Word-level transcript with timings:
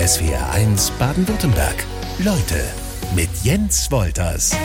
SWR1 0.00 0.92
Baden-Württemberg. 0.98 1.84
Leute 2.20 2.64
mit 3.14 3.28
Jens 3.42 3.90
Wolters. 3.90 4.56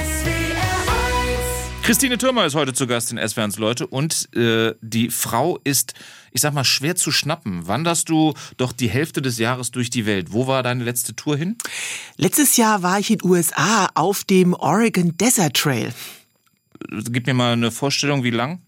Christine 1.83 2.17
Thürmer 2.17 2.45
ist 2.45 2.55
heute 2.55 2.71
zu 2.71 2.87
Gast 2.87 3.11
in 3.11 3.17
SWRs 3.17 3.57
Leute 3.57 3.85
und 3.85 4.33
äh, 4.33 4.75
die 4.79 5.09
Frau 5.09 5.59
ist, 5.65 5.93
ich 6.31 6.39
sag 6.39 6.53
mal, 6.53 6.63
schwer 6.63 6.95
zu 6.95 7.11
schnappen. 7.11 7.67
Wanderst 7.67 8.07
du 8.07 8.33
doch 8.55 8.71
die 8.71 8.87
Hälfte 8.87 9.21
des 9.21 9.37
Jahres 9.37 9.71
durch 9.71 9.89
die 9.89 10.05
Welt? 10.05 10.31
Wo 10.31 10.47
war 10.47 10.63
deine 10.63 10.85
letzte 10.85 11.17
Tour 11.17 11.35
hin? 11.35 11.57
Letztes 12.15 12.55
Jahr 12.55 12.81
war 12.81 12.99
ich 12.99 13.11
in 13.11 13.17
den 13.17 13.29
USA 13.29 13.89
auf 13.93 14.23
dem 14.23 14.53
Oregon 14.53 15.17
Desert 15.17 15.57
Trail. 15.57 15.93
Gib 17.11 17.27
mir 17.27 17.33
mal 17.33 17.51
eine 17.51 17.71
Vorstellung, 17.71 18.23
wie 18.23 18.31
lang? 18.31 18.61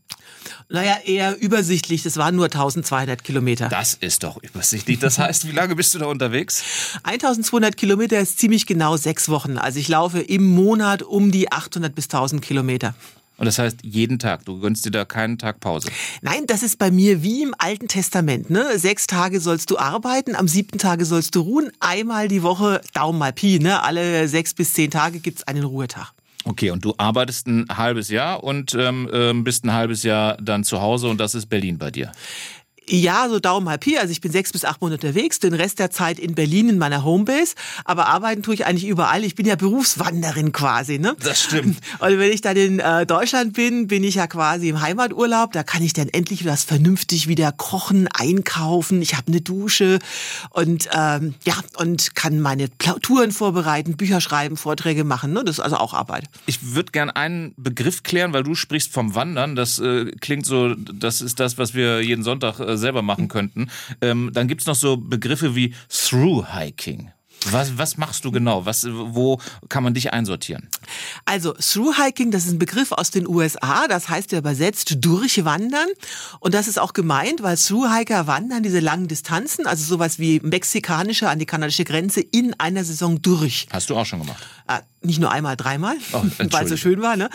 Naja, 0.69 0.97
eher 1.05 1.37
übersichtlich. 1.39 2.03
Das 2.03 2.17
waren 2.17 2.35
nur 2.35 2.45
1200 2.45 3.23
Kilometer. 3.23 3.69
Das 3.69 3.93
ist 3.95 4.23
doch 4.23 4.41
übersichtlich. 4.41 4.99
Das 4.99 5.19
heißt, 5.19 5.47
wie 5.47 5.51
lange 5.51 5.75
bist 5.75 5.93
du 5.93 5.99
da 5.99 6.05
unterwegs? 6.05 6.63
1200 7.03 7.77
Kilometer 7.77 8.19
ist 8.19 8.39
ziemlich 8.39 8.65
genau 8.65 8.97
sechs 8.97 9.29
Wochen. 9.29 9.57
Also 9.57 9.79
ich 9.79 9.87
laufe 9.87 10.19
im 10.19 10.47
Monat 10.47 11.03
um 11.03 11.31
die 11.31 11.51
800 11.51 11.93
bis 11.93 12.05
1000 12.05 12.41
Kilometer. 12.41 12.95
Und 13.37 13.45
das 13.45 13.59
heißt 13.59 13.79
jeden 13.83 14.17
Tag. 14.19 14.45
Du 14.45 14.59
gönnst 14.59 14.85
dir 14.85 14.91
da 14.91 15.05
keinen 15.05 15.37
Tag 15.37 15.59
Pause. 15.59 15.89
Nein, 16.21 16.45
das 16.47 16.63
ist 16.63 16.79
bei 16.79 16.89
mir 16.89 17.21
wie 17.21 17.43
im 17.43 17.53
Alten 17.57 17.87
Testament. 17.87 18.49
Ne? 18.49 18.79
Sechs 18.79 19.05
Tage 19.05 19.39
sollst 19.39 19.69
du 19.69 19.77
arbeiten, 19.77 20.35
am 20.35 20.47
siebten 20.47 20.79
Tage 20.79 21.05
sollst 21.05 21.35
du 21.35 21.41
ruhen. 21.41 21.71
Einmal 21.79 22.27
die 22.27 22.41
Woche, 22.41 22.81
Daumen 22.93 23.19
mal 23.19 23.33
Pi, 23.33 23.59
ne? 23.59 23.83
alle 23.83 24.27
sechs 24.27 24.53
bis 24.55 24.73
zehn 24.73 24.89
Tage 24.89 25.19
gibt's 25.19 25.43
einen 25.43 25.63
Ruhetag. 25.63 26.13
Okay, 26.47 26.71
und 26.71 26.85
du 26.85 26.93
arbeitest 26.97 27.47
ein 27.47 27.65
halbes 27.69 28.09
Jahr 28.09 28.41
und 28.41 28.73
ähm, 28.73 29.09
ähm, 29.11 29.43
bist 29.43 29.65
ein 29.65 29.73
halbes 29.73 30.03
Jahr 30.03 30.37
dann 30.37 30.63
zu 30.63 30.81
Hause 30.81 31.09
und 31.09 31.19
das 31.19 31.35
ist 31.35 31.47
Berlin 31.47 31.77
bei 31.77 31.91
dir. 31.91 32.13
Ja, 32.89 33.27
so 33.29 33.39
Daumen 33.39 33.67
halb 33.67 33.83
hier. 33.83 33.99
Also 33.99 34.11
ich 34.11 34.21
bin 34.21 34.31
sechs 34.31 34.51
bis 34.51 34.63
acht 34.63 34.81
Monate 34.81 35.07
unterwegs, 35.07 35.39
den 35.39 35.53
Rest 35.53 35.79
der 35.79 35.91
Zeit 35.91 36.19
in 36.19 36.35
Berlin 36.35 36.69
in 36.69 36.77
meiner 36.77 37.03
Homebase. 37.03 37.55
Aber 37.83 38.07
arbeiten 38.07 38.43
tue 38.43 38.53
ich 38.53 38.65
eigentlich 38.65 38.87
überall. 38.87 39.23
Ich 39.23 39.35
bin 39.35 39.45
ja 39.45 39.55
Berufswanderin 39.55 40.51
quasi, 40.51 40.97
ne? 40.97 41.15
Das 41.19 41.41
stimmt. 41.41 41.79
Und 41.99 42.19
wenn 42.19 42.31
ich 42.31 42.41
dann 42.41 42.55
in 42.55 42.79
äh, 42.79 43.05
Deutschland 43.05 43.53
bin, 43.53 43.87
bin 43.87 44.03
ich 44.03 44.15
ja 44.15 44.27
quasi 44.27 44.69
im 44.69 44.81
Heimaturlaub. 44.81 45.51
Da 45.51 45.63
kann 45.63 45.83
ich 45.83 45.93
dann 45.93 46.07
endlich 46.07 46.45
was 46.45 46.63
vernünftig 46.63 47.27
wieder 47.27 47.51
kochen, 47.51 48.07
einkaufen. 48.13 49.01
Ich 49.01 49.15
habe 49.15 49.27
eine 49.27 49.41
Dusche 49.41 49.99
und 50.51 50.89
ähm, 50.93 51.35
ja 51.45 51.55
und 51.75 52.15
kann 52.15 52.39
meine 52.39 52.69
Touren 52.77 53.31
vorbereiten, 53.31 53.97
Bücher 53.97 54.21
schreiben, 54.21 54.57
Vorträge 54.57 55.03
machen. 55.03 55.33
Ne? 55.33 55.43
Das 55.43 55.57
ist 55.57 55.63
also 55.63 55.77
auch 55.77 55.93
Arbeit. 55.93 56.25
Ich 56.45 56.73
würde 56.73 56.91
gern 56.91 57.09
einen 57.09 57.53
Begriff 57.57 58.03
klären, 58.03 58.33
weil 58.33 58.43
du 58.43 58.55
sprichst 58.55 58.93
vom 58.93 59.15
Wandern. 59.15 59.55
Das 59.55 59.79
äh, 59.79 60.11
klingt 60.19 60.45
so, 60.45 60.73
das 60.75 61.21
ist 61.21 61.39
das, 61.39 61.57
was 61.57 61.73
wir 61.73 62.01
jeden 62.01 62.23
Sonntag 62.23 62.59
äh, 62.59 62.76
selber 62.77 63.01
machen 63.01 63.27
könnten. 63.27 63.69
Ähm, 64.01 64.31
dann 64.33 64.47
gibt's 64.47 64.65
noch 64.65 64.75
so 64.75 64.97
Begriffe 64.97 65.55
wie 65.55 65.73
Through-Hiking. 65.89 67.11
Was, 67.45 67.77
was 67.77 67.97
machst 67.97 68.25
du 68.25 68.31
genau? 68.31 68.65
Was, 68.65 68.87
wo 68.89 69.39
kann 69.69 69.83
man 69.83 69.93
dich 69.93 70.11
einsortieren? 70.11 70.69
Also 71.25 71.53
Through-Hiking, 71.53 72.31
das 72.31 72.45
ist 72.45 72.51
ein 72.51 72.59
Begriff 72.59 72.91
aus 72.91 73.11
den 73.11 73.27
USA, 73.27 73.87
das 73.87 74.09
heißt 74.09 74.31
ja 74.31 74.39
übersetzt 74.39 74.97
durchwandern. 74.99 75.87
Und 76.39 76.53
das 76.53 76.67
ist 76.67 76.79
auch 76.79 76.93
gemeint, 76.93 77.43
weil 77.43 77.55
Through-Hiker 77.55 78.27
wandern 78.27 78.63
diese 78.63 78.79
langen 78.79 79.07
Distanzen, 79.07 79.67
also 79.67 79.83
sowas 79.83 80.19
wie 80.19 80.39
mexikanische 80.41 81.29
an 81.29 81.39
die 81.39 81.45
kanadische 81.45 81.85
Grenze 81.85 82.21
in 82.21 82.59
einer 82.59 82.83
Saison 82.83 83.21
durch. 83.21 83.67
Hast 83.71 83.89
du 83.89 83.95
auch 83.95 84.05
schon 84.05 84.19
gemacht? 84.19 84.45
Äh, 84.67 84.79
nicht 85.01 85.19
nur 85.19 85.31
einmal, 85.31 85.55
dreimal, 85.55 85.95
oh, 86.11 86.23
weil 86.51 86.65
es 86.65 86.69
so 86.69 86.77
schön 86.77 87.01
war. 87.01 87.15
Ne? 87.15 87.29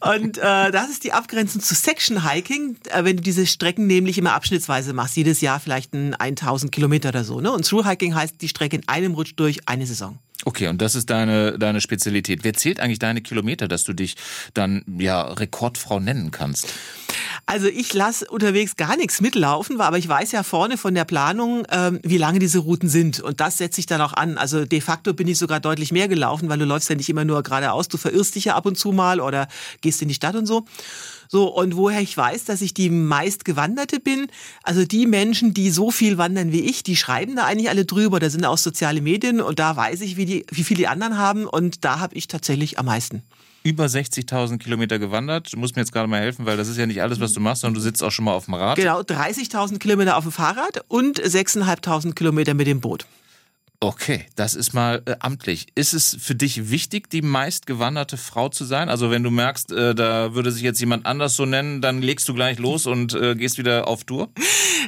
Und 0.00 0.38
äh, 0.38 0.70
das 0.70 0.88
ist 0.88 1.04
die 1.04 1.12
Abgrenzung 1.12 1.60
zu 1.60 1.74
Section 1.74 2.28
Hiking, 2.28 2.76
äh, 2.88 3.04
wenn 3.04 3.16
du 3.16 3.22
diese 3.22 3.46
Strecken 3.46 3.86
nämlich 3.86 4.16
immer 4.16 4.32
abschnittsweise 4.32 4.92
machst, 4.94 5.16
jedes 5.16 5.40
Jahr 5.42 5.60
vielleicht 5.60 5.92
ein 5.92 6.14
1000 6.14 6.72
Kilometer 6.72 7.10
oder 7.10 7.24
so. 7.24 7.40
Ne? 7.40 7.52
Und 7.52 7.68
Through 7.68 7.86
Hiking 7.86 8.14
heißt 8.14 8.40
die 8.40 8.48
Strecke 8.48 8.76
in 8.76 8.88
einem 8.88 9.14
Rutsch 9.14 9.34
durch 9.36 9.68
eine 9.68 9.86
Saison. 9.86 10.18
Okay, 10.44 10.68
und 10.68 10.80
das 10.80 10.94
ist 10.94 11.10
deine, 11.10 11.58
deine 11.58 11.80
Spezialität. 11.80 12.44
Wer 12.44 12.54
zählt 12.54 12.80
eigentlich 12.80 12.98
deine 12.98 13.20
Kilometer, 13.20 13.68
dass 13.68 13.84
du 13.84 13.92
dich 13.92 14.16
dann 14.54 14.84
ja 14.98 15.22
Rekordfrau 15.22 16.00
nennen 16.00 16.30
kannst? 16.30 16.72
Also 17.46 17.66
ich 17.66 17.92
lasse 17.92 18.26
unterwegs 18.28 18.76
gar 18.76 18.96
nichts 18.96 19.20
mitlaufen, 19.20 19.80
aber 19.80 19.98
ich 19.98 20.08
weiß 20.08 20.32
ja 20.32 20.42
vorne 20.42 20.78
von 20.78 20.94
der 20.94 21.04
Planung, 21.04 21.64
ähm, 21.70 22.00
wie 22.02 22.18
lange 22.18 22.38
diese 22.38 22.60
Routen 22.60 22.88
sind. 22.88 23.20
Und 23.20 23.40
das 23.40 23.58
setze 23.58 23.80
ich 23.80 23.86
dann 23.86 24.00
auch 24.00 24.12
an. 24.12 24.38
Also 24.38 24.64
de 24.64 24.80
facto 24.80 25.14
bin 25.14 25.28
ich 25.28 25.38
sogar 25.38 25.60
deutlich 25.60 25.92
mehr 25.92 26.08
gelaufen, 26.08 26.48
weil 26.48 26.58
du 26.58 26.64
läufst 26.64 26.88
ja 26.88 26.94
nicht 26.94 27.08
immer 27.08 27.24
nur 27.24 27.42
geradeaus, 27.42 27.88
du 27.88 27.96
verirrst 27.96 28.34
dich 28.34 28.46
ja 28.46 28.54
ab 28.54 28.66
und 28.66 28.78
zu 28.78 28.92
mal 28.92 29.20
oder 29.20 29.48
gehst 29.80 30.00
in 30.00 30.08
die 30.08 30.14
Stadt 30.14 30.36
und 30.36 30.46
so. 30.46 30.64
So, 31.32 31.46
und 31.46 31.76
woher 31.76 32.00
ich 32.00 32.16
weiß, 32.16 32.44
dass 32.44 32.60
ich 32.60 32.74
die 32.74 32.90
meistgewanderte 32.90 34.00
bin, 34.00 34.26
also 34.64 34.84
die 34.84 35.06
Menschen, 35.06 35.54
die 35.54 35.70
so 35.70 35.92
viel 35.92 36.18
wandern 36.18 36.50
wie 36.50 36.62
ich, 36.62 36.82
die 36.82 36.96
schreiben 36.96 37.36
da 37.36 37.44
eigentlich 37.44 37.68
alle 37.68 37.84
drüber, 37.84 38.18
da 38.18 38.28
sind 38.28 38.44
auch 38.44 38.58
soziale 38.58 39.00
Medien 39.00 39.40
und 39.40 39.60
da 39.60 39.76
weiß 39.76 40.00
ich, 40.00 40.16
wie, 40.16 40.24
die, 40.24 40.44
wie 40.50 40.64
viel 40.64 40.76
die 40.76 40.88
anderen 40.88 41.18
haben 41.18 41.46
und 41.46 41.84
da 41.84 42.00
habe 42.00 42.16
ich 42.16 42.26
tatsächlich 42.26 42.80
am 42.80 42.86
meisten 42.86 43.22
über 43.62 43.84
60.000 43.84 44.58
Kilometer 44.58 44.98
gewandert. 44.98 45.52
Du 45.52 45.58
musst 45.58 45.76
mir 45.76 45.82
jetzt 45.82 45.92
gerade 45.92 46.08
mal 46.08 46.18
helfen, 46.18 46.46
weil 46.46 46.56
das 46.56 46.66
ist 46.66 46.78
ja 46.78 46.86
nicht 46.86 47.02
alles, 47.02 47.20
was 47.20 47.34
du 47.34 47.40
machst, 47.40 47.60
sondern 47.60 47.74
du 47.74 47.80
sitzt 47.80 48.02
auch 48.02 48.10
schon 48.10 48.24
mal 48.24 48.32
auf 48.32 48.46
dem 48.46 48.54
Rad. 48.54 48.76
Genau, 48.76 49.00
30.000 49.00 49.78
Kilometer 49.78 50.16
auf 50.16 50.24
dem 50.24 50.32
Fahrrad 50.32 50.82
und 50.88 51.20
6.500 51.20 52.14
Kilometer 52.14 52.54
mit 52.54 52.66
dem 52.66 52.80
Boot. 52.80 53.06
Okay, 53.82 54.26
das 54.36 54.54
ist 54.54 54.74
mal 54.74 55.00
äh, 55.06 55.16
amtlich. 55.20 55.68
Ist 55.74 55.94
es 55.94 56.14
für 56.20 56.34
dich 56.34 56.68
wichtig, 56.70 57.08
die 57.08 57.22
meistgewanderte 57.22 58.18
Frau 58.18 58.50
zu 58.50 58.66
sein? 58.66 58.90
Also 58.90 59.10
wenn 59.10 59.22
du 59.22 59.30
merkst, 59.30 59.72
äh, 59.72 59.94
da 59.94 60.34
würde 60.34 60.52
sich 60.52 60.62
jetzt 60.62 60.80
jemand 60.80 61.06
anders 61.06 61.34
so 61.34 61.46
nennen, 61.46 61.80
dann 61.80 62.02
legst 62.02 62.28
du 62.28 62.34
gleich 62.34 62.58
los 62.58 62.86
und 62.86 63.14
äh, 63.14 63.34
gehst 63.34 63.56
wieder 63.56 63.88
auf 63.88 64.04
Tour? 64.04 64.28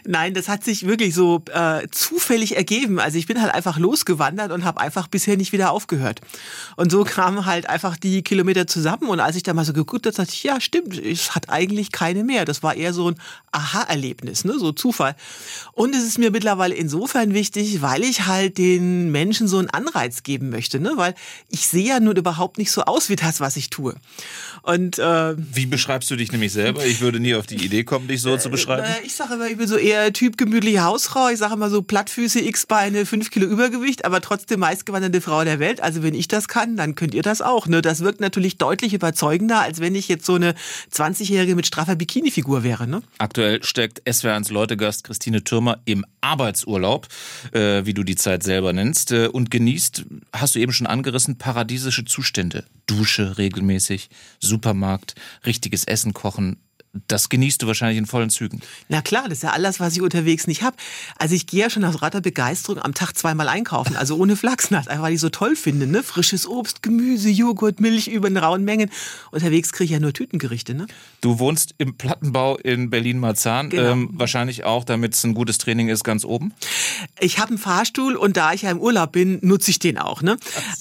Nein, 0.04 0.34
das 0.34 0.50
hat 0.50 0.62
sich 0.62 0.86
wirklich 0.86 1.14
so 1.14 1.42
äh, 1.54 1.88
zufällig 1.91 2.54
ergeben. 2.54 3.00
Also 3.00 3.16
ich 3.16 3.26
bin 3.26 3.41
halt 3.41 3.54
einfach 3.54 3.78
losgewandert 3.78 4.52
und 4.52 4.66
habe 4.66 4.78
einfach 4.78 5.08
bisher 5.08 5.38
nicht 5.38 5.52
wieder 5.52 5.70
aufgehört. 5.70 6.20
Und 6.76 6.92
so 6.92 7.02
kamen 7.04 7.47
halt 7.47 7.70
einfach 7.70 7.97
die 7.97 8.20
Kilometer 8.20 8.66
zusammen. 8.66 9.08
Und 9.08 9.20
als 9.20 9.36
ich 9.36 9.42
da 9.42 9.54
mal 9.54 9.64
so 9.64 9.72
geguckt 9.72 10.04
habe, 10.04 10.14
dachte 10.14 10.32
ich, 10.34 10.42
ja, 10.42 10.60
stimmt, 10.60 10.98
es 10.98 11.34
hat 11.34 11.48
eigentlich 11.48 11.92
keine 11.92 12.25
mehr. 12.25 12.44
Das 12.44 12.62
war 12.62 12.75
eher 12.75 12.92
so 12.92 13.10
ein 13.10 13.16
Aha-Erlebnis, 13.52 14.44
ne? 14.44 14.58
so 14.58 14.72
Zufall. 14.72 15.16
Und 15.72 15.94
es 15.94 16.04
ist 16.04 16.19
mir 16.19 16.31
mittlerweile 16.31 16.75
insofern 16.75 17.32
wichtig, 17.32 17.81
weil 17.81 18.02
ich 18.02 18.26
halt 18.26 18.58
den 18.58 18.81
den 18.82 19.10
Menschen 19.10 19.48
so 19.48 19.59
einen 19.59 19.70
Anreiz 19.70 20.22
geben 20.22 20.50
möchte, 20.50 20.81
ne? 20.81 20.93
weil 20.97 21.15
ich 21.48 21.66
sehe 21.66 21.88
ja 21.88 22.00
nun 22.00 22.16
überhaupt 22.16 22.59
nicht 22.59 22.70
so 22.70 22.82
aus 22.82 23.09
wie 23.09 23.16
das, 23.16 23.41
was 23.41 23.56
ich 23.56 23.70
tue. 23.70 23.94
Und 24.62 24.98
äh, 24.98 25.34
wie 25.37 25.66
beschreibst 25.66 26.10
du 26.10 26.16
dich 26.16 26.31
nämlich 26.31 26.53
selber? 26.53 26.84
Ich 26.87 27.00
würde 27.00 27.19
nie 27.19 27.34
auf 27.34 27.47
die 27.47 27.65
Idee 27.65 27.84
kommen, 27.84 28.09
dich 28.09 28.20
so 28.20 28.34
äh, 28.34 28.38
zu 28.38 28.50
beschreiben. 28.50 28.84
Äh, 28.84 29.04
ich 29.04 29.15
sage 29.15 29.34
immer, 29.34 29.48
ich 29.48 29.56
bin 29.56 29.66
so 29.66 29.76
eher 29.76 30.12
Typ 30.12 30.37
gemütliche 30.37 30.82
Hausfrau. 30.82 31.28
Ich 31.28 31.38
sage 31.38 31.54
immer 31.54 31.69
so 31.69 31.82
Plattfüße, 31.82 32.41
X-Beine, 32.41 33.06
fünf 33.06 33.31
Kilo 33.31 33.47
Übergewicht, 33.47 34.04
aber 34.04 34.20
trotzdem 34.20 34.60
meistgewanderte 34.60 35.20
Frau 35.20 35.43
der 35.44 35.59
Welt. 35.59 35.82
Also 35.82 36.03
wenn 36.03 36.14
ich 36.14 36.28
das 36.28 36.49
kann, 36.49 36.76
dann 36.76 36.94
könnt 36.94 37.14
ihr 37.14 37.22
das 37.22 37.43
auch. 37.43 37.66
Ne? 37.66 37.82
Das 37.82 38.00
wirkt 38.00 38.20
natürlich 38.20 38.59
deutlich 38.59 38.94
überzeugender, 38.94 39.60
als 39.60 39.81
wenn 39.81 39.94
ich 39.94 40.09
jetzt 40.09 40.26
so 40.26 40.34
eine 40.34 40.54
20-Jährige 40.93 41.56
mit 41.56 41.66
straffer 41.66 41.97
Bikini-Figur 41.97 42.62
wäre. 42.62 42.87
Ne? 42.87 43.03
Aktuell 43.19 43.62
steckt 43.64 44.03
SWR1 44.06 44.53
Leutegast 44.53 45.04
Christine 45.04 45.43
Türmer 45.43 45.81
im 45.84 46.04
Arbeitsurlaub, 46.20 47.09
äh, 47.53 47.84
wie 47.84 47.94
du 47.94 48.04
die 48.04 48.16
Zeit 48.16 48.43
selber 48.43 48.71
nennst, 48.72 49.12
äh, 49.12 49.28
und 49.28 49.50
genießt, 49.50 50.04
hast 50.32 50.54
du 50.54 50.58
eben 50.58 50.72
schon 50.72 50.86
angerissen, 50.86 51.38
paradiesische 51.38 52.04
Zustände. 52.04 52.64
Dusche 52.86 53.38
regelmäßig, 53.38 54.10
Supermarkt, 54.40 55.14
richtiges 55.46 55.84
Essen 55.84 56.12
kochen, 56.12 56.56
das 57.08 57.30
genießt 57.30 57.62
du 57.62 57.66
wahrscheinlich 57.66 57.97
in 57.97 58.04
vollen 58.04 58.28
Zügen. 58.28 58.60
Na 58.88 59.00
klar, 59.00 59.25
das 59.25 59.38
ist 59.38 59.42
ja 59.42 59.50
alles, 59.50 59.80
was 59.80 59.94
ich 59.94 60.03
unterwegs 60.03 60.47
nicht 60.47 60.62
habe. 60.62 60.76
Also 61.19 61.34
ich 61.34 61.47
gehe 61.47 61.60
ja 61.60 61.70
schon 61.70 61.84
aus 61.84 61.98
lauter 62.00 62.20
Begeisterung 62.20 62.78
am 62.82 62.92
Tag 62.92 63.16
zweimal 63.16 63.48
einkaufen, 63.48 63.97
also 63.97 64.16
ohne 64.16 64.36
Flachsnass, 64.36 64.88
einfach 64.88 65.04
weil 65.04 65.14
ich 65.14 65.20
so 65.20 65.31
toll 65.31 65.56
finde. 65.56 65.86
Ne? 65.86 66.02
Frisches 66.02 66.47
Obst, 66.47 66.82
Gemüse, 66.82 67.31
Joghurt, 67.31 67.81
Milch 67.81 68.08
über 68.08 68.28
in 68.28 68.36
rauen 68.36 68.64
Mengen. 68.64 68.91
Unterwegs 69.31 69.72
kriege 69.72 69.84
ich 69.86 69.91
ja 69.92 70.00
nur 70.00 70.12
Tütengerichte. 70.12 70.75
Ne? 70.75 70.86
Du 71.22 71.38
wohnst 71.38 71.75
im 71.78 71.97
Plattenbau 71.97 72.58
in 72.58 72.91
Berlin-Marzahn, 72.91 73.70
genau. 73.70 73.92
ähm, 73.92 74.10
wahrscheinlich 74.12 74.64
auch, 74.64 74.84
damit 74.84 75.14
es 75.14 75.25
ein 75.25 75.32
gutes 75.32 75.56
Training 75.56 75.88
ist, 75.88 76.04
ganz 76.04 76.26
oben? 76.26 76.52
Ich 77.20 77.38
habe 77.38 77.48
einen 77.48 77.58
Fahrstuhl 77.58 78.16
und 78.16 78.36
da 78.36 78.52
ich 78.52 78.62
ja 78.62 78.70
im 78.70 78.78
Urlaub 78.78 79.12
bin, 79.12 79.38
nutze 79.40 79.70
ich 79.70 79.78
den 79.78 79.96
auch. 79.96 80.20
Ne? 80.20 80.37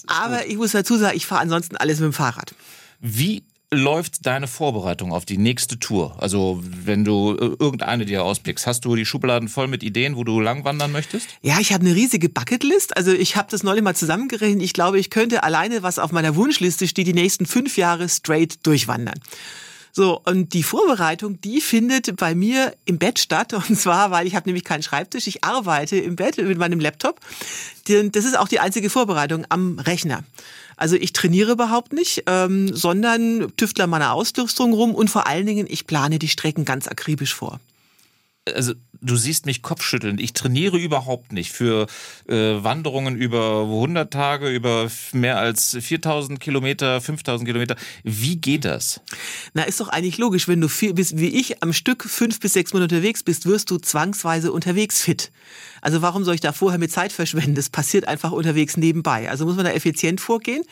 Aber 0.07 0.39
gut. 0.39 0.47
ich 0.50 0.57
muss 0.57 0.71
dazu 0.71 0.97
sagen, 0.97 1.15
ich 1.15 1.25
fahre 1.25 1.41
ansonsten 1.41 1.77
alles 1.77 2.00
mit 2.00 2.07
dem 2.07 2.13
Fahrrad. 2.13 2.53
Wie 3.00 3.44
läuft 3.73 4.25
deine 4.25 4.47
Vorbereitung 4.47 5.13
auf 5.13 5.25
die 5.25 5.38
nächste 5.38 5.79
Tour? 5.79 6.15
Also, 6.19 6.62
wenn 6.62 7.06
du 7.06 7.31
äh, 7.31 7.56
irgendeine 7.57 8.06
dir 8.06 8.23
auspickst, 8.23 8.68
hast 8.68 8.85
du 8.85 8.95
die 8.95 9.06
Schubladen 9.06 9.47
voll 9.47 9.68
mit 9.68 9.81
Ideen, 9.81 10.15
wo 10.18 10.23
du 10.23 10.39
langwandern 10.41 10.91
möchtest? 10.91 11.27
Ja, 11.41 11.59
ich 11.59 11.71
habe 11.71 11.85
eine 11.85 11.95
riesige 11.95 12.27
Bucketlist. 12.27 12.97
Also, 12.97 13.12
ich 13.12 13.38
habe 13.38 13.47
das 13.50 13.63
neulich 13.63 13.83
mal 13.83 13.95
zusammengerechnet. 13.95 14.62
Ich 14.62 14.73
glaube, 14.73 15.00
ich 15.00 15.09
könnte 15.09 15.44
alleine, 15.44 15.83
was 15.83 16.00
auf 16.00 16.12
meiner 16.12 16.35
Wunschliste 16.35 16.88
steht, 16.88 17.07
die 17.07 17.13
nächsten 17.13 17.45
fünf 17.45 17.77
Jahre 17.77 18.09
straight 18.09 18.65
durchwandern. 18.65 19.19
So, 19.94 20.21
und 20.23 20.53
die 20.53 20.63
Vorbereitung, 20.63 21.41
die 21.41 21.59
findet 21.59 22.15
bei 22.15 22.33
mir 22.33 22.73
im 22.85 22.97
Bett 22.97 23.19
statt. 23.19 23.53
Und 23.69 23.77
zwar, 23.77 24.12
weil 24.12 24.25
ich 24.25 24.35
habe 24.35 24.47
nämlich 24.47 24.63
keinen 24.63 24.83
Schreibtisch. 24.83 25.27
Ich 25.27 25.44
arbeite 25.44 25.97
im 25.97 26.15
Bett 26.15 26.38
mit 26.38 26.57
meinem 26.57 26.79
Laptop. 26.79 27.19
Das 27.88 28.25
ist 28.25 28.38
auch 28.38 28.47
die 28.47 28.59
einzige 28.59 28.89
Vorbereitung 28.89 29.45
am 29.50 29.79
Rechner. 29.79 30.23
Also 30.81 30.95
ich 30.95 31.13
trainiere 31.13 31.51
überhaupt 31.51 31.94
nicht, 31.94 32.24
ähm, 32.25 32.75
sondern 32.75 33.54
tüftle 33.56 33.86
meine 33.86 34.13
Ausrüstung 34.13 34.74
rum 34.74 34.95
und 34.95 35.12
vor 35.12 35.28
allen 35.28 35.45
Dingen, 35.45 35.68
ich 35.69 35.86
plane 35.86 36.18
die 36.18 36.28
Strecken 36.28 36.66
ganz 36.66 36.88
akribisch 36.88 37.36
vor. 37.36 37.60
Also 38.47 38.73
du 39.01 39.15
siehst 39.15 39.45
mich 39.45 39.61
kopfschüttelnd. 39.61 40.19
Ich 40.19 40.33
trainiere 40.33 40.77
überhaupt 40.77 41.31
nicht 41.31 41.51
für 41.51 41.88
äh, 42.27 42.63
Wanderungen 42.63 43.15
über 43.15 43.61
100 43.63 44.11
Tage, 44.11 44.49
über 44.49 44.89
mehr 45.11 45.38
als 45.38 45.77
4000 45.79 46.39
Kilometer, 46.39 47.01
5000 47.01 47.47
Kilometer. 47.47 47.75
Wie 48.03 48.38
geht 48.38 48.65
das? 48.65 49.01
Na, 49.53 49.63
ist 49.63 49.79
doch 49.79 49.89
eigentlich 49.89 50.17
logisch. 50.17 50.47
Wenn 50.47 50.61
du 50.61 50.67
viel 50.67 50.93
bist, 50.93 51.17
wie 51.19 51.39
ich 51.39 51.61
am 51.61 51.73
Stück 51.73 52.03
fünf 52.03 52.39
bis 52.39 52.53
sechs 52.53 52.73
Monate 52.73 52.95
unterwegs 52.95 53.23
bist, 53.23 53.45
wirst 53.45 53.69
du 53.69 53.77
zwangsweise 53.77 54.51
unterwegs 54.51 55.01
fit. 55.01 55.31
Also 55.81 56.01
warum 56.01 56.23
soll 56.23 56.35
ich 56.35 56.41
da 56.41 56.51
vorher 56.51 56.79
mit 56.79 56.91
Zeit 56.91 57.11
verschwenden? 57.11 57.55
Das 57.55 57.69
passiert 57.69 58.07
einfach 58.07 58.31
unterwegs 58.31 58.77
nebenbei. 58.77 59.29
Also 59.29 59.45
muss 59.45 59.55
man 59.55 59.65
da 59.65 59.71
effizient 59.71 60.21
vorgehen. 60.21 60.63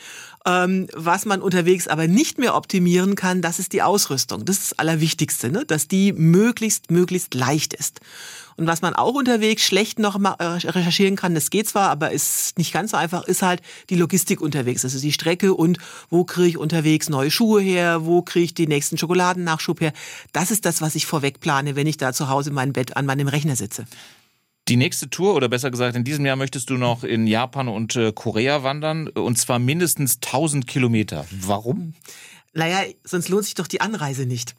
Ähm, 0.46 0.86
was 0.94 1.26
man 1.26 1.42
unterwegs 1.42 1.86
aber 1.86 2.08
nicht 2.08 2.38
mehr 2.38 2.56
optimieren 2.56 3.14
kann, 3.14 3.42
das 3.42 3.58
ist 3.58 3.74
die 3.74 3.82
Ausrüstung. 3.82 4.44
Das 4.46 4.56
ist 4.56 4.72
das 4.72 4.78
Allerwichtigste, 4.78 5.50
ne? 5.50 5.66
dass 5.66 5.86
die 5.86 6.12
möglichst, 6.12 6.90
möglichst 6.90 7.34
leicht 7.34 7.74
ist. 7.74 8.00
Und 8.56 8.66
was 8.66 8.82
man 8.82 8.94
auch 8.94 9.14
unterwegs 9.14 9.62
schlecht 9.62 9.98
noch 9.98 10.18
mal 10.18 10.36
äh, 10.38 10.68
recherchieren 10.68 11.16
kann, 11.16 11.34
das 11.34 11.50
geht 11.50 11.68
zwar, 11.68 11.90
aber 11.90 12.10
ist 12.10 12.58
nicht 12.58 12.72
ganz 12.72 12.90
so 12.90 12.96
einfach, 12.96 13.24
ist 13.24 13.42
halt 13.42 13.62
die 13.88 13.96
Logistik 13.96 14.40
unterwegs. 14.40 14.84
Also 14.84 14.98
die 14.98 15.12
Strecke 15.12 15.54
und 15.54 15.78
wo 16.08 16.24
kriege 16.24 16.48
ich 16.48 16.58
unterwegs 16.58 17.08
neue 17.08 17.30
Schuhe 17.30 17.60
her, 17.60 18.04
wo 18.04 18.22
kriege 18.22 18.44
ich 18.44 18.54
den 18.54 18.68
nächsten 18.68 18.98
Schokoladennachschub 18.98 19.80
her. 19.80 19.92
Das 20.32 20.50
ist 20.50 20.64
das, 20.64 20.80
was 20.80 20.94
ich 20.94 21.06
vorweg 21.06 21.40
plane, 21.40 21.76
wenn 21.76 21.86
ich 21.86 21.96
da 21.96 22.12
zu 22.12 22.28
Hause 22.28 22.50
in 22.50 22.54
meinem 22.54 22.72
Bett 22.72 22.96
an 22.96 23.06
meinem 23.06 23.28
Rechner 23.28 23.56
sitze. 23.56 23.86
Die 24.70 24.76
nächste 24.76 25.10
Tour, 25.10 25.34
oder 25.34 25.48
besser 25.48 25.72
gesagt, 25.72 25.96
in 25.96 26.04
diesem 26.04 26.24
Jahr 26.24 26.36
möchtest 26.36 26.70
du 26.70 26.74
noch 26.74 27.02
in 27.02 27.26
Japan 27.26 27.66
und 27.66 27.96
äh, 27.96 28.12
Korea 28.12 28.62
wandern, 28.62 29.08
und 29.08 29.36
zwar 29.36 29.58
mindestens 29.58 30.18
1000 30.22 30.68
Kilometer. 30.68 31.26
Warum? 31.32 31.94
Naja, 32.52 32.78
sonst 33.02 33.28
lohnt 33.28 33.44
sich 33.44 33.54
doch 33.54 33.66
die 33.66 33.80
Anreise 33.80 34.26
nicht. 34.26 34.54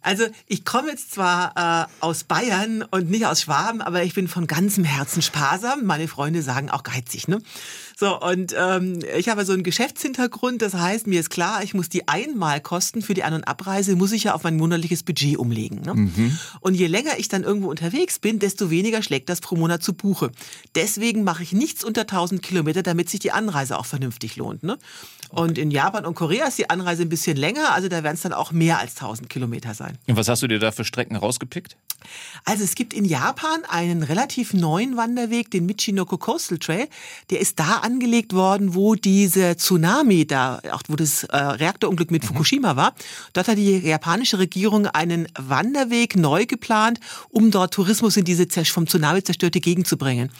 Also 0.00 0.24
ich 0.46 0.64
komme 0.64 0.88
jetzt 0.88 1.12
zwar 1.12 1.88
äh, 1.90 1.92
aus 2.00 2.24
Bayern 2.24 2.82
und 2.90 3.10
nicht 3.10 3.26
aus 3.26 3.42
Schwaben, 3.42 3.82
aber 3.82 4.02
ich 4.02 4.14
bin 4.14 4.28
von 4.28 4.46
ganzem 4.46 4.84
Herzen 4.84 5.20
sparsam. 5.20 5.84
Meine 5.84 6.08
Freunde 6.08 6.40
sagen 6.40 6.70
auch 6.70 6.82
geizig, 6.82 7.28
ne? 7.28 7.42
So, 8.00 8.18
und 8.18 8.54
ähm, 8.56 9.00
ich 9.14 9.28
habe 9.28 9.44
so 9.44 9.52
einen 9.52 9.62
Geschäftshintergrund, 9.62 10.62
das 10.62 10.72
heißt, 10.72 11.06
mir 11.06 11.20
ist 11.20 11.28
klar, 11.28 11.62
ich 11.62 11.74
muss 11.74 11.90
die 11.90 12.08
Einmalkosten 12.08 13.02
für 13.02 13.12
die 13.12 13.24
An- 13.24 13.34
und 13.34 13.44
Abreise, 13.44 13.94
muss 13.94 14.12
ich 14.12 14.24
ja 14.24 14.34
auf 14.34 14.42
mein 14.42 14.56
monatliches 14.56 15.02
Budget 15.02 15.36
umlegen. 15.36 15.82
Ne? 15.82 15.92
Mhm. 15.92 16.38
Und 16.60 16.72
je 16.72 16.86
länger 16.86 17.18
ich 17.18 17.28
dann 17.28 17.44
irgendwo 17.44 17.68
unterwegs 17.68 18.18
bin, 18.18 18.38
desto 18.38 18.70
weniger 18.70 19.02
schlägt 19.02 19.28
das 19.28 19.42
pro 19.42 19.54
Monat 19.54 19.82
zu 19.82 19.92
Buche. 19.92 20.32
Deswegen 20.74 21.24
mache 21.24 21.42
ich 21.42 21.52
nichts 21.52 21.84
unter 21.84 22.00
1000 22.00 22.40
Kilometer, 22.40 22.82
damit 22.82 23.10
sich 23.10 23.20
die 23.20 23.32
Anreise 23.32 23.78
auch 23.78 23.84
vernünftig 23.84 24.36
lohnt. 24.36 24.62
Ne? 24.62 24.78
Und 25.28 25.58
in 25.58 25.70
Japan 25.70 26.06
und 26.06 26.14
Korea 26.14 26.46
ist 26.46 26.56
die 26.56 26.70
Anreise 26.70 27.02
ein 27.02 27.10
bisschen 27.10 27.36
länger, 27.36 27.74
also 27.74 27.88
da 27.88 28.02
werden 28.02 28.14
es 28.14 28.22
dann 28.22 28.32
auch 28.32 28.50
mehr 28.50 28.78
als 28.78 28.96
1000 28.96 29.28
Kilometer 29.28 29.74
sein. 29.74 29.98
Und 30.06 30.16
was 30.16 30.26
hast 30.26 30.42
du 30.42 30.46
dir 30.46 30.58
da 30.58 30.72
für 30.72 30.86
Strecken 30.86 31.16
rausgepickt? 31.16 31.76
Also 32.44 32.64
es 32.64 32.74
gibt 32.74 32.94
in 32.94 33.04
Japan 33.04 33.62
einen 33.68 34.02
relativ 34.02 34.54
neuen 34.54 34.96
Wanderweg, 34.96 35.50
den 35.50 35.66
Michinoko 35.66 36.16
Coastal 36.18 36.58
Trail. 36.58 36.88
Der 37.28 37.40
ist 37.40 37.60
da 37.60 37.80
angelegt 37.90 38.32
worden, 38.32 38.74
wo 38.74 38.94
diese 38.94 39.56
Tsunami 39.56 40.26
da, 40.26 40.60
auch 40.70 40.82
wo 40.88 40.96
das 40.96 41.24
äh, 41.24 41.36
Reaktorunglück 41.36 42.10
mit 42.10 42.22
mhm. 42.22 42.28
Fukushima 42.28 42.76
war. 42.76 42.94
Dort 43.32 43.48
hat 43.48 43.58
die 43.58 43.78
japanische 43.78 44.38
Regierung 44.38 44.86
einen 44.86 45.26
Wanderweg 45.36 46.16
neu 46.16 46.46
geplant, 46.46 47.00
um 47.30 47.50
dort 47.50 47.74
Tourismus 47.74 48.16
in 48.16 48.24
diese 48.24 48.46
vom 48.64 48.86
Tsunami 48.86 49.22
zerstörte 49.22 49.60
Gegend 49.60 49.86
zu 49.86 49.96
bringen. 49.96 50.30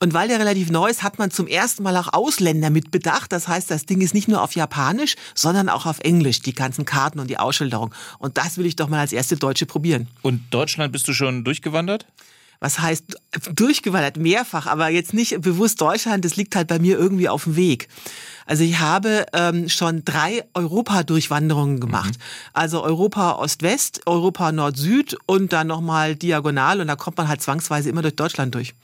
Und 0.00 0.14
weil 0.14 0.28
der 0.28 0.38
relativ 0.38 0.70
neu 0.70 0.88
ist, 0.88 1.02
hat 1.02 1.18
man 1.18 1.30
zum 1.30 1.46
ersten 1.48 1.82
Mal 1.82 1.96
auch 1.96 2.12
Ausländer 2.12 2.70
mit 2.70 2.90
bedacht. 2.90 3.32
Das 3.32 3.48
heißt, 3.48 3.70
das 3.70 3.84
Ding 3.84 4.00
ist 4.00 4.14
nicht 4.14 4.28
nur 4.28 4.42
auf 4.42 4.54
Japanisch, 4.54 5.16
sondern 5.34 5.68
auch 5.68 5.86
auf 5.86 5.98
Englisch, 6.00 6.40
die 6.40 6.54
ganzen 6.54 6.84
Karten 6.84 7.18
und 7.18 7.28
die 7.28 7.38
Ausschilderung. 7.38 7.92
Und 8.18 8.38
das 8.38 8.58
will 8.58 8.66
ich 8.66 8.76
doch 8.76 8.88
mal 8.88 9.00
als 9.00 9.12
erste 9.12 9.36
Deutsche 9.36 9.66
probieren. 9.66 10.08
Und 10.22 10.42
Deutschland 10.50 10.92
bist 10.92 11.08
du 11.08 11.14
schon 11.14 11.42
durchgewandert? 11.42 12.06
Was 12.60 12.80
heißt 12.80 13.04
durchgewandert, 13.54 14.16
mehrfach, 14.16 14.66
aber 14.66 14.88
jetzt 14.88 15.14
nicht 15.14 15.40
bewusst 15.40 15.80
Deutschland, 15.80 16.24
das 16.24 16.36
liegt 16.36 16.56
halt 16.56 16.68
bei 16.68 16.78
mir 16.78 16.98
irgendwie 16.98 17.28
auf 17.28 17.44
dem 17.44 17.56
Weg. 17.56 17.88
Also 18.46 18.64
ich 18.64 18.78
habe 18.78 19.26
ähm, 19.32 19.68
schon 19.68 20.04
drei 20.04 20.44
Europa-Durchwanderungen 20.54 21.80
gemacht. 21.80 22.14
Mhm. 22.14 22.50
Also 22.54 22.82
Europa 22.82 23.32
Ost-West, 23.32 24.00
Europa 24.06 24.50
Nord-Süd 24.52 25.16
und 25.26 25.52
dann 25.52 25.66
nochmal 25.66 26.16
diagonal 26.16 26.80
und 26.80 26.88
da 26.88 26.96
kommt 26.96 27.18
man 27.18 27.28
halt 27.28 27.42
zwangsweise 27.42 27.90
immer 27.90 28.02
durch 28.02 28.16
Deutschland 28.16 28.54
durch. 28.54 28.74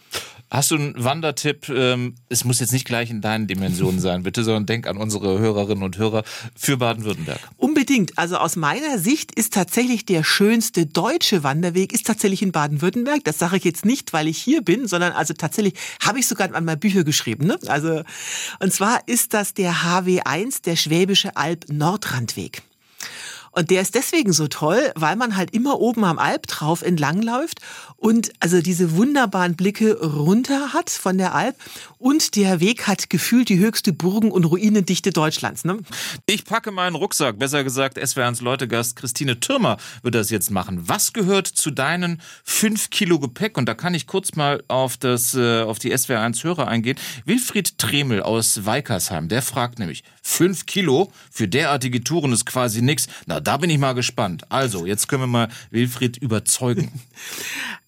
Hast 0.55 0.71
du 0.71 0.77
einen 0.77 0.95
Wandertipp? 1.03 1.69
Ähm, 1.69 2.15
es 2.29 2.45
muss 2.45 2.61
jetzt 2.61 2.73
nicht 2.73 2.85
gleich 2.85 3.11
in 3.11 3.21
deinen 3.21 3.49
Dimensionen 3.49 3.99
sein, 3.99 4.23
bitte, 4.23 4.45
sondern 4.45 4.67
denk 4.67 4.87
an 4.87 4.97
unsere 4.97 5.41
Hörerinnen 5.41 5.83
und 5.83 5.99
Hörer 5.99 6.23
für 6.55 6.77
Baden-Württemberg. 6.77 7.41
Unbedingt. 7.57 8.17
Also 8.19 8.37
aus 8.37 8.55
meiner 8.55 9.01
Sicht 9.01 9.35
ist 9.35 9.53
tatsächlich 9.53 10.07
der 10.07 10.23
schönste 10.23 10.87
deutsche 10.87 11.43
Wanderweg 11.43 11.93
ist 11.93 12.07
tatsächlich 12.07 12.41
in 12.41 12.53
Baden-Württemberg. 12.53 13.25
Das 13.25 13.41
sage 13.41 13.57
ich 13.57 13.65
jetzt 13.65 13.85
nicht, 13.85 14.13
weil 14.13 14.29
ich 14.29 14.39
hier 14.39 14.63
bin, 14.63 14.87
sondern 14.87 15.11
also 15.11 15.35
tatsächlich 15.35 15.75
habe 16.01 16.21
ich 16.21 16.29
sogar 16.29 16.49
meinen 16.61 16.79
Bücher 16.79 17.03
geschrieben. 17.03 17.49
Ne? 17.49 17.59
Also 17.67 18.05
und 18.61 18.73
zwar 18.73 19.01
ist 19.09 19.35
das 19.35 19.55
der 19.55 19.73
HW1, 19.83 20.63
der 20.63 20.77
Schwäbische 20.77 21.37
Alb 21.37 21.65
Nordrandweg. 21.69 22.63
Und 23.55 23.71
der 23.71 23.83
ist 23.83 23.95
deswegen 23.95 24.33
so 24.33 24.49
toll, 24.49 24.93
weil 24.97 25.15
man 25.15 25.37
halt 25.37 25.53
immer 25.53 25.79
oben 25.79 26.05
am 26.05 26.19
Alp 26.19 26.49
drauf 26.49 26.83
entlangläuft 26.83 27.61
und 27.97 28.33
also 28.41 28.61
diese 28.61 28.97
wunderbaren 28.97 29.55
Blicke 29.55 29.99
runter 30.01 30.73
hat 30.73 30.91
von 30.91 31.19
der 31.19 31.35
Alp 31.35 31.57
und 31.99 32.35
der 32.35 32.61
Weg 32.61 32.87
hat 32.89 33.09
gefühlt 33.09 33.49
die 33.49 33.59
höchste 33.59 33.93
Burgen- 33.93 34.33
und 34.33 34.45
Ruinendichte 34.45 35.11
Deutschlands. 35.11 35.65
Ne? 35.65 35.79
Ich 36.27 36.45
packe 36.45 36.73
meinen 36.73 36.97
Rucksack, 36.97 37.39
besser 37.39 37.63
gesagt 37.63 37.97
SWRs 37.97 38.41
Leutegast 38.41 38.97
Christine 38.97 39.39
Türmer 39.39 39.77
wird 40.03 40.17
das 40.17 40.31
jetzt 40.31 40.51
machen. 40.51 40.89
Was 40.89 41.13
gehört 41.13 41.47
zu 41.47 41.71
deinen 41.71 42.21
fünf 42.43 42.91
Kilo 42.91 43.21
Gepäck? 43.21 43.57
Und 43.57 43.67
da 43.67 43.75
kann 43.75 43.95
ich 43.95 44.07
kurz 44.07 44.35
mal 44.35 44.65
auf, 44.69 44.97
das, 44.97 45.35
äh, 45.35 45.63
auf 45.63 45.79
die 45.79 45.95
SWR1 45.95 46.43
Hörer 46.43 46.67
eingehen. 46.67 46.99
Wilfried 47.25 47.79
Tremel 47.79 48.23
aus 48.23 48.67
Weikersheim, 48.67 49.29
der 49.29 49.43
fragt 49.43 49.79
nämlich, 49.79 50.03
fünf 50.23 50.67
Kilo 50.67 51.13
für 51.31 51.47
derartige 51.47 52.03
Touren 52.03 52.33
ist 52.33 52.47
quasi 52.47 52.83
nichts. 52.83 53.07
Na, 53.27 53.41
da 53.47 53.57
bin 53.57 53.71
ich 53.71 53.79
mal 53.79 53.95
gespannt. 53.95 54.51
Also, 54.51 54.87
jetzt 54.87 55.09
können 55.09 55.23
wir 55.23 55.27
mal 55.27 55.49
Wilfried 55.71 56.17
überzeugen. 56.17 56.91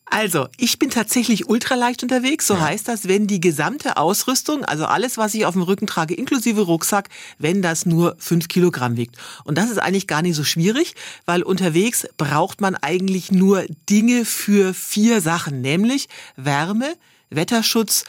Also, 0.08 0.46
ich 0.56 0.78
bin 0.78 0.88
tatsächlich 0.88 1.48
ultraleicht 1.48 2.04
unterwegs. 2.04 2.46
So 2.46 2.54
ja. 2.54 2.60
heißt 2.60 2.86
das, 2.86 3.08
wenn 3.08 3.26
die 3.26 3.40
gesamte 3.40 3.96
Ausrüstung, 3.96 4.64
also 4.64 4.86
alles, 4.86 5.18
was 5.18 5.34
ich 5.34 5.44
auf 5.46 5.54
dem 5.54 5.62
Rücken 5.62 5.88
trage, 5.88 6.14
inklusive 6.14 6.60
Rucksack, 6.60 7.08
wenn 7.38 7.60
das 7.60 7.86
nur 7.86 8.14
fünf 8.18 8.46
Kilogramm 8.46 8.96
wiegt. 8.96 9.16
Und 9.42 9.58
das 9.58 9.68
ist 9.68 9.78
eigentlich 9.78 10.06
gar 10.06 10.22
nicht 10.22 10.36
so 10.36 10.44
schwierig, 10.44 10.94
weil 11.26 11.42
unterwegs 11.42 12.06
braucht 12.16 12.60
man 12.60 12.76
eigentlich 12.76 13.32
nur 13.32 13.66
Dinge 13.90 14.24
für 14.24 14.74
vier 14.74 15.20
Sachen, 15.20 15.60
nämlich 15.60 16.08
Wärme, 16.36 16.94
Wetterschutz, 17.30 18.04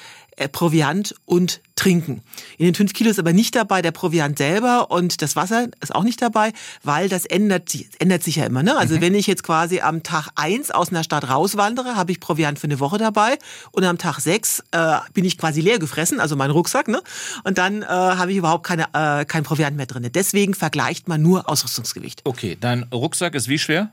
Proviant 0.51 1.15
und 1.25 1.61
Trinken. 1.75 2.21
In 2.57 2.65
den 2.65 2.75
fünf 2.75 2.93
Kilo 2.93 3.09
ist 3.09 3.19
aber 3.19 3.33
nicht 3.33 3.55
dabei 3.55 3.81
der 3.81 3.91
Proviant 3.91 4.37
selber 4.37 4.91
und 4.91 5.21
das 5.21 5.35
Wasser 5.35 5.67
ist 5.81 5.93
auch 5.93 6.03
nicht 6.03 6.21
dabei, 6.21 6.51
weil 6.83 7.07
das 7.07 7.25
ändert, 7.25 7.71
ändert 7.99 8.23
sich 8.23 8.37
ja 8.37 8.45
immer. 8.45 8.63
Ne? 8.63 8.75
Also 8.75 8.95
mhm. 8.95 9.01
wenn 9.01 9.15
ich 9.15 9.27
jetzt 9.27 9.43
quasi 9.43 9.79
am 9.79 10.03
Tag 10.03 10.29
eins 10.35 10.71
aus 10.71 10.89
einer 10.89 11.03
Stadt 11.03 11.29
rauswandere, 11.29 11.95
habe 11.95 12.11
ich 12.11 12.19
Proviant 12.19 12.59
für 12.59 12.65
eine 12.65 12.79
Woche 12.79 12.97
dabei 12.97 13.37
und 13.71 13.83
am 13.83 13.97
Tag 13.97 14.19
sechs 14.19 14.63
äh, 14.71 14.97
bin 15.13 15.23
ich 15.23 15.37
quasi 15.37 15.61
leer 15.61 15.79
gefressen, 15.79 16.19
also 16.19 16.35
mein 16.35 16.51
Rucksack, 16.51 16.87
ne? 16.87 17.01
und 17.43 17.57
dann 17.57 17.83
äh, 17.83 17.85
habe 17.85 18.31
ich 18.31 18.37
überhaupt 18.37 18.65
keine, 18.65 18.85
äh, 18.93 19.25
kein 19.25 19.43
Proviant 19.43 19.77
mehr 19.77 19.85
drin. 19.85 20.09
Deswegen 20.13 20.53
vergleicht 20.55 21.07
man 21.07 21.21
nur 21.21 21.49
Ausrüstungsgewicht. 21.49 22.21
Okay, 22.25 22.57
dein 22.59 22.83
Rucksack 22.91 23.35
ist 23.35 23.47
wie 23.47 23.59
schwer? 23.59 23.91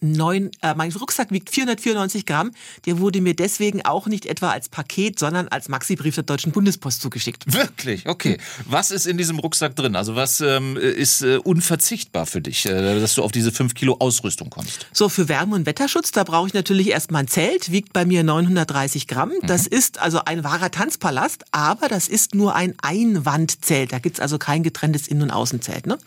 Neun, 0.00 0.50
äh, 0.62 0.74
mein 0.74 0.92
Rucksack 0.92 1.30
wiegt 1.30 1.50
494 1.50 2.26
Gramm. 2.26 2.52
Der 2.86 2.98
wurde 2.98 3.20
mir 3.20 3.34
deswegen 3.34 3.84
auch 3.84 4.06
nicht 4.06 4.26
etwa 4.26 4.50
als 4.50 4.68
Paket, 4.68 5.18
sondern 5.18 5.48
als 5.48 5.68
Maxi-Brief 5.68 6.14
der 6.14 6.24
Deutschen 6.24 6.52
Bundespost 6.52 7.00
zugeschickt. 7.02 7.52
Wirklich? 7.52 8.06
Okay. 8.06 8.38
Was 8.66 8.90
ist 8.90 9.06
in 9.06 9.18
diesem 9.18 9.38
Rucksack 9.38 9.76
drin? 9.76 9.96
Also 9.96 10.16
was 10.16 10.40
ähm, 10.40 10.76
ist 10.76 11.22
äh, 11.22 11.36
unverzichtbar 11.36 12.26
für 12.26 12.40
dich, 12.40 12.66
äh, 12.66 13.00
dass 13.00 13.14
du 13.14 13.22
auf 13.22 13.32
diese 13.32 13.52
fünf 13.52 13.74
Kilo 13.74 13.96
Ausrüstung 13.98 14.50
kommst? 14.50 14.86
So, 14.92 15.08
für 15.08 15.28
Wärme- 15.28 15.56
und 15.56 15.66
Wetterschutz, 15.66 16.12
da 16.12 16.24
brauche 16.24 16.48
ich 16.48 16.54
natürlich 16.54 16.88
erstmal 16.88 17.24
ein 17.24 17.28
Zelt, 17.28 17.70
wiegt 17.70 17.92
bei 17.92 18.04
mir 18.04 18.22
930 18.22 19.06
Gramm. 19.06 19.30
Mhm. 19.30 19.46
Das 19.46 19.66
ist 19.66 19.98
also 19.98 20.20
ein 20.24 20.44
wahrer 20.44 20.70
Tanzpalast, 20.70 21.44
aber 21.52 21.88
das 21.88 22.08
ist 22.08 22.34
nur 22.34 22.54
ein 22.54 22.74
Einwandzelt. 22.82 23.92
Da 23.92 23.98
gibt's 23.98 24.20
also 24.20 24.38
kein 24.38 24.62
getrenntes 24.62 25.08
Innen- 25.08 25.22
und 25.22 25.30
Außenzelt. 25.30 25.86
Ne? 25.86 25.98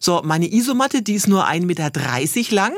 So, 0.00 0.22
meine 0.24 0.50
Isomatte, 0.50 1.02
die 1.02 1.14
ist 1.14 1.28
nur 1.28 1.46
1,30 1.46 1.66
Meter 1.66 1.90
lang 2.50 2.72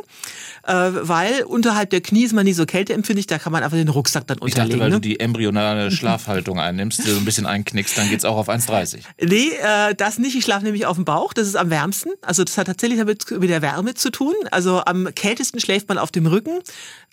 weil 0.62 1.42
unterhalb 1.44 1.90
der 1.90 2.00
Knie 2.00 2.24
ist 2.24 2.32
man 2.32 2.44
nicht 2.44 2.56
so 2.56 2.66
kälteempfindlich, 2.66 3.26
da 3.26 3.38
kann 3.38 3.52
man 3.52 3.62
einfach 3.62 3.76
den 3.76 3.88
Rucksack 3.88 4.26
dann 4.26 4.38
unterlegen. 4.38 4.66
Ich 4.66 4.72
dachte, 4.72 4.80
weil 4.80 4.90
ne? 4.90 4.96
du 4.96 5.00
die 5.00 5.20
embryonale 5.20 5.90
Schlafhaltung 5.96 6.58
einnimmst, 6.58 7.02
so 7.02 7.16
ein 7.16 7.24
bisschen 7.24 7.46
einknickst, 7.46 7.96
dann 7.96 8.08
geht's 8.08 8.24
auch 8.24 8.36
auf 8.36 8.48
1,30. 8.48 9.00
Nee, 9.20 9.50
äh, 9.62 9.94
das 9.94 10.18
nicht. 10.18 10.36
Ich 10.36 10.44
schlafe 10.44 10.64
nämlich 10.64 10.86
auf 10.86 10.96
dem 10.96 11.04
Bauch, 11.04 11.32
das 11.32 11.46
ist 11.46 11.56
am 11.56 11.70
wärmsten. 11.70 12.12
Also 12.22 12.44
das 12.44 12.56
hat 12.58 12.66
tatsächlich 12.66 12.98
damit 12.98 13.30
mit 13.30 13.50
der 13.50 13.62
Wärme 13.62 13.94
zu 13.94 14.10
tun. 14.10 14.34
Also 14.50 14.82
am 14.84 15.08
kältesten 15.14 15.60
schläft 15.60 15.88
man 15.88 15.98
auf 15.98 16.10
dem 16.10 16.26
Rücken. 16.26 16.60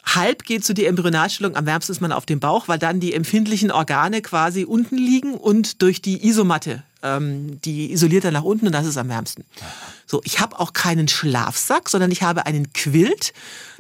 Halb 0.04 0.44
geht 0.44 0.66
so 0.66 0.74
die 0.74 0.86
Embryonalstellung, 0.86 1.56
am 1.56 1.66
wärmsten 1.66 1.94
ist 1.94 2.02
man 2.02 2.12
auf 2.12 2.26
dem 2.26 2.40
Bauch, 2.40 2.68
weil 2.68 2.80
dann 2.80 3.00
die 3.00 3.14
empfindlichen 3.14 3.72
Organe 3.72 4.22
quasi 4.22 4.66
unten 4.66 4.98
liegen 4.98 5.36
und 5.36 5.82
durch 5.82 6.02
die 6.02 6.28
Isomatte 6.28 6.84
ähm, 7.04 7.62
die 7.62 7.92
isoliert 7.92 8.24
dann 8.24 8.34
nach 8.34 8.44
unten 8.44 8.66
und 8.66 8.74
das 8.74 8.88
ist 8.88 8.98
am 8.98 9.10
wärmsten. 9.10 9.44
So, 10.08 10.22
ich 10.24 10.40
habe 10.40 10.60
auch 10.60 10.74
keinen 10.74 11.08
Schlafsack, 11.08 11.90
sondern 11.90 12.12
ich 12.12 12.24
habe 12.24 12.46
einen 12.46 12.72
Quilt. 12.74 13.34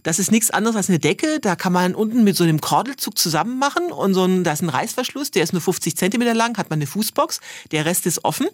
Das 0.03 0.19
ist 0.19 0.31
nichts 0.31 0.51
anderes 0.51 0.75
als 0.75 0.89
eine 0.89 0.99
Decke. 0.99 1.39
Da 1.39 1.55
kann 1.55 1.71
man 1.71 1.95
unten 1.95 2.25
mit 2.25 2.35
so 2.35 2.43
einem 2.43 2.59
Kordelzug 2.59 3.17
zusammen 3.17 3.57
machen 3.57 3.91
und 3.91 4.13
so 4.13 4.25
ein, 4.25 4.43
da 4.43 4.51
ist 4.51 4.61
ein 4.61 4.69
Reißverschluss, 4.69 5.31
der 5.31 5.43
ist 5.43 5.53
nur 5.53 5.61
50 5.61 5.95
Zentimeter 5.95 6.33
lang, 6.33 6.57
hat 6.57 6.69
man 6.69 6.77
eine 6.77 6.87
Fußbox. 6.87 7.39
Der 7.71 7.85
Rest 7.85 8.05
ist 8.05 8.25
offen, 8.25 8.47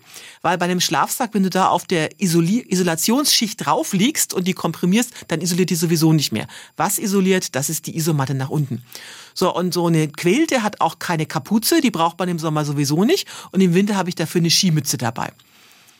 weil 0.43 0.59
bei 0.59 0.65
einem 0.65 0.79
Schlafsack, 0.79 1.33
wenn 1.33 1.43
du 1.43 1.49
da 1.49 1.69
auf 1.69 1.85
der 1.85 2.21
Isoli 2.21 2.59
Isolationsschicht 2.67 3.65
drauf 3.65 3.93
liegst 3.93 4.35
und 4.35 4.47
die 4.47 4.53
komprimierst, 4.53 5.11
dann 5.27 5.41
isoliert 5.41 5.71
die 5.71 5.75
sowieso 5.75 6.13
nicht 6.13 6.31
mehr. 6.31 6.47
Was 6.77 6.99
isoliert? 6.99 7.55
Das 7.59 7.69
ist 7.69 7.87
die 7.87 7.97
Isomatte 7.97 8.35
nach 8.35 8.49
unten. 8.49 8.83
So, 9.33 9.53
und 9.53 9.73
so 9.73 9.87
eine 9.87 10.07
Quilte 10.07 10.63
hat 10.63 10.79
auch 10.79 10.97
keine 10.97 11.25
Kapuze, 11.25 11.81
die 11.81 11.91
braucht 11.91 12.17
man 12.17 12.29
im 12.29 12.39
Sommer 12.39 12.63
sowieso 12.63 13.03
nicht. 13.03 13.27
Und 13.51 13.59
im 13.59 13.73
Winter 13.73 13.97
habe 13.97 14.07
ich 14.07 14.15
dafür 14.15 14.39
eine 14.39 14.49
Skimütze 14.49 14.97
dabei. 14.97 15.33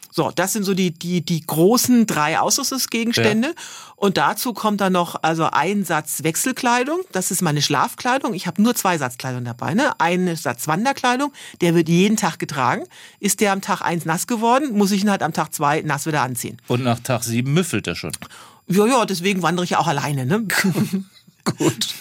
So, 0.10 0.32
das 0.34 0.54
sind 0.54 0.64
so 0.64 0.74
die, 0.74 0.92
die, 0.92 1.20
die 1.20 1.46
großen 1.46 2.08
drei 2.08 2.40
Ausrüstungsgegenstände. 2.40 3.50
Ja. 3.50 3.54
Und 3.98 4.16
dazu 4.16 4.54
kommt 4.54 4.80
dann 4.80 4.94
noch 4.94 5.22
also 5.22 5.50
ein 5.52 5.84
Satz 5.84 6.24
Wechselkleidung. 6.24 7.02
Das 7.12 7.30
ist 7.30 7.42
meine 7.42 7.62
Schlafkleidung. 7.62 8.34
Ich 8.36 8.48
habe 8.48 8.62
nur 8.62 8.74
zwei 8.74 8.98
Satzkleidung 8.98 9.44
dabei. 9.44 9.74
Ne? 9.74 9.92
Ein 10.00 10.34
Satz 10.38 10.66
Wanderkleidung, 10.70 11.34
der 11.60 11.76
wird 11.76 11.90
jeden 11.90 12.16
Tag 12.16 12.40
getragen. 12.40 12.86
Ist 13.20 13.42
der 13.42 13.52
am 13.52 13.60
Tag 13.60 13.82
eins 13.82 14.06
nass 14.06 14.28
geworden, 14.28 14.78
muss 14.78 14.92
ich 14.92 15.04
ihn 15.04 15.12
halt 15.12 15.24
am 15.24 15.34
Tag 15.34 15.54
zwei 15.54 15.82
nass 15.82 16.06
wieder 16.06 16.22
anziehen. 16.22 16.62
Und 16.70 16.86
nach 16.86 17.02
Tag 17.02 17.26
sieben 17.26 17.54
müffelt 17.54 17.86
er 17.86 17.96
schon. 17.96 18.14
Ja, 18.68 18.86
ja, 18.86 19.06
deswegen 19.06 19.42
wandere 19.42 19.66
ich 19.66 19.72
ja 19.72 19.80
auch 19.80 19.88
alleine. 19.88 20.26
Ne? 20.26 20.48
Gut. 21.58 21.96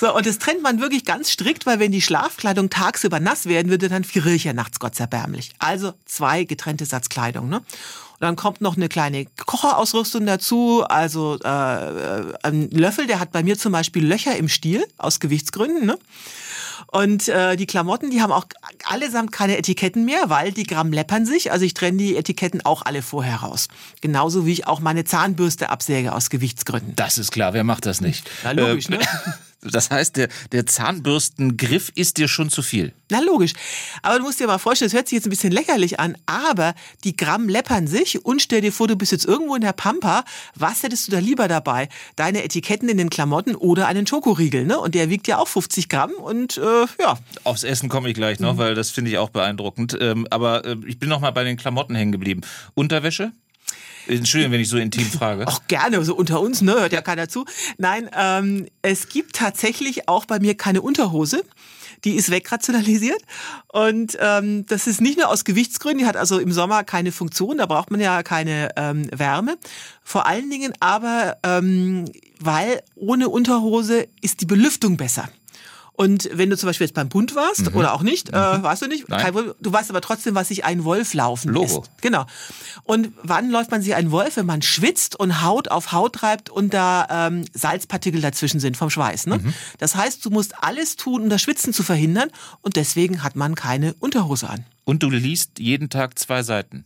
So, 0.00 0.14
und 0.16 0.24
das 0.24 0.38
trennt 0.38 0.62
man 0.62 0.80
wirklich 0.80 1.04
ganz 1.04 1.30
strikt, 1.30 1.66
weil 1.66 1.78
wenn 1.78 1.92
die 1.92 2.00
Schlafkleidung 2.00 2.70
tagsüber 2.70 3.20
nass 3.20 3.44
werden 3.44 3.70
würde, 3.70 3.90
dann 3.90 4.02
friere 4.02 4.30
ich 4.30 4.44
ja 4.44 4.54
nachts 4.54 4.78
Gott 4.78 4.98
erbärmlich. 4.98 5.52
Also 5.58 5.92
zwei 6.06 6.44
getrennte 6.44 6.86
Satzkleidung. 6.86 7.50
Ne? 7.50 7.58
Und 7.58 7.64
dann 8.20 8.34
kommt 8.34 8.62
noch 8.62 8.76
eine 8.76 8.88
kleine 8.88 9.26
Kocherausrüstung 9.44 10.24
dazu, 10.24 10.84
also 10.88 11.38
äh, 11.42 11.48
ein 12.42 12.70
Löffel, 12.70 13.06
der 13.06 13.20
hat 13.20 13.30
bei 13.32 13.42
mir 13.42 13.58
zum 13.58 13.72
Beispiel 13.72 14.06
Löcher 14.06 14.36
im 14.36 14.48
Stiel 14.48 14.86
aus 14.96 15.20
Gewichtsgründen. 15.20 15.84
Ne? 15.84 15.98
Und 16.86 17.28
äh, 17.28 17.56
die 17.56 17.66
Klamotten, 17.66 18.10
die 18.10 18.22
haben 18.22 18.32
auch 18.32 18.46
allesamt 18.84 19.32
keine 19.32 19.56
Etiketten 19.58 20.04
mehr, 20.04 20.30
weil 20.30 20.52
die 20.52 20.64
Gramm 20.64 20.92
läppern 20.92 21.26
sich. 21.26 21.52
Also 21.52 21.64
ich 21.64 21.74
trenne 21.74 21.98
die 21.98 22.16
Etiketten 22.16 22.64
auch 22.64 22.82
alle 22.82 23.02
vorher 23.02 23.36
raus. 23.36 23.68
Genauso 24.00 24.46
wie 24.46 24.52
ich 24.52 24.66
auch 24.66 24.80
meine 24.80 25.04
Zahnbürste 25.04 25.70
absäge 25.70 26.14
aus 26.14 26.30
Gewichtsgründen. 26.30 26.94
Das 26.96 27.18
ist 27.18 27.30
klar, 27.30 27.52
wer 27.54 27.64
macht 27.64 27.86
das 27.86 28.00
nicht? 28.00 28.28
Na 28.44 28.52
logisch, 28.52 28.88
äh, 28.88 28.92
ne? 28.92 28.98
Das 29.62 29.90
heißt, 29.90 30.16
der, 30.16 30.28
der 30.52 30.64
Zahnbürstengriff 30.64 31.92
ist 31.94 32.16
dir 32.16 32.28
schon 32.28 32.48
zu 32.48 32.62
viel. 32.62 32.94
Na 33.10 33.20
logisch. 33.20 33.52
Aber 34.02 34.18
du 34.18 34.24
musst 34.24 34.40
dir 34.40 34.46
mal 34.46 34.58
vorstellen, 34.58 34.88
das 34.88 34.96
hört 34.96 35.08
sich 35.08 35.16
jetzt 35.16 35.26
ein 35.26 35.30
bisschen 35.30 35.52
lächerlich 35.52 36.00
an, 36.00 36.16
aber 36.24 36.74
die 37.04 37.14
Gramm 37.14 37.48
läppern 37.48 37.86
sich 37.86 38.24
und 38.24 38.40
stell 38.40 38.62
dir 38.62 38.72
vor, 38.72 38.88
du 38.88 38.96
bist 38.96 39.12
jetzt 39.12 39.26
irgendwo 39.26 39.54
in 39.54 39.60
der 39.60 39.72
Pampa. 39.72 40.24
Was 40.54 40.82
hättest 40.82 41.08
du 41.08 41.12
da 41.12 41.18
lieber 41.18 41.46
dabei? 41.46 41.88
Deine 42.16 42.42
Etiketten 42.42 42.88
in 42.88 42.96
den 42.96 43.10
Klamotten 43.10 43.54
oder 43.54 43.86
einen 43.86 44.06
Schokoriegel, 44.06 44.64
ne? 44.64 44.78
Und 44.78 44.94
der 44.94 45.10
wiegt 45.10 45.28
ja 45.28 45.38
auch 45.38 45.48
50 45.48 45.88
Gramm 45.88 46.12
und 46.12 46.56
äh, 46.56 46.86
ja. 47.00 47.18
Aufs 47.44 47.64
Essen 47.64 47.88
komme 47.88 48.08
ich 48.08 48.14
gleich 48.14 48.40
noch, 48.40 48.54
mhm. 48.54 48.58
weil 48.58 48.74
das 48.74 48.90
finde 48.90 49.10
ich 49.10 49.18
auch 49.18 49.30
beeindruckend. 49.30 49.96
Ähm, 50.00 50.26
aber 50.30 50.64
äh, 50.64 50.76
ich 50.86 50.98
bin 50.98 51.08
noch 51.08 51.20
mal 51.20 51.32
bei 51.32 51.44
den 51.44 51.56
Klamotten 51.56 51.94
hängen 51.94 52.12
geblieben. 52.12 52.40
Unterwäsche? 52.74 53.32
Entschuldigung, 54.18 54.52
wenn 54.52 54.60
ich 54.60 54.68
so 54.68 54.78
intim 54.78 55.04
frage. 55.04 55.46
Auch 55.46 55.66
gerne, 55.68 56.04
so 56.04 56.14
unter 56.14 56.40
uns, 56.40 56.62
ne? 56.62 56.72
Hört 56.72 56.92
ja 56.92 57.02
keiner 57.02 57.28
zu. 57.28 57.44
Nein, 57.78 58.10
ähm, 58.16 58.66
es 58.82 59.08
gibt 59.08 59.36
tatsächlich 59.36 60.08
auch 60.08 60.24
bei 60.24 60.38
mir 60.40 60.56
keine 60.56 60.82
Unterhose. 60.82 61.42
Die 62.04 62.12
ist 62.12 62.30
wegrationalisiert. 62.30 63.20
Und 63.68 64.16
ähm, 64.20 64.64
das 64.66 64.86
ist 64.86 65.00
nicht 65.00 65.18
nur 65.18 65.28
aus 65.28 65.44
Gewichtsgründen, 65.44 66.00
die 66.00 66.06
hat 66.06 66.16
also 66.16 66.38
im 66.38 66.50
Sommer 66.50 66.82
keine 66.82 67.12
Funktion, 67.12 67.58
da 67.58 67.66
braucht 67.66 67.90
man 67.90 68.00
ja 68.00 68.22
keine 68.22 68.70
ähm, 68.76 69.06
Wärme. 69.12 69.58
Vor 70.02 70.26
allen 70.26 70.48
Dingen 70.50 70.72
aber, 70.80 71.36
ähm, 71.42 72.06
weil 72.38 72.82
ohne 72.94 73.28
Unterhose 73.28 74.08
ist 74.22 74.40
die 74.40 74.46
Belüftung 74.46 74.96
besser. 74.96 75.28
Und 76.00 76.30
wenn 76.32 76.48
du 76.48 76.56
zum 76.56 76.66
Beispiel 76.66 76.86
jetzt 76.86 76.94
beim 76.94 77.10
Bund 77.10 77.34
warst 77.34 77.72
mhm. 77.72 77.76
oder 77.76 77.92
auch 77.92 78.00
nicht, 78.00 78.30
äh, 78.30 78.32
mhm. 78.32 78.60
äh, 78.60 78.62
warst 78.62 78.80
du 78.80 78.86
nicht, 78.86 79.06
Kein, 79.06 79.34
du 79.34 79.70
weißt 79.70 79.90
aber 79.90 80.00
trotzdem, 80.00 80.34
was 80.34 80.48
sich 80.48 80.64
ein 80.64 80.84
Wolf 80.84 81.12
laufen 81.12 81.52
Logo. 81.52 81.66
lässt. 81.66 81.90
Genau. 82.00 82.24
Und 82.84 83.12
wann 83.22 83.50
läuft 83.50 83.70
man 83.70 83.82
sich 83.82 83.94
einen 83.94 84.10
Wolf, 84.10 84.38
wenn 84.38 84.46
man 84.46 84.62
schwitzt 84.62 85.14
und 85.20 85.42
Haut 85.42 85.70
auf 85.70 85.92
Haut 85.92 86.14
treibt 86.14 86.48
und 86.48 86.72
da 86.72 87.06
ähm, 87.28 87.44
Salzpartikel 87.52 88.22
dazwischen 88.22 88.60
sind 88.60 88.78
vom 88.78 88.88
Schweiß. 88.88 89.26
Ne? 89.26 89.40
Mhm. 89.40 89.52
Das 89.76 89.94
heißt, 89.94 90.24
du 90.24 90.30
musst 90.30 90.54
alles 90.64 90.96
tun, 90.96 91.24
um 91.24 91.28
das 91.28 91.42
Schwitzen 91.42 91.74
zu 91.74 91.82
verhindern 91.82 92.30
und 92.62 92.76
deswegen 92.76 93.22
hat 93.22 93.36
man 93.36 93.54
keine 93.54 93.92
Unterhose 94.00 94.48
an. 94.48 94.64
Und 94.90 95.04
du 95.04 95.08
liest 95.08 95.60
jeden 95.60 95.88
Tag 95.88 96.18
zwei 96.18 96.42
Seiten. 96.42 96.84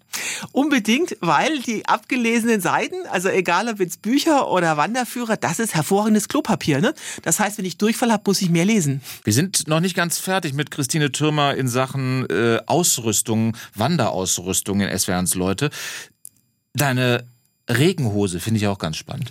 Unbedingt, 0.53 1.17
weil 1.21 1.61
die 1.61 1.87
abgelesenen 1.87 2.61
Seiten, 2.61 2.97
also 3.11 3.31
egal 3.31 3.67
ob 3.67 3.81
jetzt 3.81 4.03
Bücher 4.03 4.51
oder 4.51 4.77
Wanderführer, 4.77 5.39
das 5.39 5.59
ist 5.59 5.75
hervorragendes 5.75 6.29
Klopapier. 6.29 6.83
Ne? 6.83 6.93
Das 7.23 7.41
heißt, 7.41 7.57
wenn 7.57 7.65
ich 7.65 7.79
Durchfall 7.79 8.13
habe, 8.13 8.25
muss 8.27 8.43
ich 8.43 8.51
mehr 8.51 8.67
lesen. 8.67 9.01
Wir 9.25 9.33
sind 9.33 9.69
noch 9.69 9.81
nicht 9.81 9.97
ganz 9.97 10.19
fertig 10.19 10.53
mit 10.53 10.71
Christine 10.71 11.13
Türmer 11.13 11.55
in 11.55 11.67
Sachen 11.67 12.29
äh, 12.29 12.61
Ausrüstung, 12.67 13.57
Wanderausrüstung 13.75 14.83
in 14.83 14.99
SWRs 14.99 15.35
Leute. 15.35 15.71
Deine 16.75 17.25
Regenhose 17.71 18.41
finde 18.41 18.59
ich 18.59 18.67
auch 18.67 18.79
ganz 18.79 18.99
spannend. 18.99 19.31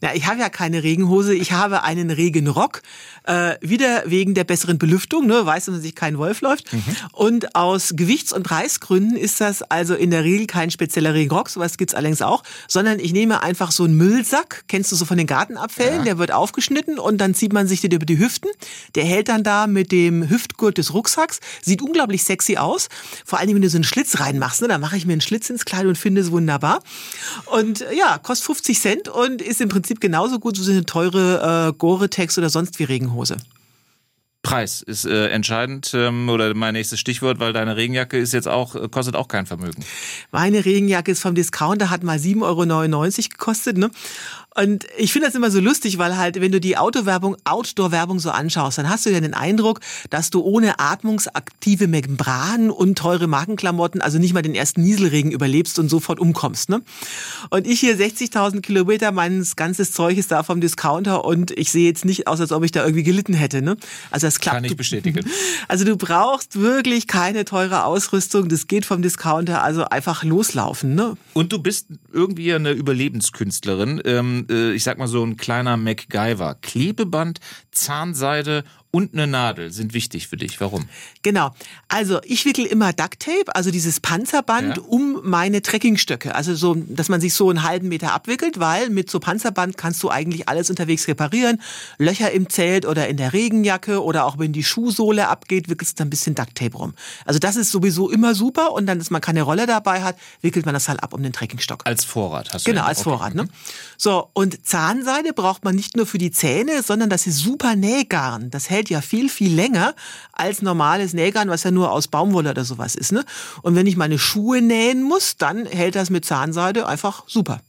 Na, 0.00 0.14
ich 0.14 0.26
habe 0.26 0.38
ja 0.38 0.48
keine 0.48 0.84
Regenhose, 0.84 1.34
ich 1.34 1.50
habe 1.50 1.82
einen 1.82 2.10
Regenrock, 2.10 2.82
äh, 3.24 3.56
wieder 3.60 4.04
wegen 4.06 4.34
der 4.34 4.44
besseren 4.44 4.78
Belüftung, 4.78 5.26
ne, 5.26 5.44
weiß, 5.44 5.64
dass 5.64 5.72
man 5.72 5.82
sich 5.82 5.96
kein 5.96 6.16
Wolf 6.16 6.42
läuft. 6.42 6.72
Mhm. 6.72 6.82
Und 7.12 7.56
aus 7.56 7.94
Gewichts- 7.96 8.32
und 8.32 8.44
Preisgründen 8.44 9.16
ist 9.16 9.40
das 9.40 9.62
also 9.62 9.94
in 9.94 10.10
der 10.10 10.22
Regel 10.22 10.46
kein 10.46 10.70
spezieller 10.70 11.12
Regenrock, 11.14 11.48
sowas 11.48 11.76
gibt's 11.76 11.94
allerdings 11.94 12.22
auch, 12.22 12.44
sondern 12.68 13.00
ich 13.00 13.12
nehme 13.12 13.42
einfach 13.42 13.72
so 13.72 13.82
einen 13.82 13.96
Müllsack, 13.96 14.64
kennst 14.68 14.92
du 14.92 14.96
so 14.96 15.04
von 15.04 15.18
den 15.18 15.26
Gartenabfällen, 15.26 15.98
ja. 15.98 16.04
der 16.04 16.18
wird 16.18 16.30
aufgeschnitten 16.30 17.00
und 17.00 17.18
dann 17.18 17.34
zieht 17.34 17.52
man 17.52 17.66
sich 17.66 17.80
den 17.80 17.90
über 17.90 18.06
die 18.06 18.18
Hüften. 18.18 18.50
Der 18.94 19.04
hält 19.04 19.28
dann 19.28 19.42
da 19.42 19.66
mit 19.66 19.90
dem 19.90 20.28
Hüftgurt 20.28 20.78
des 20.78 20.94
Rucksacks, 20.94 21.40
sieht 21.62 21.82
unglaublich 21.82 22.22
sexy 22.22 22.58
aus. 22.58 22.88
Vor 23.24 23.40
allem, 23.40 23.56
wenn 23.56 23.62
du 23.62 23.68
so 23.68 23.76
einen 23.76 23.84
Schlitz 23.84 24.20
reinmachst, 24.20 24.62
ne, 24.62 24.68
da 24.68 24.78
mache 24.78 24.96
ich 24.96 25.04
mir 25.04 25.12
einen 25.12 25.20
Schlitz 25.20 25.50
ins 25.50 25.64
Kleid 25.64 25.86
und 25.86 25.98
finde 25.98 26.20
es 26.20 26.30
wunderbar. 26.30 26.80
Und 27.46 27.71
und 27.72 27.80
äh, 27.80 27.94
ja, 27.94 28.18
kostet 28.18 28.46
50 28.46 28.80
Cent 28.80 29.08
und 29.08 29.40
ist 29.40 29.60
im 29.60 29.68
Prinzip 29.68 30.00
genauso 30.00 30.38
gut 30.38 30.58
wie 30.58 30.70
eine 30.70 30.84
teure 30.84 31.68
äh, 31.68 31.72
Gore-Tex 31.72 32.36
oder 32.38 32.50
sonst 32.50 32.78
wie 32.78 32.84
Regenhose. 32.84 33.36
Preis 34.42 34.82
ist 34.82 35.04
äh, 35.04 35.28
entscheidend 35.28 35.92
ähm, 35.94 36.28
oder 36.28 36.52
mein 36.54 36.74
nächstes 36.74 36.98
Stichwort, 36.98 37.38
weil 37.38 37.52
deine 37.52 37.76
Regenjacke 37.76 38.18
ist 38.18 38.32
jetzt 38.32 38.48
auch, 38.48 38.74
äh, 38.74 38.88
kostet 38.88 39.14
auch 39.14 39.28
kein 39.28 39.46
Vermögen. 39.46 39.84
Meine 40.32 40.64
Regenjacke 40.64 41.12
ist 41.12 41.20
vom 41.20 41.36
Discounter, 41.36 41.90
hat 41.90 42.02
mal 42.02 42.18
7,99 42.18 42.42
Euro 42.42 43.28
gekostet. 43.30 43.78
Ne? 43.78 43.90
Und 44.54 44.86
ich 44.98 45.12
finde 45.12 45.28
das 45.28 45.34
immer 45.34 45.50
so 45.50 45.60
lustig, 45.60 45.98
weil 45.98 46.18
halt, 46.18 46.40
wenn 46.40 46.52
du 46.52 46.60
die 46.60 46.76
Autowerbung, 46.76 47.36
Outdoor-Werbung 47.44 48.18
so 48.18 48.30
anschaust, 48.30 48.78
dann 48.78 48.88
hast 48.88 49.06
du 49.06 49.10
ja 49.10 49.20
den 49.20 49.34
Eindruck, 49.34 49.80
dass 50.10 50.30
du 50.30 50.42
ohne 50.42 50.78
atmungsaktive 50.78 51.88
Membranen 51.88 52.70
und 52.70 52.98
teure 52.98 53.26
Markenklamotten, 53.26 54.02
also 54.02 54.18
nicht 54.18 54.34
mal 54.34 54.42
den 54.42 54.54
ersten 54.54 54.82
Nieselregen 54.82 55.30
überlebst 55.30 55.78
und 55.78 55.88
sofort 55.88 56.20
umkommst. 56.20 56.68
Ne? 56.68 56.82
Und 57.48 57.66
ich 57.66 57.80
hier 57.80 57.96
60.000 57.96 58.60
Kilometer, 58.60 59.10
mein 59.10 59.46
ganzes 59.56 59.92
Zeug 59.92 60.18
ist 60.18 60.30
da 60.30 60.42
vom 60.42 60.60
Discounter 60.60 61.24
und 61.24 61.50
ich 61.52 61.72
sehe 61.72 61.86
jetzt 61.86 62.04
nicht 62.04 62.26
aus, 62.26 62.40
als 62.40 62.52
ob 62.52 62.62
ich 62.64 62.72
da 62.72 62.82
irgendwie 62.82 63.04
gelitten 63.04 63.34
hätte. 63.34 63.62
Ne? 63.62 63.76
Also 64.10 64.26
das 64.26 64.38
klappt. 64.38 64.56
Kann 64.56 64.64
ich 64.64 64.76
bestätigen. 64.76 65.24
Also 65.68 65.84
du 65.84 65.96
brauchst 65.96 66.60
wirklich 66.60 67.06
keine 67.06 67.44
teure 67.44 67.84
Ausrüstung, 67.84 68.48
das 68.48 68.66
geht 68.66 68.84
vom 68.84 69.00
Discounter, 69.00 69.62
also 69.62 69.84
einfach 69.84 70.24
loslaufen. 70.24 70.94
Ne? 70.94 71.14
Und 71.32 71.52
du 71.52 71.58
bist 71.60 71.86
irgendwie 72.12 72.52
eine 72.52 72.72
Überlebenskünstlerin. 72.72 74.02
Ähm 74.04 74.41
äh, 74.50 74.72
ich 74.72 74.84
sag 74.84 74.98
mal 74.98 75.08
so 75.08 75.24
ein 75.24 75.36
kleiner 75.36 75.76
MacGyver. 75.76 76.56
Klebeband, 76.60 77.40
Zahnseide 77.70 78.64
und 78.94 79.14
eine 79.14 79.26
Nadel 79.26 79.72
sind 79.72 79.94
wichtig 79.94 80.28
für 80.28 80.36
dich. 80.36 80.60
Warum? 80.60 80.86
Genau. 81.22 81.54
Also 81.88 82.20
ich 82.24 82.44
wickel 82.44 82.66
immer 82.66 82.92
Ducktape, 82.92 83.54
also 83.54 83.70
dieses 83.70 84.00
Panzerband, 84.00 84.76
ja. 84.76 84.82
um 84.82 85.20
meine 85.22 85.62
Trekkingstöcke. 85.62 86.34
Also 86.34 86.54
so, 86.54 86.74
dass 86.74 87.08
man 87.08 87.18
sich 87.18 87.32
so 87.32 87.48
einen 87.48 87.62
halben 87.62 87.88
Meter 87.88 88.12
abwickelt, 88.12 88.60
weil 88.60 88.90
mit 88.90 89.10
so 89.10 89.18
Panzerband 89.18 89.78
kannst 89.78 90.02
du 90.02 90.10
eigentlich 90.10 90.46
alles 90.46 90.68
unterwegs 90.68 91.08
reparieren. 91.08 91.62
Löcher 91.96 92.32
im 92.32 92.50
Zelt 92.50 92.84
oder 92.84 93.08
in 93.08 93.16
der 93.16 93.32
Regenjacke 93.32 94.02
oder 94.02 94.26
auch 94.26 94.38
wenn 94.38 94.52
die 94.52 94.62
Schuhsohle 94.62 95.28
abgeht, 95.28 95.70
wickelst 95.70 95.98
du 95.98 96.04
ein 96.04 96.10
bisschen 96.10 96.34
Ducktape 96.34 96.76
rum. 96.76 96.92
Also 97.24 97.38
das 97.38 97.56
ist 97.56 97.70
sowieso 97.70 98.10
immer 98.10 98.34
super 98.34 98.72
und 98.72 98.84
dann, 98.84 98.98
dass 98.98 99.08
man 99.08 99.22
keine 99.22 99.40
Rolle 99.40 99.66
dabei 99.66 100.02
hat, 100.02 100.16
wickelt 100.42 100.66
man 100.66 100.74
das 100.74 100.88
halt 100.88 101.02
ab 101.02 101.14
um 101.14 101.22
den 101.22 101.32
Trekkingstock. 101.32 101.80
Als 101.84 102.04
Vorrat 102.04 102.52
hast 102.52 102.66
du 102.66 102.70
Genau, 102.70 102.84
als 102.84 102.98
okay. 102.98 103.08
Vorrat. 103.08 103.34
Ne? 103.34 103.44
Mhm. 103.44 103.48
So, 103.96 104.28
und 104.34 104.66
Zahnseide 104.66 105.32
braucht 105.32 105.64
man 105.64 105.74
nicht 105.74 105.96
nur 105.96 106.04
für 106.04 106.18
die 106.18 106.30
Zähne, 106.30 106.82
sondern 106.82 107.08
das 107.08 107.26
ist 107.26 107.38
super 107.38 107.74
Nähgarn. 107.74 108.50
Das 108.50 108.68
hält 108.68 108.81
hält 108.82 108.90
ja 108.90 109.00
viel, 109.00 109.28
viel 109.28 109.54
länger 109.54 109.94
als 110.32 110.60
normales 110.60 111.12
Nähgarn, 111.12 111.48
was 111.48 111.62
ja 111.62 111.70
nur 111.70 111.92
aus 111.92 112.08
Baumwolle 112.08 112.50
oder 112.50 112.64
sowas 112.64 112.96
ist. 112.96 113.12
Ne? 113.12 113.24
Und 113.62 113.76
wenn 113.76 113.86
ich 113.86 113.96
meine 113.96 114.18
Schuhe 114.18 114.60
nähen 114.60 115.04
muss, 115.04 115.36
dann 115.36 115.66
hält 115.66 115.94
das 115.94 116.10
mit 116.10 116.24
Zahnseide 116.24 116.86
einfach 116.88 117.22
super. 117.28 117.60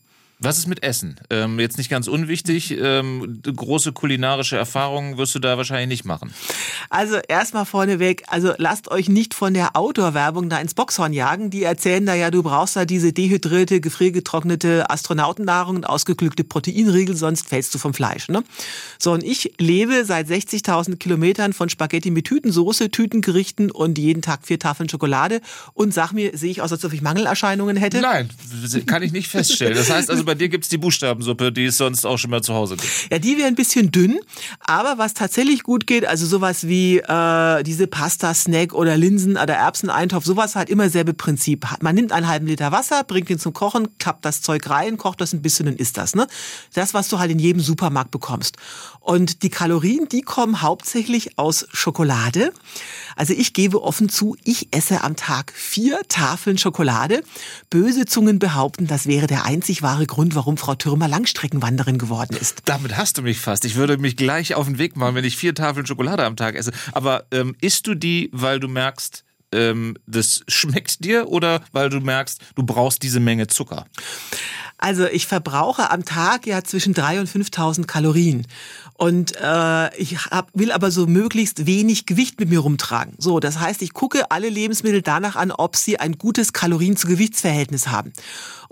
Was 0.43 0.57
ist 0.57 0.67
mit 0.67 0.83
Essen? 0.83 1.15
Ähm, 1.29 1.57
jetzt 1.59 1.77
nicht 1.77 1.89
ganz 1.89 2.07
unwichtig. 2.07 2.71
Ähm, 2.77 3.41
große 3.43 3.93
kulinarische 3.93 4.57
Erfahrungen 4.57 5.17
wirst 5.17 5.33
du 5.35 5.39
da 5.39 5.55
wahrscheinlich 5.55 5.87
nicht 5.87 6.05
machen. 6.05 6.33
Also 6.89 7.15
erstmal 7.15 7.65
vorneweg, 7.65 8.23
also 8.27 8.53
lasst 8.57 8.91
euch 8.91 9.07
nicht 9.07 9.33
von 9.33 9.53
der 9.53 9.77
Outdoor-Werbung 9.77 10.49
da 10.49 10.59
ins 10.59 10.73
Boxhorn 10.73 11.13
jagen. 11.13 11.49
Die 11.49 11.63
erzählen 11.63 12.05
da 12.05 12.13
ja, 12.13 12.29
du 12.29 12.43
brauchst 12.43 12.75
da 12.75 12.83
diese 12.83 13.13
dehydrierte, 13.13 13.79
gefriergetrocknete 13.79 14.89
Astronautennahrung 14.89 15.77
und 15.77 15.85
ausgeklügte 15.85 16.43
Proteinriegel, 16.43 17.15
sonst 17.15 17.47
fällst 17.47 17.73
du 17.73 17.79
vom 17.79 17.93
Fleisch. 17.93 18.27
Ne? 18.27 18.43
So, 18.99 19.13
und 19.13 19.23
ich 19.23 19.53
lebe 19.59 20.03
seit 20.03 20.27
60.000 20.27 20.97
Kilometern 20.97 21.53
von 21.53 21.69
Spaghetti 21.69 22.11
mit 22.11 22.25
Tütensoße, 22.25 22.91
Tütengerichten 22.91 23.71
und 23.71 23.97
jeden 23.97 24.21
Tag 24.21 24.45
vier 24.45 24.59
Tafeln 24.59 24.89
Schokolade 24.89 25.39
und 25.73 25.93
sag 25.93 26.11
mir, 26.11 26.37
sehe 26.37 26.51
ich 26.51 26.61
aus, 26.61 26.73
als 26.73 26.83
ob 26.83 26.91
ich 26.91 27.01
Mangelerscheinungen 27.01 27.77
hätte? 27.77 28.01
Nein, 28.01 28.29
kann 28.85 29.03
ich 29.03 29.13
nicht 29.13 29.29
feststellen. 29.29 29.75
Das 29.75 29.89
heißt 29.89 30.09
also, 30.09 30.25
bei 30.25 30.32
dir 30.35 30.49
gibt's 30.49 30.69
die 30.69 30.77
Buchstabensuppe, 30.77 31.51
die 31.51 31.65
es 31.65 31.77
sonst 31.77 32.05
auch 32.05 32.17
schon 32.17 32.31
mal 32.31 32.41
zu 32.41 32.53
Hause 32.53 32.77
gibt. 32.77 33.11
Ja, 33.11 33.19
die 33.19 33.37
wäre 33.37 33.47
ein 33.47 33.55
bisschen 33.55 33.91
dünn, 33.91 34.19
aber 34.59 34.97
was 34.97 35.13
tatsächlich 35.13 35.63
gut 35.63 35.87
geht, 35.87 36.05
also 36.05 36.25
sowas 36.25 36.67
wie 36.67 36.99
äh, 36.99 37.63
diese 37.63 37.87
Pasta-Snack 37.87 38.73
oder 38.73 38.97
Linsen- 38.97 39.37
oder 39.37 39.55
Erbseneintopf, 39.55 40.25
sowas 40.25 40.55
halt 40.55 40.69
immer 40.69 40.89
selbe 40.89 41.13
Prinzip. 41.13 41.65
Man 41.81 41.95
nimmt 41.95 42.11
einen 42.11 42.27
halben 42.27 42.47
Liter 42.47 42.71
Wasser, 42.71 43.03
bringt 43.03 43.29
ihn 43.29 43.39
zum 43.39 43.53
Kochen, 43.53 43.97
klappt 43.97 44.25
das 44.25 44.41
Zeug 44.41 44.69
rein, 44.69 44.97
kocht 44.97 45.21
das 45.21 45.33
ein 45.33 45.41
bisschen 45.41 45.67
und 45.67 45.79
isst 45.79 45.97
das. 45.97 46.15
Ne? 46.15 46.27
Das, 46.73 46.93
was 46.93 47.09
du 47.09 47.19
halt 47.19 47.31
in 47.31 47.39
jedem 47.39 47.61
Supermarkt 47.61 48.11
bekommst. 48.11 48.57
Und 48.99 49.43
die 49.43 49.49
Kalorien, 49.49 50.07
die 50.07 50.21
kommen 50.21 50.61
hauptsächlich 50.61 51.37
aus 51.37 51.67
Schokolade. 51.71 52.53
Also 53.15 53.33
ich 53.33 53.53
gebe 53.53 53.83
offen 53.83 54.07
zu, 54.09 54.37
ich 54.43 54.69
esse 54.71 55.03
am 55.03 55.15
Tag 55.15 55.51
vier 55.53 55.99
Tafeln 56.07 56.57
Schokolade. 56.57 57.23
Böse 57.69 58.05
Zungen 58.05 58.39
behaupten, 58.39 58.87
das 58.87 59.05
wäre 59.05 59.27
der 59.27 59.45
einzig 59.45 59.81
wahre 59.81 60.05
Grund, 60.05 60.22
warum 60.31 60.57
Frau 60.57 60.75
Türmer 60.75 61.07
Langstreckenwanderin 61.07 61.97
geworden 61.97 62.37
ist. 62.39 62.63
Damit 62.65 62.97
hast 62.97 63.17
du 63.17 63.21
mich 63.21 63.39
fast. 63.39 63.65
Ich 63.65 63.75
würde 63.75 63.97
mich 63.97 64.15
gleich 64.15 64.55
auf 64.55 64.65
den 64.65 64.77
Weg 64.77 64.95
machen, 64.95 65.15
wenn 65.15 65.25
ich 65.25 65.37
vier 65.37 65.53
Tafeln 65.53 65.85
Schokolade 65.85 66.25
am 66.25 66.35
Tag 66.35 66.55
esse. 66.55 66.71
Aber 66.91 67.25
ähm, 67.31 67.55
isst 67.61 67.87
du 67.87 67.95
die, 67.95 68.29
weil 68.31 68.59
du 68.59 68.67
merkst, 68.67 69.23
ähm, 69.51 69.95
das 70.07 70.43
schmeckt 70.47 71.03
dir 71.05 71.29
oder 71.29 71.61
weil 71.71 71.89
du 71.89 71.99
merkst, 71.99 72.41
du 72.55 72.63
brauchst 72.63 73.03
diese 73.03 73.19
Menge 73.19 73.47
Zucker? 73.47 73.85
Also 74.77 75.05
ich 75.05 75.27
verbrauche 75.27 75.91
am 75.91 76.03
Tag 76.03 76.45
ja 76.45 76.61
zwischen 76.61 76.93
3.000 76.93 77.19
und 77.19 77.29
5.000 77.29 77.85
Kalorien. 77.85 78.45
Und 78.95 79.33
äh, 79.41 79.95
ich 79.95 80.25
hab, 80.25 80.49
will 80.53 80.71
aber 80.73 80.91
so 80.91 81.07
möglichst 81.07 81.65
wenig 81.65 82.05
Gewicht 82.05 82.39
mit 82.39 82.49
mir 82.49 82.59
rumtragen. 82.59 83.13
So, 83.17 83.39
das 83.39 83.59
heißt, 83.59 83.81
ich 83.81 83.93
gucke 83.93 84.29
alle 84.29 84.49
Lebensmittel 84.49 85.01
danach 85.01 85.35
an, 85.37 85.51
ob 85.51 85.77
sie 85.77 85.99
ein 85.99 86.17
gutes 86.17 86.51
Kalorien-zu-Gewichtsverhältnis 86.51 87.87
haben. 87.87 88.11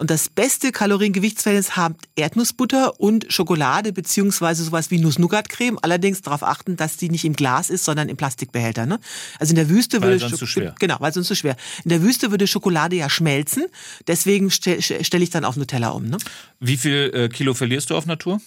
Und 0.01 0.09
das 0.09 0.29
beste 0.29 0.71
Kalorien-Gewichtsverhältnis 0.71 1.75
haben 1.75 1.93
Erdnussbutter 2.15 2.99
und 2.99 3.31
Schokolade 3.31 3.93
beziehungsweise 3.93 4.63
sowas 4.63 4.89
wie 4.89 4.97
Nuss-Nougat-Creme. 4.97 5.77
Allerdings 5.79 6.23
darauf 6.23 6.41
achten, 6.41 6.75
dass 6.75 6.97
die 6.97 7.11
nicht 7.11 7.23
im 7.23 7.33
Glas 7.33 7.69
ist, 7.69 7.85
sondern 7.85 8.09
im 8.09 8.17
Plastikbehälter. 8.17 8.87
Ne? 8.87 8.99
Also 9.37 9.51
in 9.51 9.57
der 9.57 9.69
Wüste 9.69 10.01
Weil 10.01 10.13
würde 10.13 10.19
sonst 10.21 10.39
zu 10.39 10.47
schwer. 10.47 10.73
genau, 10.79 10.95
weil 11.01 11.13
sonst 11.13 11.27
zu 11.27 11.35
schwer. 11.35 11.55
In 11.83 11.89
der 11.89 12.01
Wüste 12.01 12.31
würde 12.31 12.47
Schokolade 12.47 12.95
ja 12.95 13.11
schmelzen. 13.11 13.67
Deswegen 14.07 14.49
stelle 14.49 14.81
stell 14.81 15.21
ich 15.21 15.29
dann 15.29 15.45
auf 15.45 15.55
Nutella 15.55 15.89
um. 15.89 16.07
Ne? 16.07 16.17
Wie 16.59 16.77
viel 16.77 17.11
äh, 17.13 17.29
Kilo 17.29 17.53
verlierst 17.53 17.91
du 17.91 17.95
auf 17.95 18.07
Natur? 18.07 18.41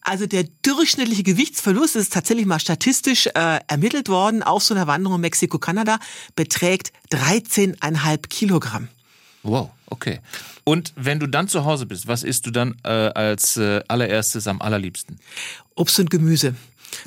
Also 0.00 0.26
der 0.26 0.46
durchschnittliche 0.62 1.22
Gewichtsverlust 1.22 1.96
ist 1.96 2.14
tatsächlich 2.14 2.46
mal 2.46 2.60
statistisch 2.60 3.26
äh, 3.26 3.60
ermittelt 3.68 4.08
worden 4.08 4.42
auf 4.42 4.62
so 4.62 4.72
einer 4.72 4.86
Wanderung 4.86 5.20
Mexiko-Kanada, 5.20 5.98
beträgt 6.34 6.92
13,5 7.12 8.28
Kilogramm. 8.28 8.88
Wow, 9.42 9.70
okay. 9.90 10.20
Und 10.64 10.92
wenn 10.96 11.18
du 11.18 11.26
dann 11.26 11.48
zu 11.48 11.64
Hause 11.64 11.86
bist, 11.86 12.06
was 12.06 12.22
isst 12.22 12.46
du 12.46 12.50
dann 12.50 12.76
äh, 12.84 12.88
als 12.88 13.56
äh, 13.56 13.82
allererstes 13.88 14.46
am 14.46 14.60
allerliebsten? 14.60 15.18
Obst 15.74 15.98
und 15.98 16.10
Gemüse. 16.10 16.54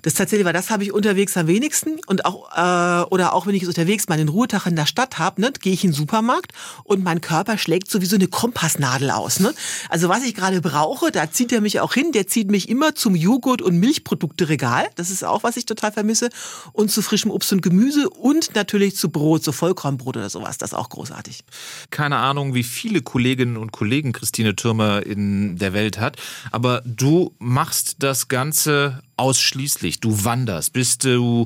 Das 0.02 0.14
tatsächlich, 0.14 0.46
weil 0.46 0.54
das 0.54 0.70
habe 0.70 0.84
ich 0.84 0.94
unterwegs 0.94 1.38
am 1.38 1.48
wenigsten 1.48 2.00
und 2.08 2.26
auch 2.26 2.52
äh, 2.56 3.06
oder 3.10 3.34
auch 3.34 3.48
wenn 3.48 3.56
ich 3.56 3.68
unterwegs 3.68 4.08
mal 4.08 4.20
einen 4.20 4.30
Ruhetag 4.30 4.66
in 4.66 4.76
der 4.76 4.86
Stadt 4.86 5.20
habe, 5.20 5.42
ne, 5.42 5.52
gehe 5.60 5.74
ich 5.74 5.84
in 5.84 5.92
den 5.92 5.96
Supermarkt 5.96 6.54
und 6.84 7.04
mein 7.04 7.22
Körper 7.22 7.58
schlägt 7.58 7.90
sowieso 7.90 8.16
eine 8.16 8.28
Kompassnadel 8.28 9.12
aus. 9.12 9.40
Ne? 9.40 9.54
Also 9.90 10.10
was 10.10 10.24
ich 10.24 10.36
gerade 10.36 10.62
brauche, 10.62 11.12
da 11.12 11.32
zieht 11.32 11.52
er 11.52 11.62
mich 11.62 11.80
auch 11.80 11.94
hin. 11.94 12.12
Der 12.12 12.28
zieht 12.28 12.50
mich 12.50 12.70
immer 12.70 12.96
zum 12.96 13.16
Joghurt 13.16 13.62
und 13.62 13.80
Milchprodukte-Regal. 13.80 14.88
Das 14.96 15.10
ist 15.10 15.24
auch 15.24 15.44
was 15.44 15.58
ich 15.58 15.66
total 15.66 15.92
vermisse 15.92 16.30
und 16.74 16.92
zu 16.92 17.02
frischem 17.02 17.32
Obst 17.32 17.52
und 17.54 17.62
Gemüse 17.62 18.10
und 18.10 18.56
natürlich 18.56 18.96
zu 18.96 19.10
Brot, 19.10 19.44
so 19.44 19.52
Vollkornbrot 19.52 20.18
oder 20.18 20.30
sowas. 20.30 20.58
Das 20.58 20.72
ist 20.72 20.78
auch 20.78 20.90
großartig. 20.90 21.44
Keine 21.90 22.18
Ahnung, 22.18 22.54
wie 22.54 22.64
viele 22.64 23.02
Kolleginnen 23.02 23.58
und 23.58 23.72
Kollegen 23.72 24.12
Christine 24.14 24.56
Türmer 24.56 25.06
in 25.06 25.58
der 25.58 25.74
Welt 25.74 26.00
hat, 26.00 26.18
aber 26.52 26.82
du 26.86 27.34
machst 27.40 27.98
das 28.00 28.28
Ganze 28.28 29.02
ausschließlich. 29.22 30.00
Du 30.00 30.26
wanderst. 30.26 30.74
Bist 30.74 31.06
du, 31.06 31.46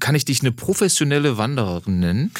kann 0.00 0.14
ich 0.14 0.24
dich 0.24 0.40
eine 0.40 0.52
professionelle 0.52 1.38
Wandererin 1.38 2.00
nennen? 2.00 2.32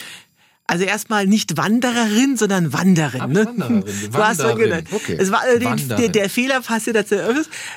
Also 0.66 0.84
erstmal 0.84 1.26
nicht 1.26 1.56
Wandererin, 1.58 2.36
sondern 2.38 2.72
Wanderin. 2.72 3.20
Ah, 3.20 3.26
ne? 3.26 3.44
Wandererin. 3.44 3.84
Du 4.10 4.18
hast 4.18 4.38
so 4.38 4.44
Wanderin. 4.44 4.70
gedacht. 4.70 4.84
Okay. 4.92 5.16
Es 5.18 5.30
war, 5.30 5.46
äh, 5.46 5.58
der, 5.58 5.70
Wanderin. 5.70 6.12
der, 6.12 6.30
Fehler 6.30 6.62
passiert 6.62 6.96
dazu. 6.96 7.16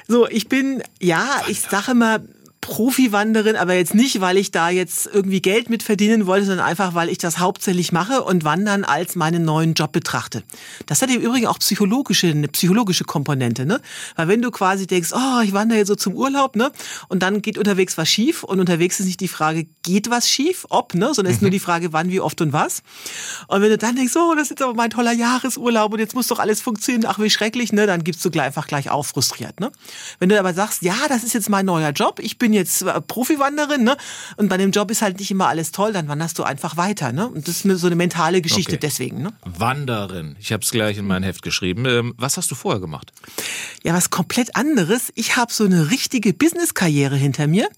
So, 0.08 0.30
ich 0.30 0.48
bin, 0.48 0.82
ja, 1.02 1.42
ich 1.48 1.62
sage 1.62 1.92
immer 1.92 2.20
Profi-Wanderin, 2.66 3.58
aber 3.58 3.76
jetzt 3.76 3.94
nicht, 3.94 4.22
weil 4.22 4.38
ich 4.38 4.50
da 4.50 4.70
jetzt 4.70 5.06
irgendwie 5.06 5.40
Geld 5.40 5.70
mit 5.70 5.84
verdienen 5.84 6.26
wollte, 6.26 6.48
sondern 6.48 6.66
einfach, 6.66 6.96
weil 6.96 7.10
ich 7.10 7.20
das 7.20 7.38
hauptsächlich 7.38 7.92
mache 7.92 8.24
und 8.24 8.44
Wandern 8.44 8.84
als 8.84 9.16
meinen 9.16 9.46
neuen 9.46 9.76
Job 9.76 9.92
betrachte. 9.92 10.42
Das 10.88 11.04
hat 11.04 11.12
im 11.12 11.22
Übrigen 11.22 11.46
auch 11.46 11.60
psychologische, 11.60 12.26
eine 12.26 12.48
psychologische 12.48 13.04
Komponente, 13.04 13.68
ne? 13.68 13.82
Weil 14.16 14.30
wenn 14.30 14.42
du 14.42 14.50
quasi 14.50 14.88
denkst, 14.88 15.12
oh, 15.14 15.42
ich 15.44 15.54
wandere 15.54 15.78
jetzt 15.78 15.90
so 15.90 15.96
zum 15.96 16.16
Urlaub, 16.16 16.56
ne? 16.56 16.72
Und 17.08 17.22
dann 17.22 17.44
geht 17.44 17.60
unterwegs 17.60 18.00
was 18.00 18.10
schief 18.10 18.44
und 18.44 18.60
unterwegs 18.60 19.00
ist 19.00 19.06
nicht 19.06 19.20
die 19.20 19.28
Frage, 19.28 19.68
geht 19.84 20.10
was 20.10 20.28
schief, 20.28 20.66
ob, 20.72 20.96
ne? 20.96 21.14
Sondern 21.14 21.30
es 21.30 21.38
ist 21.38 21.42
nur 21.44 21.52
die 21.52 21.60
Frage, 21.60 21.94
wann, 21.94 22.10
wie 22.10 22.20
oft 22.20 22.42
und 22.42 22.52
was. 22.52 22.82
Und 23.48 23.62
wenn 23.62 23.70
du 23.70 23.78
dann 23.78 23.96
denkst, 23.96 24.16
oh, 24.16 24.34
das 24.36 24.50
ist 24.50 24.64
aber 24.64 24.74
mein 24.74 24.90
toller 24.90 25.14
Jahresurlaub 25.14 25.94
und 25.94 26.00
jetzt 26.00 26.16
muss 26.16 26.26
doch 26.26 26.40
alles 26.40 26.62
funktionieren, 26.62 27.06
ach, 27.08 27.20
wie 27.20 27.30
schrecklich, 27.30 27.74
ne? 27.74 27.86
Dann 27.86 28.04
gibst 28.04 28.26
du 28.26 28.32
gleich, 28.32 28.48
einfach 28.48 28.66
gleich 28.66 28.90
auf, 28.90 29.06
frustriert, 29.06 29.60
ne? 29.60 29.72
Wenn 30.18 30.30
du 30.30 30.40
aber 30.40 30.56
sagst, 30.56 30.82
ja, 30.82 30.96
das 31.10 31.24
ist 31.24 31.36
jetzt 31.36 31.48
mein 31.48 31.68
neuer 31.68 31.92
Job, 31.92 32.20
ich 32.20 32.40
bin 32.40 32.55
jetzt 32.56 32.82
äh, 32.82 33.02
Profi-Wanderin, 33.02 33.84
ne? 33.84 33.98
Und 34.38 34.50
bei 34.50 34.58
dem 34.58 34.72
Job 34.72 34.90
ist 34.90 35.02
halt 35.02 35.20
nicht 35.20 35.30
immer 35.32 35.48
alles 35.48 35.72
toll, 35.72 35.94
dann 35.94 36.08
wanderst 36.08 36.40
du 36.40 36.44
einfach 36.44 36.78
weiter, 36.78 37.12
ne? 37.12 37.28
Und 37.28 37.48
das 37.48 37.64
ist 37.64 37.80
so 37.80 37.88
eine 37.88 37.96
mentale 37.96 38.42
Geschichte 38.42 38.74
Okay. 38.74 38.80
deswegen, 38.82 39.22
ne? 39.22 39.34
Wanderin. 39.46 40.36
Ich 40.40 40.52
habe 40.52 40.64
es 40.64 40.72
gleich 40.72 40.98
in 40.98 41.06
mein 41.06 41.24
Heft 41.24 41.42
geschrieben. 41.42 41.86
Ähm, 41.86 42.14
was 42.18 42.38
hast 42.38 42.50
du 42.52 42.56
vorher 42.56 42.82
gemacht? 42.82 43.12
Ja, 43.84 43.94
was 43.94 44.10
komplett 44.10 44.56
anderes. 44.56 45.12
Ich 45.16 45.36
habe 45.38 45.54
so 45.54 45.66
eine 45.66 45.92
richtige 45.92 46.34
Business-Karriere 46.34 47.16
hinter 47.16 47.48
mir. 47.48 47.70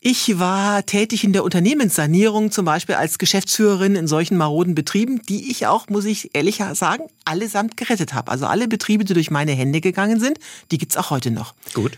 Ich 0.00 0.38
war 0.38 0.84
tätig 0.84 1.24
in 1.24 1.32
der 1.32 1.44
Unternehmenssanierung, 1.44 2.50
zum 2.50 2.66
Beispiel 2.66 2.94
als 2.96 3.16
Geschäftsführerin 3.18 3.96
in 3.96 4.06
solchen 4.06 4.36
maroden 4.36 4.74
Betrieben, 4.74 5.22
die 5.22 5.50
ich 5.50 5.66
auch, 5.66 5.88
muss 5.88 6.04
ich 6.04 6.34
ehrlich 6.34 6.60
sagen, 6.74 7.04
allesamt 7.24 7.78
gerettet 7.78 8.12
habe. 8.12 8.30
Also 8.30 8.46
alle 8.46 8.68
Betriebe, 8.68 9.04
die 9.04 9.14
durch 9.14 9.30
meine 9.30 9.52
Hände 9.52 9.80
gegangen 9.80 10.20
sind, 10.20 10.38
die 10.70 10.78
gibt's 10.78 10.98
auch 10.98 11.08
heute 11.08 11.30
noch. 11.30 11.54
Gut. 11.72 11.96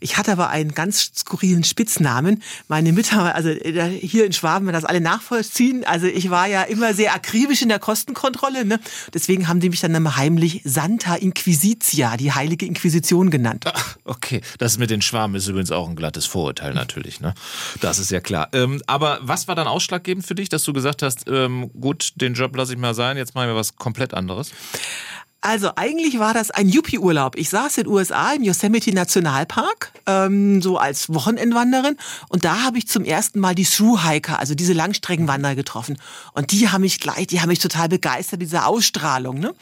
Ich 0.00 0.16
hatte 0.16 0.32
aber 0.32 0.48
einen 0.50 0.74
ganz 0.74 1.12
skurrilen 1.14 1.64
Spitznamen. 1.64 2.42
Meine 2.68 2.92
Mitarbeiter, 2.92 3.34
also 3.34 3.48
äh, 3.48 3.90
hier 3.90 4.26
in 4.26 4.32
Schwaben, 4.32 4.66
wenn 4.66 4.72
das 4.72 4.84
alle 4.84 5.00
nachvollziehen, 5.00 5.84
also 5.84 6.06
ich 6.06 6.30
war 6.30 6.46
ja 6.46 6.62
immer 6.62 6.94
sehr 6.94 7.14
akribisch 7.14 7.62
in 7.62 7.68
der 7.68 7.78
Kostenkontrolle, 7.78 8.64
ne? 8.64 8.80
Deswegen 9.14 9.48
haben 9.48 9.60
die 9.60 9.70
mich 9.70 9.80
dann 9.80 9.94
immer 9.94 10.16
heimlich 10.16 10.62
Santa 10.64 11.14
Inquisitia, 11.16 12.16
die 12.16 12.32
heilige 12.32 12.66
Inquisition 12.66 13.30
genannt. 13.30 13.64
Okay, 14.04 14.40
das 14.58 14.78
mit 14.78 14.90
den 14.90 15.02
Schwarmen 15.02 15.36
ist 15.36 15.48
übrigens 15.48 15.70
auch 15.70 15.88
ein 15.88 15.96
glattes 15.96 16.26
Vorurteil 16.26 16.72
natürlich, 16.74 17.20
ne? 17.20 17.34
Das 17.80 17.98
ist 17.98 18.10
ja 18.10 18.20
klar. 18.20 18.48
Ähm, 18.52 18.82
aber 18.86 19.18
was 19.22 19.48
war 19.48 19.54
dann 19.54 19.66
ausschlaggebend 19.66 20.26
für 20.26 20.34
dich, 20.34 20.48
dass 20.48 20.62
du 20.64 20.72
gesagt 20.72 21.02
hast, 21.02 21.28
ähm, 21.28 21.70
gut, 21.78 22.12
den 22.16 22.34
Job 22.34 22.56
lasse 22.56 22.72
ich 22.72 22.78
mal 22.78 22.94
sein, 22.94 23.16
jetzt 23.16 23.34
machen 23.34 23.48
wir 23.48 23.54
was 23.54 23.76
komplett 23.76 24.14
anderes? 24.14 24.52
Also 25.40 25.70
eigentlich 25.76 26.18
war 26.18 26.34
das 26.34 26.50
ein 26.50 26.68
Yuppie-Urlaub. 26.68 27.36
Ich 27.36 27.48
saß 27.50 27.78
in 27.78 27.84
den 27.84 27.92
USA 27.92 28.32
im 28.32 28.42
Yosemite 28.42 28.92
Nationalpark, 28.92 29.92
ähm, 30.06 30.60
so 30.60 30.78
als 30.78 31.14
Wochenendwanderin. 31.14 31.96
Und 32.28 32.44
da 32.44 32.64
habe 32.64 32.78
ich 32.78 32.88
zum 32.88 33.04
ersten 33.04 33.38
Mal 33.38 33.54
die 33.54 33.64
Thru-Hiker, 33.64 34.40
also 34.40 34.56
diese 34.56 34.72
Langstreckenwanderer 34.72 35.54
getroffen. 35.54 35.96
Und 36.32 36.50
die 36.50 36.68
haben 36.68 36.80
mich 36.80 36.98
gleich, 36.98 37.28
die 37.28 37.40
haben 37.40 37.50
mich 37.50 37.60
total 37.60 37.88
begeistert, 37.88 38.42
diese 38.42 38.66
Ausstrahlung. 38.66 39.38
Ne? 39.38 39.54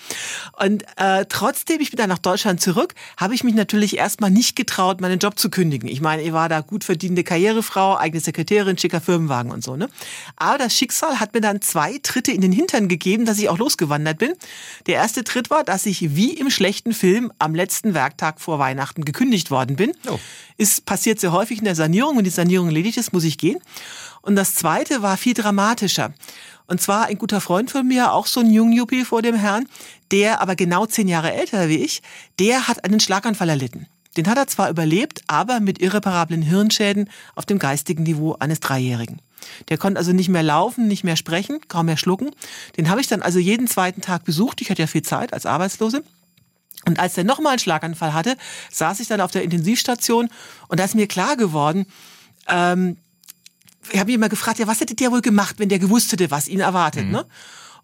Und 0.59 0.85
äh, 0.97 1.27
trotzdem, 1.29 1.79
ich 1.83 1.91
bin 1.91 1.99
dann 1.99 2.09
nach 2.09 2.19
Deutschland 2.19 2.63
zurück, 2.63 2.95
habe 3.19 3.35
ich 3.35 3.45
mich 3.45 3.55
natürlich 3.55 3.99
erstmal 3.99 4.31
nicht 4.31 4.57
getraut, 4.57 5.03
meinen 5.03 5.19
Job 5.19 5.39
zu 5.39 5.51
kündigen. 5.51 5.91
Ich 5.91 6.01
meine, 6.01 6.23
ich 6.23 6.33
war 6.33 6.49
da 6.49 6.63
gut 6.63 6.85
verdienende 6.85 7.23
Karrierefrau, 7.23 7.99
eigene 7.99 8.23
Sekretärin, 8.23 8.79
schicker 8.79 9.03
Firmenwagen 9.03 9.53
und 9.53 9.63
so. 9.63 9.77
Ne? 9.77 9.91
Aber 10.37 10.57
das 10.57 10.75
Schicksal 10.75 11.21
hat 11.21 11.35
mir 11.35 11.43
dann 11.43 11.61
zwei 11.61 11.99
Tritte 12.03 12.33
in 12.33 12.41
den 12.41 12.53
Hintern 12.53 12.89
gegeben, 12.89 13.27
dass 13.27 13.39
ich 13.39 13.51
auch 13.51 13.59
losgewandert 13.59 14.17
bin. 14.17 14.33
Der 14.87 14.95
erste 14.95 15.23
Tritt 15.23 15.51
war, 15.51 15.66
dass 15.69 15.87
ich 15.87 16.17
wie 16.17 16.33
im 16.35 16.51
schlechten 16.51 16.93
Film 16.93 17.33
am 17.39 17.55
letzten 17.55 17.95
Werktag 17.95 18.41
vor 18.41 18.59
Weihnachten 18.59 19.05
gekündigt 19.05 19.51
worden 19.51 19.77
bin. 19.77 19.93
Oh. 20.09 20.19
Ist 20.57 20.87
passiert 20.87 21.21
sehr 21.21 21.33
häufig 21.33 21.59
in 21.59 21.65
der 21.65 21.75
Sanierung. 21.75 22.17
Wenn 22.17 22.25
die 22.25 22.31
Sanierung 22.31 22.69
erledigt 22.69 22.99
ist, 22.99 23.13
muss 23.13 23.25
ich 23.25 23.39
gehen. 23.39 23.59
Und 24.23 24.37
das 24.37 24.55
zweite 24.55 25.03
war 25.03 25.17
viel 25.17 25.35
dramatischer. 25.35 26.15
Und 26.67 26.81
zwar 26.81 27.07
ein 27.07 27.19
guter 27.19 27.41
Freund 27.41 27.71
von 27.71 27.87
mir, 27.87 28.13
auch 28.13 28.27
so 28.27 28.41
ein 28.41 28.51
Jungjuppie 28.51 29.05
vor 29.05 29.23
dem 29.23 29.37
Herrn, 29.37 29.69
der 30.11 30.41
aber 30.41 30.57
genau 30.57 30.87
zehn 30.87 31.09
Jahre 31.09 31.33
älter 31.33 31.69
wie 31.69 31.77
ich, 31.77 32.03
der 32.39 32.67
hat 32.67 32.85
einen 32.85 33.01
Schlaganfall 33.01 33.49
erlitten. 33.49 33.87
Den 34.17 34.27
hat 34.29 34.39
er 34.39 34.47
zwar 34.47 34.71
überlebt, 34.71 35.23
aber 35.27 35.61
mit 35.61 35.81
irreparablen 35.81 36.43
Hirnschäden 36.43 37.11
auf 37.35 37.45
dem 37.45 37.59
geistigen 37.59 38.03
Niveau 38.03 38.35
eines 38.39 38.61
Dreijährigen. 38.61 39.21
Der 39.69 39.79
konnte 39.79 39.99
also 39.99 40.13
nicht 40.13 40.29
mehr 40.29 40.43
laufen, 40.43 40.89
nicht 40.89 41.05
mehr 41.05 41.17
sprechen, 41.17 41.61
kaum 41.69 41.87
mehr 41.87 41.97
schlucken. 41.97 42.31
Den 42.77 42.89
habe 42.89 43.01
ich 43.01 43.09
dann 43.09 43.23
also 43.23 43.39
jeden 43.39 43.67
zweiten 43.67 44.01
Tag 44.01 44.25
besucht. 44.25 44.61
Ich 44.61 44.71
hatte 44.71 44.83
ja 44.83 44.87
viel 44.87 45.03
Zeit 45.03 45.33
als 45.33 45.47
Arbeitslose. 45.47 46.03
Und 46.85 47.01
als 47.01 47.19
er 47.19 47.25
nochmal 47.25 47.53
einen 47.53 47.59
Schlaganfall 47.59 48.15
hatte, 48.15 48.37
saß 48.71 49.01
ich 49.01 49.09
dann 49.09 49.21
auf 49.21 49.33
der 49.33 49.43
Intensivstation 49.43 50.29
und 50.69 50.79
da 50.79 50.85
ist 50.85 50.95
mir 50.95 51.09
klar 51.09 51.37
geworden, 51.37 51.87
ähm, 52.49 52.97
ich 53.91 53.99
habe 53.99 54.11
ihn 54.11 54.17
immer 54.17 54.29
gefragt, 54.29 54.59
ja, 54.59 54.67
was 54.67 54.81
hättet 54.81 55.01
ihr 55.01 55.13
wohl 55.13 55.23
gemacht, 55.23 55.57
wenn 55.59 55.69
der 55.69 55.79
gewusst 55.79 56.13
hätte, 56.13 56.31
was 56.31 56.49
ihn 56.49 56.61
erwartet, 56.61 57.07
mhm. 57.07 57.13
ne? 57.13 57.27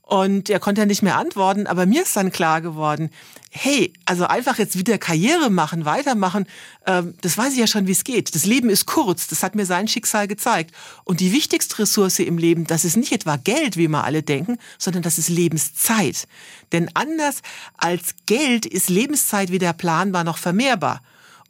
Und 0.03 0.51
er 0.51 0.59
konnte 0.59 0.81
ja 0.81 0.87
nicht 0.87 1.03
mehr 1.03 1.17
antworten, 1.17 1.67
aber 1.67 1.87
mir 1.87 2.03
ist 2.03 2.17
dann 2.17 2.33
klar 2.33 2.61
geworden, 2.61 3.11
hey, 3.51 3.93
also 4.05 4.27
einfach 4.27 4.59
jetzt 4.59 4.77
wieder 4.77 4.99
Karriere 4.99 5.49
machen, 5.49 5.85
weitermachen, 5.85 6.47
ähm, 6.87 7.15
das 7.21 7.39
weiß 7.39 7.53
ich 7.53 7.59
ja 7.61 7.67
schon, 7.67 7.87
wie 7.87 7.93
es 7.93 8.03
geht. 8.03 8.35
Das 8.35 8.45
Leben 8.45 8.69
ist 8.69 8.87
kurz, 8.87 9.29
das 9.29 9.43
hat 9.43 9.55
mir 9.55 9.65
sein 9.65 9.89
Schicksal 9.89 10.27
gezeigt. 10.27 10.75
Und 11.05 11.21
die 11.21 11.33
wichtigste 11.33 11.79
Ressource 11.79 12.19
im 12.19 12.37
Leben, 12.37 12.67
das 12.67 12.85
ist 12.85 12.97
nicht 12.97 13.13
etwa 13.13 13.37
Geld, 13.37 13.77
wie 13.77 13.89
wir 13.89 14.05
alle 14.05 14.23
denken, 14.23 14.59
sondern 14.77 15.03
das 15.03 15.19
ist 15.19 15.29
Lebenszeit. 15.29 16.27
Denn 16.73 16.91
anders 16.95 17.43
als 17.77 18.15
Geld 18.27 18.67
ist 18.67 18.91
Lebenszeit 18.91 19.51
weder 19.51 19.73
planbar 19.73 20.25
noch 20.25 20.39
vermehrbar. 20.39 21.01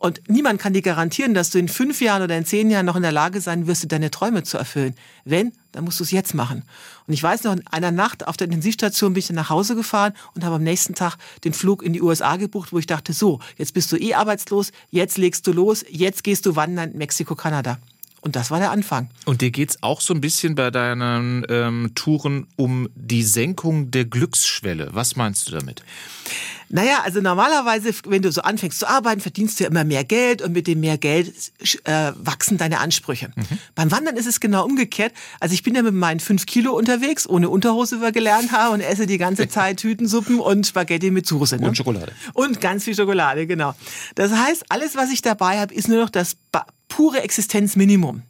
Und 0.03 0.21
niemand 0.27 0.61
kann 0.61 0.73
dir 0.73 0.83
garantieren, 0.83 1.33
dass 1.33 1.51
du 1.51 1.61
in 1.61 1.69
fünf 1.69 2.01
Jahren 2.01 2.25
oder 2.25 2.37
in 2.37 2.45
zehn 2.45 2.69
Jahren 2.71 2.87
noch 2.87 2.97
in 2.97 3.03
der 3.03 3.12
Lage 3.12 3.41
sein 3.41 3.69
wirst, 3.69 3.93
deine 3.93 4.11
Träume 4.11 4.43
zu 4.43 4.59
erfüllen. 4.59 4.97
Wenn, 5.25 5.53
dann 5.71 5.85
musst 5.85 6.01
du 6.01 6.03
es 6.03 6.11
jetzt 6.11 6.35
machen. 6.35 6.65
Und 7.07 7.15
ich 7.15 7.23
weiß 7.23 7.45
noch, 7.45 7.53
in 7.53 7.65
einer 7.69 7.93
Nacht 7.93 8.27
auf 8.27 8.37
der 8.37 8.47
Intensivstation 8.47 9.12
bin 9.12 9.21
ich 9.21 9.29
dann 9.29 9.37
nach 9.37 9.49
Hause 9.49 9.77
gefahren 9.77 10.12
und 10.35 10.45
habe 10.45 10.57
am 10.57 10.65
nächsten 10.65 10.97
Tag 10.97 11.19
den 11.45 11.53
Flug 11.53 11.85
in 11.85 11.93
die 11.93 12.03
USA 12.03 12.35
gebucht, 12.35 12.73
wo 12.73 12.81
ich 12.81 12.87
dachte, 12.87 13.12
so, 13.12 13.38
jetzt 13.59 13.75
bist 13.75 13.93
du 13.93 13.97
eh 13.97 14.15
arbeitslos, 14.15 14.73
jetzt 14.91 15.19
legst 15.19 15.47
du 15.47 15.53
los, 15.53 15.85
jetzt 15.88 16.25
gehst 16.25 16.47
du 16.47 16.57
wandern 16.57 16.95
Mexiko, 16.95 17.37
Kanada. 17.37 17.79
Und 18.23 18.37
das 18.37 18.53
war 18.53 18.61
der 18.61 18.71
Anfang. 18.71 19.11
Und 19.25 19.41
dir 19.41 19.51
geht 19.51 19.71
es 19.71 19.83
auch 19.83 20.01
so 20.01 20.15
ein 20.15 20.21
bisschen 20.21 20.55
bei 20.55 20.71
deinen 20.71 21.45
ähm, 21.49 21.91
Touren 21.97 22.47
um 22.55 22.89
die 22.95 23.25
Senkung 23.25 23.91
der 23.91 24.05
Glücksschwelle. 24.05 24.91
Was 24.93 25.17
meinst 25.17 25.49
du 25.49 25.53
damit? 25.53 25.83
Naja, 26.69 27.01
also 27.05 27.21
normalerweise, 27.21 27.93
wenn 28.07 28.23
du 28.23 28.33
so 28.33 28.41
anfängst 28.41 28.79
zu 28.79 28.89
arbeiten, 28.89 29.21
verdienst 29.21 29.59
du 29.59 29.65
ja 29.65 29.71
immer 29.71 29.85
mehr 29.85 30.05
Geld 30.05 30.41
und 30.41 30.53
mit 30.53 30.67
dem 30.67 30.81
mehr 30.81 30.97
Geld 30.97 31.35
äh, 31.85 32.13
wachsen 32.15 32.57
deine 32.57 32.79
Ansprüche. 32.79 33.31
Mhm. 33.35 33.59
Beim 33.75 33.91
Wandern 33.91 34.17
ist 34.17 34.27
es 34.27 34.41
genau 34.41 34.65
umgekehrt. 34.65 35.13
Also 35.39 35.53
ich 35.53 35.65
bin 35.65 35.75
ja 35.75 35.83
mit 35.83 35.93
meinen 35.93 36.21
fünf 36.21 36.47
Kilo 36.47 36.73
unterwegs, 36.73 37.29
ohne 37.29 37.51
Unterhose, 37.51 37.99
wie 37.99 38.03
wir 38.03 38.13
gelernt 38.13 38.53
haben, 38.53 38.75
und 38.75 38.81
esse 38.81 39.07
die 39.07 39.19
ganze 39.19 39.49
Zeit 39.51 39.79
Tütensuppen 39.79 40.39
und 40.39 40.67
Spaghetti 40.67 41.11
mit 41.11 41.27
Soße. 41.27 41.57
Ne? 41.57 41.69
Und 41.69 41.77
Schokolade. 41.77 42.13
Und 42.33 42.61
ganz 42.63 42.85
viel 42.85 42.95
Schokolade, 42.95 43.47
genau. 43.47 43.75
Das 44.15 44.33
heißt, 44.33 44.65
alles, 44.71 44.97
was 44.97 45.11
ich 45.11 45.21
dabei 45.21 45.59
habe, 45.59 45.75
ist 45.75 45.89
nur 45.89 46.01
noch 46.01 46.11
das 46.11 46.37
pure 46.95 47.23
Existenzminimum. 47.23 48.23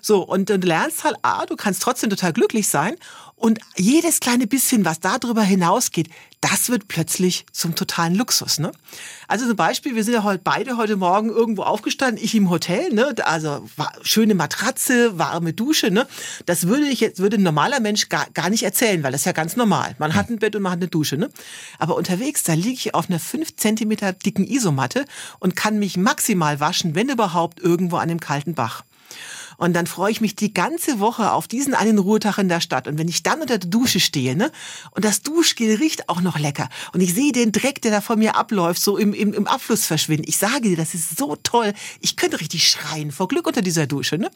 So, 0.00 0.22
und 0.22 0.48
du 0.50 0.56
lernst 0.56 1.04
halt, 1.04 1.16
ah, 1.22 1.46
du 1.46 1.56
kannst 1.56 1.82
trotzdem 1.82 2.10
total 2.10 2.32
glücklich 2.32 2.68
sein. 2.68 2.96
Und 3.38 3.60
jedes 3.76 4.18
kleine 4.18 4.48
bisschen, 4.48 4.84
was 4.84 4.98
darüber 4.98 5.42
hinausgeht, 5.42 6.08
das 6.40 6.70
wird 6.70 6.88
plötzlich 6.88 7.46
zum 7.52 7.76
totalen 7.76 8.16
Luxus. 8.16 8.58
Ne? 8.58 8.72
Also 9.28 9.46
zum 9.46 9.54
Beispiel, 9.54 9.94
wir 9.94 10.02
sind 10.02 10.14
ja 10.14 10.24
heute 10.24 10.40
beide 10.42 10.76
heute 10.76 10.96
Morgen 10.96 11.30
irgendwo 11.30 11.62
aufgestanden, 11.62 12.22
ich 12.22 12.34
im 12.34 12.50
Hotel, 12.50 12.92
ne? 12.92 13.14
also 13.24 13.64
schöne 14.02 14.34
Matratze, 14.34 15.18
warme 15.18 15.52
Dusche. 15.52 15.92
Ne? 15.92 16.08
Das 16.46 16.66
würde 16.66 16.88
ich 16.88 16.98
jetzt, 16.98 17.20
würde 17.20 17.36
ein 17.36 17.44
normaler 17.44 17.78
Mensch 17.78 18.08
gar, 18.08 18.26
gar 18.34 18.50
nicht 18.50 18.64
erzählen, 18.64 19.04
weil 19.04 19.12
das 19.12 19.20
ist 19.20 19.26
ja 19.26 19.32
ganz 19.32 19.54
normal. 19.54 19.94
Man 19.98 20.16
hat 20.16 20.30
ein 20.30 20.40
Bett 20.40 20.56
und 20.56 20.62
man 20.62 20.72
hat 20.72 20.80
eine 20.80 20.88
Dusche. 20.88 21.16
Ne? 21.16 21.30
Aber 21.78 21.96
unterwegs, 21.96 22.42
da 22.42 22.54
liege 22.54 22.70
ich 22.70 22.94
auf 22.94 23.08
einer 23.08 23.20
fünf 23.20 23.54
Zentimeter 23.54 24.12
dicken 24.12 24.46
Isomatte 24.46 25.04
und 25.38 25.54
kann 25.54 25.78
mich 25.78 25.96
maximal 25.96 26.58
waschen, 26.58 26.96
wenn 26.96 27.08
überhaupt, 27.08 27.60
irgendwo 27.60 27.96
an 27.96 28.08
dem 28.08 28.20
kalten 28.20 28.54
Bach. 28.54 28.84
Und 29.58 29.74
dann 29.74 29.86
freue 29.86 30.12
ich 30.12 30.20
mich 30.20 30.36
die 30.36 30.54
ganze 30.54 31.00
Woche 31.00 31.32
auf 31.32 31.48
diesen 31.48 31.74
einen 31.74 31.98
Ruhetag 31.98 32.38
in 32.38 32.48
der 32.48 32.60
Stadt. 32.60 32.88
Und 32.88 32.96
wenn 32.96 33.08
ich 33.08 33.24
dann 33.24 33.40
unter 33.40 33.58
der 33.58 33.68
Dusche 33.68 34.00
stehe, 34.00 34.36
ne, 34.36 34.50
und 34.92 35.04
das 35.04 35.22
Duschgel 35.22 35.74
riecht 35.74 36.08
auch 36.08 36.20
noch 36.20 36.38
lecker, 36.38 36.68
und 36.92 37.00
ich 37.00 37.12
sehe 37.12 37.32
den 37.32 37.52
Dreck, 37.52 37.82
der 37.82 37.90
da 37.90 38.00
vor 38.00 38.16
mir 38.16 38.36
abläuft, 38.36 38.80
so 38.80 38.96
im, 38.96 39.12
im, 39.12 39.34
im 39.34 39.46
Abfluss 39.48 39.84
verschwinden. 39.84 40.24
Ich 40.28 40.38
sage 40.38 40.62
dir, 40.62 40.76
das 40.76 40.94
ist 40.94 41.18
so 41.18 41.36
toll. 41.36 41.74
Ich 42.00 42.16
könnte 42.16 42.40
richtig 42.40 42.68
schreien 42.68 43.10
vor 43.10 43.28
Glück 43.28 43.46
unter 43.46 43.60
dieser 43.60 43.86
Dusche, 43.86 44.16
ne? 44.16 44.30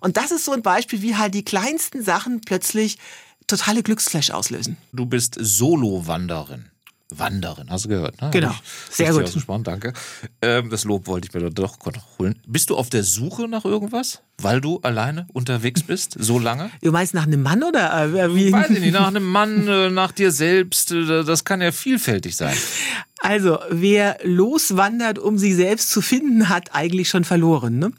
Und 0.00 0.16
das 0.16 0.30
ist 0.30 0.46
so 0.46 0.52
ein 0.52 0.62
Beispiel, 0.62 1.02
wie 1.02 1.16
halt 1.16 1.34
die 1.34 1.44
kleinsten 1.44 2.02
Sachen 2.02 2.40
plötzlich 2.40 2.98
totale 3.46 3.82
Glücksflash 3.82 4.30
auslösen. 4.30 4.78
Du 4.92 5.04
bist 5.04 5.36
Solo-Wanderin. 5.38 6.71
Wanderin, 7.18 7.70
hast 7.70 7.84
du 7.84 7.88
gehört? 7.88 8.20
Ne? 8.20 8.30
Genau, 8.32 8.54
sehr 8.90 9.12
gut. 9.12 9.24
Ausgesprochen, 9.24 9.64
danke. 9.64 9.92
Ähm, 10.40 10.70
das 10.70 10.84
Lob 10.84 11.06
wollte 11.06 11.28
ich 11.28 11.34
mir 11.34 11.50
doch 11.50 11.78
noch 11.84 12.18
holen. 12.18 12.38
Bist 12.46 12.70
du 12.70 12.76
auf 12.76 12.90
der 12.90 13.04
Suche 13.04 13.48
nach 13.48 13.64
irgendwas, 13.64 14.22
weil 14.38 14.60
du 14.60 14.80
alleine 14.80 15.26
unterwegs 15.32 15.82
bist, 15.82 16.16
so 16.18 16.38
lange? 16.38 16.70
Du 16.82 16.92
meinst 16.92 17.14
nach 17.14 17.26
einem 17.26 17.42
Mann 17.42 17.62
oder 17.62 18.04
äh, 18.04 18.34
wie? 18.34 18.52
Weiß 18.52 18.70
ich 18.70 18.80
nicht, 18.80 18.92
nach 18.92 19.08
einem 19.08 19.24
Mann, 19.24 19.68
äh, 19.68 19.90
nach 19.90 20.12
dir 20.12 20.32
selbst, 20.32 20.92
äh, 20.92 21.24
das 21.24 21.44
kann 21.44 21.60
ja 21.60 21.72
vielfältig 21.72 22.36
sein. 22.36 22.56
Also, 23.20 23.58
wer 23.70 24.18
loswandert, 24.24 25.18
um 25.18 25.38
sich 25.38 25.54
selbst 25.54 25.90
zu 25.90 26.00
finden, 26.00 26.48
hat 26.48 26.74
eigentlich 26.74 27.08
schon 27.08 27.24
verloren. 27.24 27.78
Ne? 27.78 27.92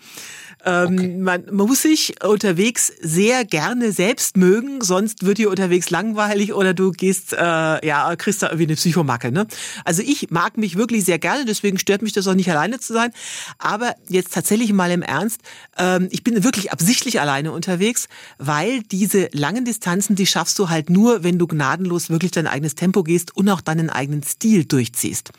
Ähm, 0.66 0.94
okay. 0.94 1.08
man, 1.18 1.44
muss 1.52 1.82
sich 1.82 2.24
unterwegs 2.24 2.92
sehr 3.02 3.44
gerne 3.44 3.92
selbst 3.92 4.38
mögen, 4.38 4.82
sonst 4.82 5.26
wird 5.26 5.38
dir 5.38 5.50
unterwegs 5.50 5.90
langweilig 5.90 6.54
oder 6.54 6.74
du 6.74 6.92
gehst, 6.92 7.34
äh, 7.34 7.38
ja, 7.86 8.16
kriegst 8.16 8.42
da 8.42 8.48
irgendwie 8.48 8.68
eine 8.68 8.76
Psychomacke. 8.76 9.32
Ne? 9.32 9.46
Also 9.84 10.02
ich 10.02 10.30
mag 10.32 10.58
mich 10.58 10.78
wirklich 10.78 11.04
sehr 11.04 11.20
gerne, 11.20 11.46
deswegen 11.46 11.78
stört 11.78 12.02
mich 12.02 12.14
das 12.14 12.28
auch 12.28 12.34
nicht 12.34 12.50
alleine 12.50 12.80
zu 12.80 12.94
sein. 12.94 13.12
Aber 13.58 13.96
jetzt 14.08 14.34
tatsächlich 14.34 14.72
mal 14.72 14.92
im 14.92 15.02
Ernst, 15.02 15.42
ähm, 15.78 16.08
ich 16.12 16.24
bin 16.24 16.44
wirklich 16.44 16.72
absichtlich 16.72 17.20
alleine 17.20 17.52
unterwegs, 17.52 18.08
weil 18.38 18.84
diese 18.84 19.30
langen 19.34 19.66
Distanzen, 19.66 20.16
die 20.16 20.28
schaffst 20.28 20.58
du 20.60 20.70
halt 20.70 20.90
nur, 20.90 21.24
wenn 21.24 21.40
du 21.40 21.48
gnadenlos 21.48 22.10
wirklich 22.10 22.32
dein 22.32 22.48
eigenes 22.48 22.76
Tempo 22.76 23.04
gehst 23.04 23.36
und 23.36 23.50
auch 23.50 23.62
deinen 23.62 23.90
eigenen 23.90 24.24
Stil 24.24 24.64
durchziehst. 24.64 25.32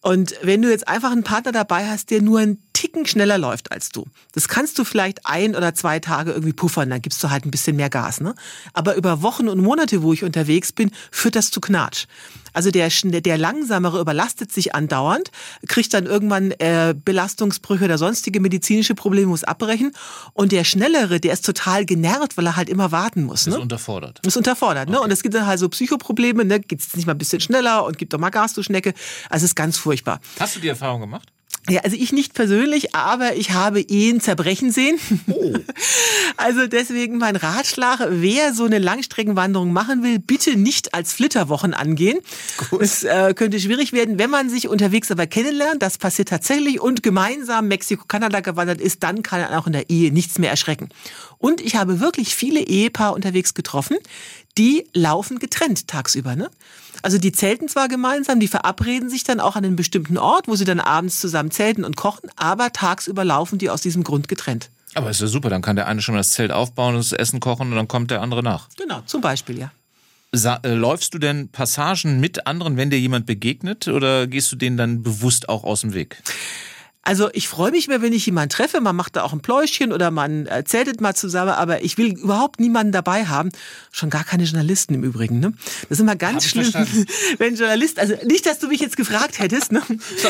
Und 0.00 0.34
wenn 0.42 0.62
du 0.62 0.70
jetzt 0.70 0.88
einfach 0.88 1.10
einen 1.10 1.24
Partner 1.24 1.52
dabei 1.52 1.88
hast, 1.88 2.10
der 2.10 2.22
nur 2.22 2.40
ein 2.40 2.58
Ticken 2.72 3.06
schneller 3.06 3.38
läuft 3.38 3.72
als 3.72 3.88
du. 3.88 4.04
Das 4.32 4.48
kannst 4.48 4.78
du 4.78 4.84
vielleicht 4.84 5.24
ein 5.24 5.56
oder 5.56 5.74
zwei 5.74 5.98
Tage 5.98 6.32
irgendwie 6.32 6.52
puffern, 6.52 6.90
dann 6.90 7.00
gibst 7.00 7.24
du 7.24 7.30
halt 7.30 7.46
ein 7.46 7.50
bisschen 7.50 7.76
mehr 7.76 7.88
Gas. 7.88 8.20
Ne? 8.20 8.34
Aber 8.74 8.96
über 8.96 9.22
Wochen 9.22 9.48
und 9.48 9.60
Monate, 9.60 10.02
wo 10.02 10.12
ich 10.12 10.24
unterwegs 10.24 10.72
bin, 10.72 10.90
führt 11.10 11.36
das 11.36 11.50
zu 11.50 11.60
Knatsch. 11.60 12.06
Also 12.56 12.70
der, 12.70 12.88
der 12.88 13.36
Langsamere 13.36 14.00
überlastet 14.00 14.50
sich 14.50 14.74
andauernd, 14.74 15.30
kriegt 15.68 15.92
dann 15.92 16.06
irgendwann 16.06 16.52
äh, 16.52 16.94
Belastungsbrüche 16.96 17.84
oder 17.84 17.98
sonstige 17.98 18.40
medizinische 18.40 18.94
Probleme, 18.94 19.26
muss 19.26 19.44
abbrechen. 19.44 19.92
Und 20.32 20.52
der 20.52 20.64
Schnellere, 20.64 21.20
der 21.20 21.34
ist 21.34 21.44
total 21.44 21.84
genervt, 21.84 22.38
weil 22.38 22.46
er 22.46 22.56
halt 22.56 22.70
immer 22.70 22.92
warten 22.92 23.24
muss. 23.24 23.46
Ne? 23.46 23.56
Ist 23.56 23.60
unterfordert. 23.60 24.26
Ist 24.26 24.38
unterfordert. 24.38 24.88
Ne? 24.88 24.96
Okay. 24.96 25.04
Und 25.04 25.12
es 25.12 25.22
gibt 25.22 25.34
dann 25.34 25.46
halt 25.46 25.58
so 25.58 25.68
Psychoprobleme, 25.68 26.46
ne? 26.46 26.60
geht 26.60 26.80
es 26.80 26.96
nicht 26.96 27.06
mal 27.06 27.12
ein 27.12 27.18
bisschen 27.18 27.40
schneller 27.40 27.84
und 27.84 27.98
gibt 27.98 28.14
doch 28.14 28.18
mal 28.18 28.30
Gas, 28.30 28.54
du 28.54 28.62
Schnecke. 28.62 28.94
Also 29.28 29.44
es 29.44 29.50
ist 29.50 29.54
ganz 29.54 29.76
furchtbar. 29.76 30.20
Hast 30.40 30.56
du 30.56 30.60
die 30.60 30.68
Erfahrung 30.68 31.02
gemacht? 31.02 31.30
Ja, 31.68 31.80
also 31.80 31.96
ich 31.96 32.12
nicht 32.12 32.34
persönlich, 32.34 32.94
aber 32.94 33.34
ich 33.34 33.50
habe 33.50 33.80
Ehen 33.80 34.20
zerbrechen 34.20 34.70
sehen. 34.70 34.98
Oh. 35.28 35.52
Also 36.38 36.66
deswegen 36.66 37.16
mein 37.16 37.34
Ratschlag, 37.34 38.00
wer 38.10 38.52
so 38.52 38.64
eine 38.64 38.78
Langstreckenwanderung 38.78 39.72
machen 39.72 40.02
will, 40.02 40.18
bitte 40.18 40.56
nicht 40.56 40.92
als 40.92 41.14
Flitterwochen 41.14 41.72
angehen. 41.72 42.18
Gut. 42.68 42.82
Es 42.82 43.04
äh, 43.04 43.32
könnte 43.34 43.58
schwierig 43.58 43.94
werden, 43.94 44.18
wenn 44.18 44.28
man 44.28 44.50
sich 44.50 44.68
unterwegs 44.68 45.10
aber 45.10 45.26
kennenlernt, 45.26 45.82
das 45.82 45.96
passiert 45.96 46.28
tatsächlich 46.28 46.78
und 46.80 47.02
gemeinsam 47.02 47.68
Mexiko-Kanada 47.68 48.40
gewandert 48.40 48.82
ist, 48.82 49.02
dann 49.02 49.22
kann 49.22 49.40
er 49.40 49.58
auch 49.58 49.66
in 49.66 49.72
der 49.72 49.88
Ehe 49.88 50.12
nichts 50.12 50.38
mehr 50.38 50.50
erschrecken. 50.50 50.90
Und 51.38 51.62
ich 51.62 51.76
habe 51.76 52.00
wirklich 52.00 52.34
viele 52.34 52.60
Ehepaare 52.60 53.14
unterwegs 53.14 53.54
getroffen, 53.54 53.96
die 54.58 54.86
laufen 54.92 55.38
getrennt 55.38 55.88
tagsüber. 55.88 56.36
Ne? 56.36 56.50
Also 57.02 57.18
die 57.18 57.32
zelten 57.32 57.68
zwar 57.68 57.88
gemeinsam, 57.88 58.40
die 58.40 58.48
verabreden 58.48 59.08
sich 59.10 59.24
dann 59.24 59.40
auch 59.40 59.56
an 59.56 59.64
einen 59.64 59.76
bestimmten 59.76 60.18
Ort, 60.18 60.48
wo 60.48 60.56
sie 60.56 60.64
dann 60.64 60.80
abends 60.80 61.20
zusammen 61.20 61.50
zelten 61.50 61.84
und 61.84 61.96
kochen, 61.96 62.30
aber 62.36 62.72
tagsüber 62.72 63.24
laufen 63.24 63.58
die 63.58 63.70
aus 63.70 63.82
diesem 63.82 64.04
Grund 64.04 64.28
getrennt. 64.28 64.70
Aber 64.94 65.10
ist 65.10 65.20
ja 65.20 65.26
super, 65.26 65.50
dann 65.50 65.62
kann 65.62 65.76
der 65.76 65.86
eine 65.86 66.00
schon 66.00 66.14
mal 66.14 66.20
das 66.20 66.30
Zelt 66.30 66.50
aufbauen, 66.50 66.94
das 66.94 67.12
Essen 67.12 67.38
kochen 67.40 67.70
und 67.70 67.76
dann 67.76 67.88
kommt 67.88 68.10
der 68.10 68.22
andere 68.22 68.42
nach. 68.42 68.68
Genau, 68.78 69.02
zum 69.04 69.20
Beispiel, 69.20 69.58
ja. 69.58 69.70
Sa 70.32 70.58
äh, 70.62 70.72
läufst 70.74 71.14
du 71.14 71.18
denn 71.18 71.48
Passagen 71.48 72.18
mit 72.18 72.46
anderen, 72.46 72.76
wenn 72.76 72.90
dir 72.90 72.98
jemand 72.98 73.26
begegnet, 73.26 73.88
oder 73.88 74.26
gehst 74.26 74.50
du 74.52 74.56
denen 74.56 74.76
dann 74.76 75.02
bewusst 75.02 75.48
auch 75.48 75.64
aus 75.64 75.82
dem 75.82 75.94
Weg? 75.94 76.22
Also 77.06 77.30
ich 77.34 77.46
freue 77.46 77.70
mich 77.70 77.86
mehr, 77.86 78.02
wenn 78.02 78.12
ich 78.12 78.26
jemanden 78.26 78.48
treffe. 78.48 78.80
Man 78.80 78.96
macht 78.96 79.14
da 79.14 79.22
auch 79.22 79.32
ein 79.32 79.38
Pläuschchen 79.38 79.92
oder 79.92 80.10
man 80.10 80.46
äh, 80.46 80.64
zeltet 80.64 81.00
mal 81.00 81.14
zusammen, 81.14 81.52
aber 81.52 81.84
ich 81.84 81.98
will 81.98 82.18
überhaupt 82.18 82.58
niemanden 82.58 82.90
dabei 82.90 83.26
haben. 83.26 83.50
Schon 83.92 84.10
gar 84.10 84.24
keine 84.24 84.42
Journalisten 84.42 84.92
im 84.92 85.04
Übrigen. 85.04 85.38
Ne? 85.38 85.52
Das 85.82 85.98
ist 85.98 86.00
immer 86.00 86.16
ganz 86.16 86.48
schlimm, 86.48 86.72
wenn 87.38 87.54
Journalist, 87.54 88.00
also 88.00 88.14
nicht, 88.24 88.44
dass 88.44 88.58
du 88.58 88.66
mich 88.66 88.80
jetzt 88.80 88.96
gefragt 88.96 89.38
hättest. 89.38 89.70
Ne? 89.70 89.82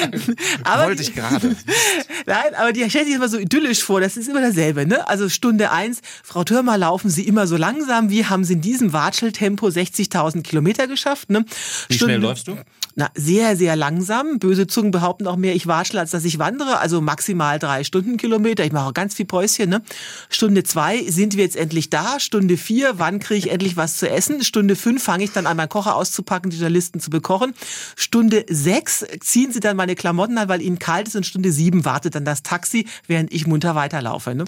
aber, 0.65 0.89
Wollte 0.89 1.01
ich 1.01 1.15
gerade. 1.15 1.57
Nein, 2.27 2.55
aber 2.55 2.75
die 2.75 2.89
stellt 2.91 3.07
sich 3.07 3.15
immer 3.15 3.31
so 3.31 3.39
idyllisch 3.39 3.83
vor. 3.83 4.03
Das 4.03 4.19
ist 4.19 4.29
immer 4.29 4.43
dasselbe. 4.43 4.85
Ne? 4.85 5.09
Also 5.09 5.31
Stunde 5.31 5.71
eins, 5.71 6.03
Frau 6.23 6.45
Türmer, 6.45 6.77
laufen 6.77 7.09
Sie 7.09 7.27
immer 7.27 7.47
so 7.47 7.57
langsam. 7.57 8.11
Wie 8.11 8.27
haben 8.27 8.45
Sie 8.45 8.53
in 8.53 8.61
diesem 8.61 8.93
Watscheltempo 8.93 9.69
60.000 9.69 10.43
Kilometer 10.43 10.89
geschafft? 10.89 11.31
Ne? 11.31 11.47
Wie 11.89 11.95
Stunde, 11.95 12.17
schnell 12.17 12.21
läufst 12.21 12.49
du? 12.49 12.59
Na, 12.99 13.11
sehr, 13.15 13.57
sehr 13.57 13.77
langsam. 13.77 14.39
Böse 14.39 14.67
Zungen 14.67 14.91
behaupten 14.91 15.27
auch 15.27 15.37
mehr, 15.37 15.55
ich 15.55 15.67
watschle, 15.67 16.01
als 16.01 16.13
dass 16.13 16.25
ich 16.25 16.39
wandere. 16.39 16.66
Also 16.75 17.01
maximal 17.01 17.59
drei 17.59 17.85
Stundenkilometer. 17.85 18.65
Ich 18.65 18.73
mache 18.73 18.89
auch 18.89 18.95
ganz 18.95 19.15
viel 19.15 19.27
Päuschen. 19.27 19.71
Ne? 19.71 19.83
Stunde 20.29 20.65
zwei 20.65 21.03
sind 21.09 21.37
wir 21.37 21.45
jetzt 21.45 21.57
endlich 21.57 21.91
da. 21.91 22.21
Stunde 22.21 22.57
vier, 22.57 22.99
wann 22.99 23.19
kriege 23.19 23.39
ich 23.39 23.51
endlich 23.51 23.77
was 23.77 23.97
zu 23.97 24.09
essen? 24.09 24.43
Stunde 24.45 24.77
fünf 24.77 25.03
fange 25.03 25.25
ich 25.25 25.33
dann 25.33 25.47
an, 25.47 25.57
meinen 25.57 25.69
Kocher 25.69 25.97
auszupacken, 25.97 26.51
die 26.51 26.57
Journalisten 26.57 27.01
zu 27.01 27.11
bekochen. 27.11 27.55
Stunde 27.97 28.45
sechs 28.49 29.05
ziehen 29.21 29.53
sie 29.53 29.61
dann 29.61 29.77
meine 29.77 29.95
Klamotten 29.95 30.39
an, 30.39 30.49
weil 30.49 30.63
ihnen 30.63 30.79
kalt 30.79 31.09
ist. 31.09 31.17
Und 31.17 31.27
Stunde 31.27 31.53
sieben 31.53 31.85
wartet 31.85 32.15
dann 32.15 32.25
das 32.25 32.43
Taxi, 32.43 32.87
während 33.07 33.33
ich 33.33 33.47
munter 33.47 33.75
weiterlaufe. 33.75 34.35
Ne? 34.35 34.45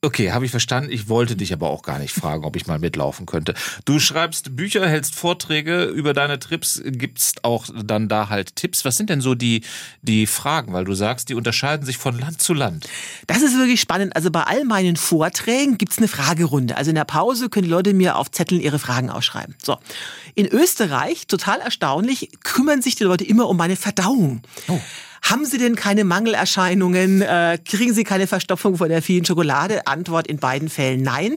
Okay, 0.00 0.30
habe 0.30 0.44
ich 0.44 0.52
verstanden. 0.52 0.92
Ich 0.92 1.08
wollte 1.08 1.34
dich 1.34 1.52
aber 1.52 1.70
auch 1.70 1.82
gar 1.82 1.98
nicht 1.98 2.14
fragen, 2.14 2.44
ob 2.44 2.54
ich 2.54 2.68
mal 2.68 2.78
mitlaufen 2.78 3.26
könnte. 3.26 3.54
Du 3.84 3.98
schreibst 3.98 4.54
Bücher, 4.54 4.88
hältst 4.88 5.16
Vorträge 5.16 5.86
über 5.86 6.14
deine 6.14 6.38
Trips, 6.38 6.80
gibst 6.84 7.42
auch 7.44 7.66
dann 7.82 8.08
da 8.08 8.28
halt 8.28 8.54
Tipps. 8.54 8.84
Was 8.84 8.96
sind 8.96 9.10
denn 9.10 9.20
so 9.20 9.34
die, 9.34 9.62
die 10.02 10.28
Fragen? 10.28 10.72
Weil 10.72 10.84
du 10.84 10.94
sagst, 10.94 11.30
die 11.30 11.34
unterscheiden 11.34 11.84
sich 11.84 11.98
von 11.98 12.16
Land 12.16 12.40
zu 12.40 12.54
Land. 12.54 12.88
Das 13.26 13.42
ist 13.42 13.58
wirklich 13.58 13.80
spannend. 13.80 14.14
Also 14.14 14.30
bei 14.30 14.44
all 14.44 14.64
meinen 14.64 14.94
Vorträgen 14.94 15.78
gibt's 15.78 15.98
eine 15.98 16.06
Fragerunde. 16.06 16.76
Also 16.76 16.90
in 16.90 16.94
der 16.94 17.04
Pause 17.04 17.48
können 17.48 17.64
die 17.64 17.70
Leute 17.70 17.92
mir 17.92 18.18
auf 18.18 18.30
Zetteln 18.30 18.60
ihre 18.60 18.78
Fragen 18.78 19.10
ausschreiben. 19.10 19.56
So. 19.60 19.78
In 20.36 20.46
Österreich, 20.46 21.26
total 21.26 21.58
erstaunlich, 21.58 22.28
kümmern 22.44 22.82
sich 22.82 22.94
die 22.94 23.02
Leute 23.02 23.24
immer 23.24 23.48
um 23.48 23.56
meine 23.56 23.74
Verdauung. 23.74 24.42
Oh. 24.68 24.78
Haben 25.22 25.44
Sie 25.44 25.58
denn 25.58 25.74
keine 25.76 26.04
Mangelerscheinungen? 26.04 27.22
Äh, 27.22 27.58
kriegen 27.64 27.92
Sie 27.92 28.04
keine 28.04 28.26
Verstopfung 28.26 28.76
von 28.76 28.88
der 28.88 29.02
vielen 29.02 29.24
Schokolade? 29.24 29.86
Antwort 29.86 30.26
in 30.26 30.38
beiden 30.38 30.68
Fällen 30.68 31.02
nein. 31.02 31.36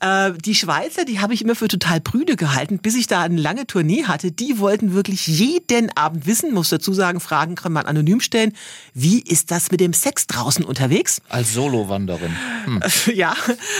Äh, 0.00 0.32
die 0.44 0.54
Schweizer, 0.54 1.04
die 1.04 1.20
habe 1.20 1.34
ich 1.34 1.42
immer 1.42 1.54
für 1.54 1.68
total 1.68 2.00
prüde 2.00 2.36
gehalten, 2.36 2.78
bis 2.78 2.94
ich 2.94 3.06
da 3.06 3.22
eine 3.22 3.40
lange 3.40 3.66
Tournee 3.66 4.04
hatte. 4.04 4.32
Die 4.32 4.58
wollten 4.58 4.94
wirklich 4.94 5.26
jeden 5.26 5.96
Abend 5.96 6.26
wissen, 6.26 6.52
muss 6.52 6.68
dazu 6.68 6.92
sagen, 6.92 7.20
Fragen 7.20 7.54
kann 7.54 7.72
man 7.72 7.86
anonym 7.86 8.20
stellen. 8.20 8.52
Wie 8.92 9.20
ist 9.20 9.50
das 9.50 9.70
mit 9.70 9.80
dem 9.80 9.92
Sex 9.92 10.26
draußen 10.26 10.64
unterwegs? 10.64 11.20
Als 11.28 11.54
Solo-Wanderin. 11.54 12.34
Hm. 12.64 12.80
Ja. 13.14 13.34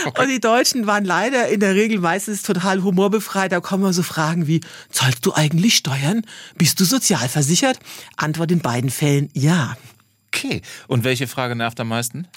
Okay. 0.05 0.21
Und 0.21 0.29
die 0.29 0.39
Deutschen 0.39 0.87
waren 0.87 1.03
leider 1.03 1.47
in 1.49 1.59
der 1.59 1.75
Regel 1.75 1.99
meistens 1.99 2.43
total 2.43 2.83
humorbefreit. 2.83 3.51
Da 3.51 3.59
kommen 3.59 3.91
so 3.91 4.03
Fragen 4.03 4.47
wie, 4.47 4.61
zahlst 4.91 5.25
du 5.25 5.33
eigentlich 5.33 5.75
Steuern? 5.75 6.21
Bist 6.55 6.79
du 6.79 6.85
sozialversichert? 6.85 7.79
Antwort 8.17 8.51
in 8.51 8.59
beiden 8.59 8.89
Fällen 8.89 9.24
ja. 9.33 9.77
Okay. 10.33 10.61
Und 10.87 11.03
welche 11.03 11.27
Frage 11.27 11.55
nervt 11.55 11.79
am 11.79 11.87
meisten? 11.87 12.27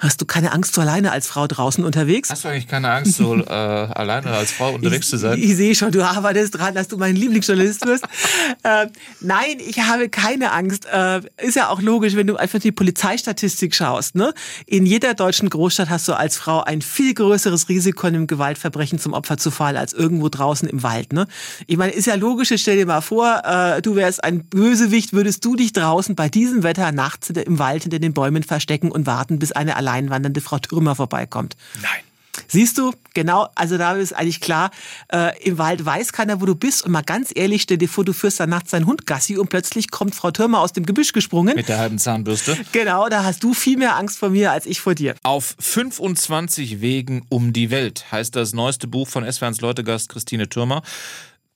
Hast 0.00 0.20
du 0.20 0.26
keine 0.26 0.52
Angst, 0.52 0.74
so 0.74 0.80
alleine 0.80 1.10
als 1.10 1.26
Frau 1.26 1.48
draußen 1.48 1.84
unterwegs? 1.84 2.30
Hast 2.30 2.44
du 2.44 2.48
eigentlich 2.48 2.68
keine 2.68 2.88
Angst, 2.88 3.16
so 3.16 3.34
äh, 3.44 3.48
alleine 3.48 4.30
als 4.30 4.52
Frau 4.52 4.72
unterwegs 4.72 5.06
ich, 5.06 5.10
zu 5.10 5.16
sein? 5.16 5.36
Ich, 5.38 5.50
ich 5.50 5.56
sehe 5.56 5.74
schon, 5.74 5.90
du 5.90 6.06
arbeitest 6.06 6.56
dran, 6.56 6.76
dass 6.76 6.86
du 6.86 6.98
mein 6.98 7.16
Lieblingsjournalist 7.16 7.84
wirst. 7.84 8.04
äh, 8.62 8.86
nein, 9.20 9.56
ich 9.58 9.80
habe 9.80 10.08
keine 10.08 10.52
Angst. 10.52 10.86
Äh, 10.86 11.22
ist 11.38 11.56
ja 11.56 11.70
auch 11.70 11.82
logisch, 11.82 12.14
wenn 12.14 12.28
du 12.28 12.36
einfach 12.36 12.60
die 12.60 12.70
Polizeistatistik 12.70 13.74
schaust. 13.74 14.14
Ne? 14.14 14.34
In 14.66 14.86
jeder 14.86 15.14
deutschen 15.14 15.50
Großstadt 15.50 15.90
hast 15.90 16.06
du 16.06 16.12
als 16.12 16.36
Frau 16.36 16.62
ein 16.62 16.80
viel 16.80 17.12
größeres 17.12 17.68
Risiko, 17.68 18.06
einem 18.06 18.28
Gewaltverbrechen 18.28 19.00
zum 19.00 19.14
Opfer 19.14 19.36
zu 19.36 19.50
fallen, 19.50 19.76
als 19.76 19.94
irgendwo 19.94 20.28
draußen 20.28 20.68
im 20.68 20.84
Wald. 20.84 21.12
Ne? 21.12 21.26
Ich 21.66 21.76
meine, 21.76 21.90
ist 21.90 22.06
ja 22.06 22.14
logisch, 22.14 22.52
stell 22.54 22.76
dir 22.76 22.86
mal 22.86 23.00
vor, 23.00 23.42
äh, 23.44 23.82
du 23.82 23.96
wärst 23.96 24.22
ein 24.22 24.44
Bösewicht, 24.44 25.12
würdest 25.12 25.44
du 25.44 25.56
dich 25.56 25.72
draußen 25.72 26.14
bei 26.14 26.28
diesem 26.28 26.62
Wetter 26.62 26.92
nachts 26.92 27.30
im 27.30 27.58
Wald 27.58 27.82
hinter 27.82 27.98
den 27.98 28.14
Bäumen 28.14 28.44
verstecken 28.44 28.92
und 28.92 29.04
warten, 29.04 29.40
bis 29.40 29.50
eine 29.50 29.74
alleinwandernde 29.88 30.40
Frau 30.40 30.58
Türmer 30.58 30.94
vorbeikommt. 30.94 31.56
Nein. 31.82 32.02
Siehst 32.46 32.78
du, 32.78 32.92
genau, 33.14 33.48
also 33.56 33.78
da 33.78 33.94
ist 33.94 34.12
eigentlich 34.12 34.40
klar, 34.40 34.70
äh, 35.12 35.42
im 35.42 35.58
Wald 35.58 35.84
weiß 35.84 36.12
keiner, 36.12 36.40
wo 36.40 36.46
du 36.46 36.54
bist. 36.54 36.84
Und 36.84 36.92
mal 36.92 37.02
ganz 37.02 37.32
ehrlich, 37.34 37.62
stell 37.62 37.78
dir 37.78 37.88
vor, 37.88 38.04
du 38.04 38.12
führst 38.12 38.38
dann 38.38 38.50
nachts 38.50 38.70
deinen 38.70 38.86
Hund 38.86 39.06
Gassi 39.06 39.36
und 39.36 39.48
plötzlich 39.48 39.90
kommt 39.90 40.14
Frau 40.14 40.30
Türmer 40.30 40.60
aus 40.60 40.72
dem 40.72 40.86
Gebüsch 40.86 41.12
gesprungen. 41.12 41.56
Mit 41.56 41.68
der 41.68 41.78
halben 41.78 41.98
Zahnbürste. 41.98 42.56
Genau, 42.72 43.08
da 43.08 43.24
hast 43.24 43.42
du 43.42 43.54
viel 43.54 43.76
mehr 43.76 43.96
Angst 43.96 44.18
vor 44.18 44.30
mir 44.30 44.52
als 44.52 44.66
ich 44.66 44.80
vor 44.80 44.94
dir. 44.94 45.14
Auf 45.22 45.56
25 45.58 46.80
Wegen 46.80 47.26
um 47.28 47.52
die 47.52 47.70
Welt 47.70 48.06
heißt 48.12 48.36
das 48.36 48.52
neueste 48.52 48.86
Buch 48.86 49.08
von 49.08 49.30
SWRs 49.30 49.60
Leutegast 49.60 50.08
Christine 50.08 50.48
Türmer. 50.48 50.82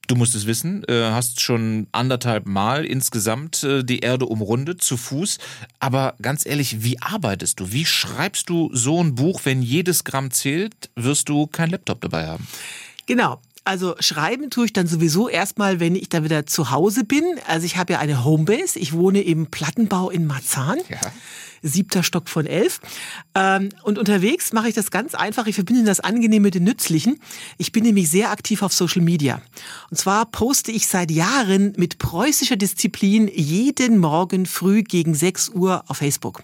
Du 0.09 0.17
musst 0.17 0.35
es 0.35 0.47
wissen, 0.47 0.85
äh, 0.89 1.11
hast 1.13 1.41
schon 1.41 1.87
anderthalb 1.93 2.47
Mal 2.47 2.85
insgesamt 2.85 3.63
äh, 3.63 3.85
die 3.85 4.01
Erde 4.01 4.27
umrundet 4.27 4.83
zu 4.83 4.97
Fuß. 4.97 5.39
Aber 5.79 6.15
ganz 6.21 6.45
ehrlich, 6.45 6.83
wie 6.83 7.01
arbeitest 7.01 7.61
du? 7.61 7.73
Wie 7.73 7.87
schreibst 7.87 8.49
du 8.49 8.71
so 8.73 9.03
ein 9.03 9.15
Buch, 9.15 9.41
wenn 9.45 9.63
jedes 9.63 10.05
Gramm 10.05 10.31
zählt, 10.31 10.91
wirst 10.97 11.29
du 11.29 11.47
kein 11.47 11.71
Laptop 11.71 12.01
dabei 12.01 12.27
haben? 12.27 12.47
Genau. 13.07 13.41
Also 13.65 13.95
schreiben 14.01 14.51
tue 14.51 14.67
ich 14.67 14.73
dann 14.73 14.87
sowieso 14.87 15.29
erstmal, 15.29 15.81
wenn 15.81 15.95
ich 15.95 16.09
da 16.09 16.25
wieder 16.25 16.47
zu 16.47 16.71
Hause 16.71 17.05
bin. 17.05 17.25
Also 17.47 17.65
ich 17.65 17.77
habe 17.77 17.95
ja 17.95 17.99
eine 18.01 18.25
Homebase. 18.25 18.79
Ich 18.79 18.93
wohne 18.93 19.23
im 19.23 19.47
Plattenbau 19.47 20.11
in 20.11 20.27
Marzahn. 20.27 20.79
Ja 20.89 20.99
siebter 21.63 22.03
Stock 22.03 22.29
von 22.29 22.47
elf. 22.47 22.81
Ähm, 23.35 23.71
und 23.83 23.99
unterwegs 23.99 24.53
mache 24.53 24.69
ich 24.69 24.75
das 24.75 24.91
ganz 24.91 25.15
einfach. 25.15 25.47
Ich 25.47 25.55
verbinde 25.55 25.85
das 25.85 26.01
Angenehme 26.01 26.45
mit 26.45 26.55
dem 26.55 26.65
Nützlichen. 26.65 27.21
Ich 27.57 27.73
bin 27.73 27.85
nämlich 27.85 28.11
sehr 28.11 28.31
aktiv 28.31 28.63
auf 28.63 28.73
Social 28.73 29.03
Media. 29.03 29.41
Und 29.91 29.97
zwar 29.97 30.27
poste 30.27 30.73
ich 30.73 30.89
seit 30.89 31.11
Jahren 31.11 31.73
mit 31.77 31.99
preußischer 31.99 32.57
Disziplin 32.57 33.29
jeden 33.29 33.99
Morgen 33.99 34.47
früh 34.47 34.83
gegen 34.83 35.15
6 35.15 35.51
Uhr 35.51 35.85
auf 35.87 35.99
Facebook. 35.99 36.43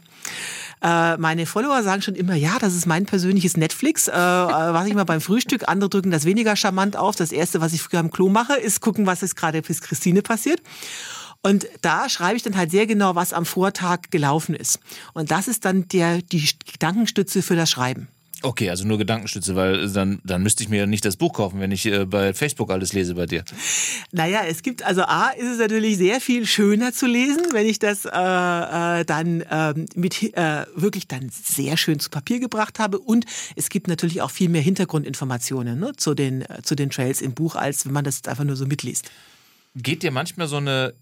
Äh, 0.82 1.16
meine 1.16 1.46
Follower 1.46 1.82
sagen 1.82 2.02
schon 2.02 2.14
immer, 2.14 2.34
ja, 2.34 2.58
das 2.58 2.74
ist 2.74 2.86
mein 2.86 3.06
persönliches 3.06 3.56
Netflix, 3.56 4.08
äh, 4.08 4.12
was 4.12 4.86
ich 4.86 4.94
mal 4.94 5.04
beim 5.04 5.20
Frühstück, 5.20 5.68
andere 5.68 5.90
drücken 5.90 6.10
das 6.10 6.24
weniger 6.24 6.56
charmant 6.56 6.96
auf. 6.96 7.16
Das 7.16 7.32
erste, 7.32 7.60
was 7.60 7.72
ich 7.72 7.82
früher 7.82 8.00
am 8.00 8.10
Klo 8.10 8.28
mache, 8.28 8.54
ist 8.54 8.80
gucken, 8.80 9.06
was 9.06 9.22
ist 9.22 9.36
gerade 9.36 9.62
bis 9.62 9.80
Christine 9.80 10.22
passiert. 10.22 10.60
Und 11.42 11.68
da 11.82 12.08
schreibe 12.08 12.36
ich 12.36 12.42
dann 12.42 12.56
halt 12.56 12.70
sehr 12.70 12.86
genau, 12.86 13.14
was 13.14 13.32
am 13.32 13.46
Vortag 13.46 14.10
gelaufen 14.10 14.54
ist. 14.54 14.80
Und 15.14 15.30
das 15.30 15.48
ist 15.48 15.64
dann 15.64 15.86
der, 15.88 16.20
die 16.20 16.48
Gedankenstütze 16.72 17.42
für 17.42 17.56
das 17.56 17.70
Schreiben. 17.70 18.08
Okay, 18.42 18.70
also 18.70 18.86
nur 18.86 18.98
Gedankenstütze, 18.98 19.56
weil 19.56 19.90
dann, 19.90 20.20
dann 20.24 20.42
müsste 20.42 20.62
ich 20.62 20.68
mir 20.68 20.86
nicht 20.86 21.04
das 21.04 21.16
Buch 21.16 21.32
kaufen, 21.32 21.58
wenn 21.58 21.72
ich 21.72 21.86
äh, 21.86 22.04
bei 22.04 22.32
Facebook 22.32 22.70
alles 22.70 22.92
lese 22.92 23.14
bei 23.16 23.26
dir. 23.26 23.44
Naja, 24.12 24.42
es 24.46 24.62
gibt, 24.62 24.84
also 24.84 25.02
A, 25.02 25.30
ist 25.30 25.46
es 25.46 25.58
natürlich 25.58 25.96
sehr 25.96 26.20
viel 26.20 26.46
schöner 26.46 26.92
zu 26.92 27.06
lesen, 27.06 27.42
wenn 27.52 27.66
ich 27.66 27.80
das 27.80 28.04
äh, 28.04 28.10
äh, 28.10 29.04
dann 29.04 29.40
äh, 29.40 29.74
mit 29.96 30.22
äh, 30.36 30.66
wirklich 30.76 31.08
dann 31.08 31.30
sehr 31.30 31.76
schön 31.76 31.98
zu 31.98 32.10
Papier 32.10 32.38
gebracht 32.38 32.78
habe. 32.78 33.00
Und 33.00 33.26
es 33.56 33.70
gibt 33.70 33.88
natürlich 33.88 34.22
auch 34.22 34.30
viel 34.30 34.48
mehr 34.48 34.62
Hintergrundinformationen 34.62 35.80
ne, 35.80 35.92
zu, 35.96 36.14
den, 36.14 36.42
äh, 36.42 36.62
zu 36.62 36.76
den 36.76 36.90
Trails 36.90 37.20
im 37.20 37.34
Buch, 37.34 37.56
als 37.56 37.86
wenn 37.86 37.92
man 37.92 38.04
das 38.04 38.24
einfach 38.26 38.44
nur 38.44 38.56
so 38.56 38.66
mitliest. 38.66 39.10
Geht 39.74 40.04
dir 40.04 40.12
manchmal 40.12 40.46
so 40.46 40.56
eine 40.56 40.94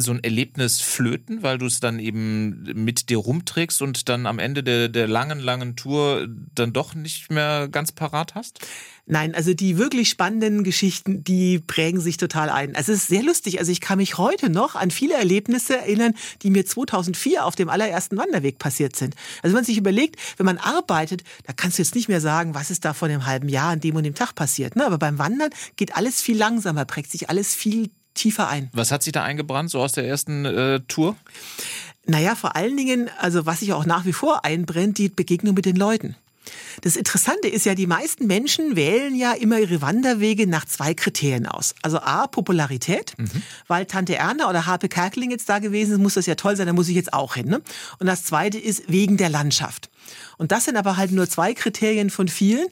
so 0.00 0.12
ein 0.12 0.22
Erlebnis 0.22 0.80
flöten, 0.80 1.42
weil 1.42 1.58
du 1.58 1.66
es 1.66 1.80
dann 1.80 1.98
eben 1.98 2.62
mit 2.74 3.08
dir 3.10 3.18
rumträgst 3.18 3.82
und 3.82 4.08
dann 4.08 4.26
am 4.26 4.38
Ende 4.38 4.62
der, 4.62 4.88
der 4.88 5.06
langen, 5.06 5.40
langen 5.40 5.76
Tour 5.76 6.26
dann 6.54 6.72
doch 6.72 6.94
nicht 6.94 7.30
mehr 7.30 7.68
ganz 7.68 7.92
parat 7.92 8.34
hast? 8.34 8.60
Nein, 9.06 9.34
also 9.34 9.54
die 9.54 9.76
wirklich 9.76 10.08
spannenden 10.08 10.62
Geschichten, 10.62 11.24
die 11.24 11.58
prägen 11.58 12.00
sich 12.00 12.16
total 12.16 12.48
ein. 12.48 12.76
Also 12.76 12.92
es 12.92 13.00
ist 13.00 13.08
sehr 13.08 13.24
lustig. 13.24 13.58
Also 13.58 13.72
ich 13.72 13.80
kann 13.80 13.98
mich 13.98 14.18
heute 14.18 14.50
noch 14.50 14.76
an 14.76 14.92
viele 14.92 15.14
Erlebnisse 15.14 15.78
erinnern, 15.78 16.14
die 16.42 16.50
mir 16.50 16.64
2004 16.64 17.44
auf 17.44 17.56
dem 17.56 17.68
allerersten 17.68 18.16
Wanderweg 18.16 18.58
passiert 18.58 18.94
sind. 18.94 19.16
Also 19.42 19.52
wenn 19.52 19.62
man 19.62 19.64
sich 19.64 19.78
überlegt, 19.78 20.16
wenn 20.36 20.46
man 20.46 20.58
arbeitet, 20.58 21.24
da 21.44 21.52
kannst 21.52 21.78
du 21.78 21.82
jetzt 21.82 21.96
nicht 21.96 22.08
mehr 22.08 22.20
sagen, 22.20 22.54
was 22.54 22.70
ist 22.70 22.84
da 22.84 22.94
vor 22.94 23.08
einem 23.08 23.26
halben 23.26 23.48
Jahr 23.48 23.70
an 23.70 23.80
dem 23.80 23.96
und 23.96 24.04
dem 24.04 24.14
Tag 24.14 24.36
passiert. 24.36 24.76
Ne? 24.76 24.86
Aber 24.86 24.98
beim 24.98 25.18
Wandern 25.18 25.50
geht 25.74 25.96
alles 25.96 26.22
viel 26.22 26.38
langsamer, 26.38 26.84
prägt 26.84 27.10
sich 27.10 27.28
alles 27.28 27.54
viel 27.54 27.90
tiefer 28.14 28.48
ein. 28.48 28.70
Was 28.72 28.90
hat 28.90 29.02
sich 29.02 29.12
da 29.12 29.22
eingebrannt, 29.22 29.70
so 29.70 29.80
aus 29.80 29.92
der 29.92 30.06
ersten 30.06 30.44
äh, 30.44 30.80
Tour? 30.88 31.16
Naja, 32.06 32.34
vor 32.34 32.56
allen 32.56 32.76
Dingen, 32.76 33.10
also 33.18 33.46
was 33.46 33.60
sich 33.60 33.72
auch 33.72 33.84
nach 33.84 34.04
wie 34.04 34.12
vor 34.12 34.44
einbrennt, 34.44 34.98
die 34.98 35.08
Begegnung 35.08 35.54
mit 35.54 35.66
den 35.66 35.76
Leuten. 35.76 36.16
Das 36.82 36.96
Interessante 36.96 37.48
ist 37.48 37.66
ja, 37.66 37.74
die 37.74 37.86
meisten 37.86 38.26
Menschen 38.26 38.74
wählen 38.74 39.14
ja 39.14 39.32
immer 39.32 39.58
ihre 39.58 39.82
Wanderwege 39.82 40.46
nach 40.46 40.64
zwei 40.64 40.94
Kriterien 40.94 41.46
aus. 41.46 41.74
Also 41.82 41.98
A, 41.98 42.26
Popularität, 42.26 43.14
mhm. 43.18 43.42
weil 43.68 43.86
Tante 43.86 44.16
Erna 44.16 44.48
oder 44.48 44.66
Harpe 44.66 44.88
Kerkeling 44.88 45.30
jetzt 45.30 45.48
da 45.48 45.58
gewesen 45.58 45.92
ist, 45.92 45.98
muss 45.98 46.14
das 46.14 46.26
ja 46.26 46.34
toll 46.34 46.56
sein, 46.56 46.66
da 46.66 46.72
muss 46.72 46.88
ich 46.88 46.96
jetzt 46.96 47.12
auch 47.12 47.34
hin. 47.34 47.48
Ne? 47.48 47.60
Und 47.98 48.06
das 48.06 48.24
Zweite 48.24 48.58
ist 48.58 48.90
wegen 48.90 49.16
der 49.16 49.28
Landschaft. 49.28 49.89
Und 50.38 50.52
das 50.52 50.64
sind 50.64 50.76
aber 50.76 50.96
halt 50.96 51.12
nur 51.12 51.28
zwei 51.28 51.54
Kriterien 51.54 52.10
von 52.10 52.28
vielen, 52.28 52.66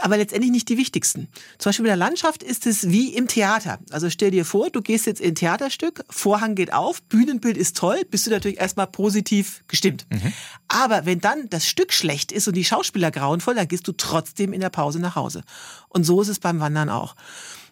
aber 0.00 0.16
letztendlich 0.16 0.50
nicht 0.50 0.68
die 0.68 0.76
wichtigsten. 0.76 1.28
Zum 1.58 1.70
Beispiel 1.70 1.84
bei 1.84 1.88
der 1.90 1.96
Landschaft 1.96 2.42
ist 2.42 2.66
es 2.66 2.90
wie 2.90 3.14
im 3.14 3.28
Theater. 3.28 3.78
Also 3.90 4.10
stell 4.10 4.30
dir 4.30 4.44
vor, 4.44 4.70
du 4.70 4.82
gehst 4.82 5.06
jetzt 5.06 5.20
in 5.20 5.30
ein 5.30 5.34
Theaterstück, 5.34 6.04
Vorhang 6.10 6.54
geht 6.54 6.72
auf, 6.72 7.02
Bühnenbild 7.02 7.56
ist 7.56 7.76
toll, 7.76 8.02
bist 8.10 8.26
du 8.26 8.30
natürlich 8.30 8.60
erstmal 8.60 8.86
positiv 8.86 9.64
gestimmt. 9.68 10.06
Mhm. 10.10 10.32
Aber 10.68 11.06
wenn 11.06 11.20
dann 11.20 11.48
das 11.50 11.66
Stück 11.66 11.92
schlecht 11.92 12.32
ist 12.32 12.48
und 12.48 12.54
die 12.54 12.64
Schauspieler 12.64 13.10
grauenvoll, 13.10 13.54
dann 13.54 13.68
gehst 13.68 13.86
du 13.88 13.92
trotzdem 13.92 14.52
in 14.52 14.60
der 14.60 14.70
Pause 14.70 14.98
nach 14.98 15.16
Hause. 15.16 15.42
Und 15.88 16.04
so 16.04 16.20
ist 16.22 16.28
es 16.28 16.38
beim 16.38 16.60
Wandern 16.60 16.88
auch. 16.88 17.14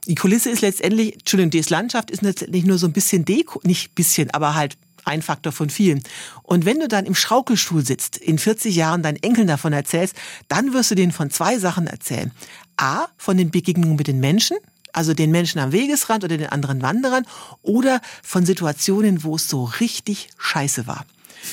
Die 0.07 0.17
Kulisse 0.17 0.51
ist 0.51 0.63
letztendlich, 0.63 1.15
Entschuldigung, 1.15 1.51
die 1.51 1.61
Landschaft 1.61 2.11
ist 2.11 2.23
letztendlich 2.23 2.65
nur 2.65 2.79
so 2.79 2.87
ein 2.87 2.93
bisschen 2.93 3.25
Deko, 3.25 3.61
nicht 3.65 3.95
bisschen, 3.95 4.31
aber 4.31 4.55
halt 4.55 4.77
ein 5.05 5.23
Faktor 5.23 5.53
von 5.53 5.71
vielen. 5.71 6.03
Und 6.43 6.65
wenn 6.65 6.81
du 6.81 6.89
dann 6.89 7.07
im 7.07 7.15
Schaukelstuhl 7.15 7.85
sitzt, 7.85 8.17
in 8.17 8.39
40 8.39 8.75
Jahren 8.75 9.03
deinen 9.03 9.23
Enkeln 9.23 9.47
davon 9.47 9.73
erzählst, 9.73 10.17
dann 10.49 10.73
wirst 10.73 10.91
du 10.91 10.95
denen 10.95 11.13
von 11.13 11.31
zwei 11.31 11.59
Sachen 11.59 11.87
erzählen. 11.87 12.33
A, 12.77 13.07
von 13.17 13.37
den 13.37 13.51
Begegnungen 13.51 13.97
mit 13.97 14.07
den 14.07 14.21
Menschen, 14.21 14.57
also 14.93 15.15
den 15.15 15.31
Menschen 15.31 15.59
am 15.59 15.73
Wegesrand 15.73 16.25
oder 16.25 16.37
den 16.37 16.49
anderen 16.49 16.83
Wanderern, 16.83 17.27
oder 17.63 18.01
von 18.23 18.45
Situationen, 18.45 19.25
wo 19.25 19.37
es 19.37 19.49
so 19.49 19.65
richtig 19.65 20.29
scheiße 20.39 20.87
war 20.87 21.05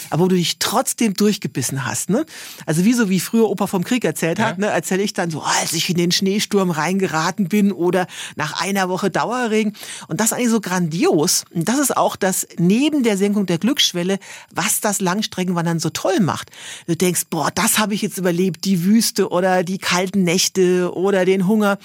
aber 0.09 0.23
wo 0.23 0.27
du 0.27 0.35
dich 0.35 0.59
trotzdem 0.59 1.13
durchgebissen 1.13 1.85
hast. 1.85 2.09
Ne? 2.09 2.25
Also 2.65 2.85
wie 2.85 2.93
so 2.93 3.09
wie 3.09 3.19
früher 3.19 3.49
Opa 3.49 3.67
vom 3.67 3.83
Krieg 3.83 4.05
erzählt 4.05 4.39
hat, 4.39 4.57
ja. 4.57 4.67
ne, 4.67 4.71
erzähle 4.71 5.03
ich 5.03 5.13
dann 5.13 5.31
so, 5.31 5.41
als 5.41 5.73
ich 5.73 5.89
in 5.89 5.97
den 5.97 6.11
Schneesturm 6.11 6.71
reingeraten 6.71 7.47
bin 7.47 7.71
oder 7.71 8.07
nach 8.35 8.61
einer 8.61 8.89
Woche 8.89 9.09
Dauerregen. 9.09 9.73
Und 10.07 10.19
das 10.19 10.27
ist 10.27 10.33
eigentlich 10.33 10.49
so 10.49 10.61
grandios. 10.61 11.45
Und 11.53 11.67
das 11.67 11.79
ist 11.79 11.95
auch 11.95 12.15
das 12.15 12.47
neben 12.57 13.03
der 13.03 13.17
Senkung 13.17 13.45
der 13.45 13.57
Glücksschwelle, 13.57 14.19
was 14.53 14.81
das 14.81 15.01
Langstreckenwandern 15.01 15.79
so 15.79 15.89
toll 15.89 16.19
macht. 16.19 16.49
Du 16.87 16.95
denkst, 16.95 17.23
boah, 17.29 17.51
das 17.53 17.79
habe 17.79 17.93
ich 17.93 18.01
jetzt 18.01 18.17
überlebt, 18.17 18.65
die 18.65 18.83
Wüste 18.83 19.29
oder 19.29 19.63
die 19.63 19.77
kalten 19.77 20.23
Nächte 20.23 20.93
oder 20.93 21.25
den 21.25 21.47
Hunger. 21.47 21.77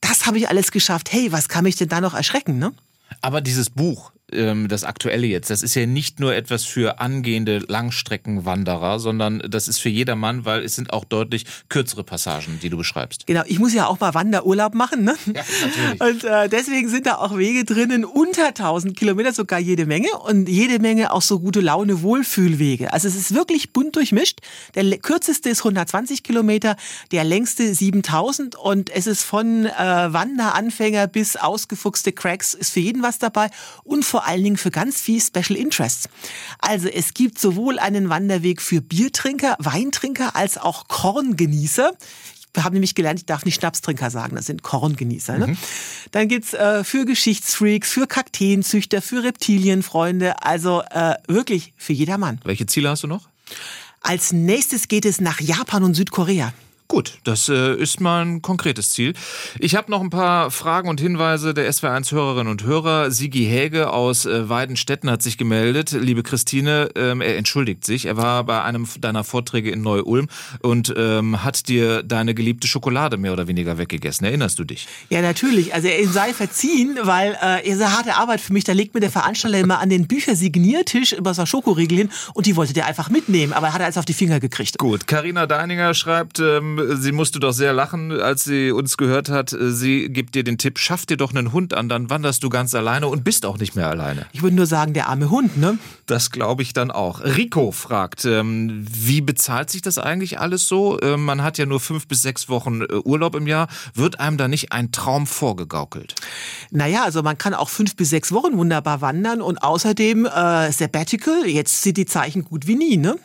Das 0.00 0.26
habe 0.26 0.38
ich 0.38 0.48
alles 0.48 0.70
geschafft. 0.70 1.12
Hey, 1.12 1.32
was 1.32 1.48
kann 1.48 1.64
mich 1.64 1.76
denn 1.76 1.88
da 1.88 2.00
noch 2.00 2.14
erschrecken, 2.14 2.58
ne? 2.58 2.72
Aber 3.20 3.40
dieses 3.40 3.70
Buch, 3.70 4.12
ähm, 4.32 4.68
das 4.68 4.84
aktuelle 4.84 5.26
jetzt, 5.26 5.50
das 5.50 5.62
ist 5.62 5.74
ja 5.74 5.86
nicht 5.86 6.20
nur 6.20 6.34
etwas 6.34 6.64
für 6.64 7.00
angehende 7.00 7.58
Langstreckenwanderer, 7.58 8.98
sondern 8.98 9.42
das 9.48 9.68
ist 9.68 9.78
für 9.78 9.88
jedermann, 9.88 10.44
weil 10.44 10.62
es 10.62 10.76
sind 10.76 10.92
auch 10.92 11.04
deutlich 11.04 11.44
kürzere 11.68 12.04
Passagen, 12.04 12.58
die 12.62 12.70
du 12.70 12.76
beschreibst. 12.76 13.26
Genau, 13.26 13.42
ich 13.46 13.58
muss 13.58 13.74
ja 13.74 13.86
auch 13.86 14.00
mal 14.00 14.14
Wanderurlaub 14.14 14.74
machen, 14.74 15.04
ne? 15.04 15.14
Ja, 15.26 15.42
natürlich. 15.62 16.00
Und 16.00 16.24
äh, 16.24 16.48
deswegen 16.48 16.88
sind 16.88 17.06
da 17.06 17.16
auch 17.16 17.36
Wege 17.36 17.64
drinnen 17.64 18.04
unter 18.04 18.48
1000 18.48 18.96
Kilometer, 18.96 19.32
sogar 19.32 19.58
jede 19.58 19.86
Menge 19.86 20.10
und 20.24 20.48
jede 20.48 20.78
Menge 20.78 21.12
auch 21.12 21.22
so 21.22 21.40
gute 21.40 21.60
Laune 21.60 22.02
Wohlfühlwege. 22.02 22.92
Also 22.92 23.08
es 23.08 23.16
ist 23.16 23.34
wirklich 23.34 23.72
bunt 23.72 23.96
durchmischt. 23.96 24.40
Der 24.74 24.84
kürzeste 24.98 25.48
ist 25.48 25.60
120 25.60 26.22
Kilometer, 26.22 26.76
der 27.12 27.24
längste 27.24 27.74
7000 27.74 28.56
und 28.56 28.90
es 28.90 29.06
ist 29.06 29.22
von 29.22 29.66
äh, 29.66 29.72
Wanderanfänger 30.12 31.06
bis 31.06 31.36
ausgefuchste 31.36 32.12
Cracks 32.12 32.54
ist 32.54 32.70
für 32.72 32.80
jeden 32.80 33.02
was 33.02 33.18
dabei 33.18 33.50
und 33.84 34.04
vor 34.04 34.19
vor 34.20 34.28
allen 34.28 34.44
Dingen 34.44 34.58
für 34.58 34.70
ganz 34.70 35.00
viel 35.00 35.18
Special 35.18 35.58
Interests. 35.58 36.10
Also 36.58 36.88
es 36.88 37.14
gibt 37.14 37.38
sowohl 37.38 37.78
einen 37.78 38.10
Wanderweg 38.10 38.60
für 38.60 38.82
Biertrinker, 38.82 39.56
Weintrinker 39.58 40.36
als 40.36 40.58
auch 40.58 40.88
Korngenießer. 40.88 41.92
Ich 42.54 42.62
habe 42.62 42.74
nämlich 42.74 42.94
gelernt, 42.94 43.20
ich 43.20 43.24
darf 43.24 43.46
nicht 43.46 43.54
Schnapstrinker 43.54 44.10
sagen, 44.10 44.36
das 44.36 44.44
sind 44.44 44.62
Korngenießer. 44.62 45.38
Ne? 45.38 45.46
Mhm. 45.46 45.56
Dann 46.10 46.28
gibt's 46.28 46.52
äh, 46.52 46.84
für 46.84 47.06
Geschichtsfreaks, 47.06 47.90
für 47.90 48.06
Kakteenzüchter, 48.06 49.00
für 49.00 49.24
Reptilienfreunde, 49.24 50.42
also 50.42 50.82
äh, 50.90 51.14
wirklich 51.26 51.72
für 51.78 51.94
jedermann. 51.94 52.42
Welche 52.44 52.66
Ziele 52.66 52.90
hast 52.90 53.04
du 53.04 53.06
noch? 53.06 53.26
Als 54.02 54.32
nächstes 54.32 54.88
geht 54.88 55.06
es 55.06 55.22
nach 55.22 55.40
Japan 55.40 55.82
und 55.82 55.94
Südkorea. 55.94 56.52
Gut, 56.90 57.20
das 57.22 57.48
äh, 57.48 57.76
ist 57.76 58.00
mal 58.00 58.24
ein 58.24 58.42
konkretes 58.42 58.90
Ziel. 58.90 59.14
Ich 59.60 59.76
habe 59.76 59.92
noch 59.92 60.00
ein 60.00 60.10
paar 60.10 60.50
Fragen 60.50 60.88
und 60.88 61.00
Hinweise 61.00 61.54
der 61.54 61.72
SW1-Hörerinnen 61.72 62.50
und 62.50 62.64
Hörer. 62.64 63.12
Sigi 63.12 63.44
Häge 63.44 63.92
aus 63.92 64.26
äh, 64.26 64.48
Weidenstetten 64.48 65.08
hat 65.08 65.22
sich 65.22 65.38
gemeldet. 65.38 65.92
Liebe 65.92 66.24
Christine, 66.24 66.90
ähm, 66.96 67.20
er 67.20 67.36
entschuldigt 67.36 67.84
sich. 67.84 68.06
Er 68.06 68.16
war 68.16 68.42
bei 68.42 68.64
einem 68.64 68.88
deiner 69.00 69.22
Vorträge 69.22 69.70
in 69.70 69.82
Neu-Ulm 69.82 70.26
und 70.62 70.92
ähm, 70.96 71.44
hat 71.44 71.68
dir 71.68 72.02
deine 72.02 72.34
geliebte 72.34 72.66
Schokolade 72.66 73.18
mehr 73.18 73.34
oder 73.34 73.46
weniger 73.46 73.78
weggegessen. 73.78 74.26
Erinnerst 74.26 74.58
du 74.58 74.64
dich? 74.64 74.88
Ja, 75.10 75.22
natürlich. 75.22 75.72
Also 75.72 75.86
er 75.86 76.08
sei 76.08 76.34
verziehen, 76.34 76.98
weil 77.04 77.38
äh, 77.40 77.70
er 77.70 77.96
harte 77.96 78.16
Arbeit 78.16 78.40
für 78.40 78.52
mich. 78.52 78.64
Da 78.64 78.72
legt 78.72 78.94
mir 78.94 79.00
der 79.00 79.12
Veranstalter 79.12 79.60
immer 79.60 79.78
an 79.78 79.90
den 79.90 80.08
Büchersigniertisch 80.08 81.12
über 81.12 81.34
so 81.34 81.46
Schokoriegel 81.46 81.98
hin 81.98 82.10
und 82.34 82.46
die 82.46 82.56
wollte 82.56 82.72
der 82.72 82.86
einfach 82.86 83.10
mitnehmen. 83.10 83.52
Aber 83.52 83.68
er 83.68 83.74
hat 83.74 83.80
er 83.80 83.86
als 83.86 83.96
auf 83.96 84.06
die 84.06 84.12
Finger 84.12 84.40
gekriegt. 84.40 84.76
Gut, 84.76 85.06
Karina 85.06 85.46
Deininger 85.46 85.94
schreibt... 85.94 86.40
Ähm, 86.40 86.79
sie 86.96 87.12
musste 87.12 87.40
doch 87.40 87.52
sehr 87.52 87.72
lachen, 87.72 88.12
als 88.20 88.44
sie 88.44 88.70
uns 88.70 88.96
gehört 88.96 89.28
hat. 89.28 89.56
Sie 89.58 90.08
gibt 90.08 90.34
dir 90.34 90.44
den 90.44 90.58
Tipp, 90.58 90.78
schaff 90.78 91.06
dir 91.06 91.16
doch 91.16 91.34
einen 91.34 91.52
Hund 91.52 91.74
an, 91.74 91.88
dann 91.88 92.10
wanderst 92.10 92.42
du 92.42 92.48
ganz 92.48 92.74
alleine 92.74 93.08
und 93.08 93.24
bist 93.24 93.46
auch 93.46 93.58
nicht 93.58 93.76
mehr 93.76 93.88
alleine. 93.88 94.26
Ich 94.32 94.42
würde 94.42 94.56
nur 94.56 94.66
sagen, 94.66 94.94
der 94.94 95.08
arme 95.08 95.30
Hund, 95.30 95.56
ne? 95.56 95.78
Das 96.06 96.30
glaube 96.30 96.62
ich 96.62 96.72
dann 96.72 96.90
auch. 96.90 97.20
Rico 97.22 97.70
fragt, 97.72 98.24
ähm, 98.24 98.84
wie 98.90 99.20
bezahlt 99.20 99.70
sich 99.70 99.82
das 99.82 99.98
eigentlich 99.98 100.40
alles 100.40 100.66
so? 100.68 101.00
Ähm, 101.00 101.24
man 101.24 101.42
hat 101.42 101.58
ja 101.58 101.66
nur 101.66 101.80
fünf 101.80 102.06
bis 102.06 102.22
sechs 102.22 102.48
Wochen 102.48 102.82
äh, 102.82 102.94
Urlaub 103.04 103.34
im 103.34 103.46
Jahr. 103.46 103.68
Wird 103.94 104.20
einem 104.20 104.36
da 104.36 104.48
nicht 104.48 104.72
ein 104.72 104.92
Traum 104.92 105.26
vorgegaukelt? 105.26 106.14
Naja, 106.70 107.04
also 107.04 107.22
man 107.22 107.38
kann 107.38 107.54
auch 107.54 107.68
fünf 107.68 107.96
bis 107.96 108.10
sechs 108.10 108.32
Wochen 108.32 108.56
wunderbar 108.56 109.00
wandern 109.00 109.40
und 109.40 109.62
außerdem 109.62 110.26
äh, 110.26 110.72
Sabbatical, 110.72 111.46
jetzt 111.46 111.82
sind 111.82 111.96
die 111.96 112.06
Zeichen 112.06 112.44
gut 112.44 112.66
wie 112.66 112.76
nie, 112.76 112.96
ne? 112.96 113.16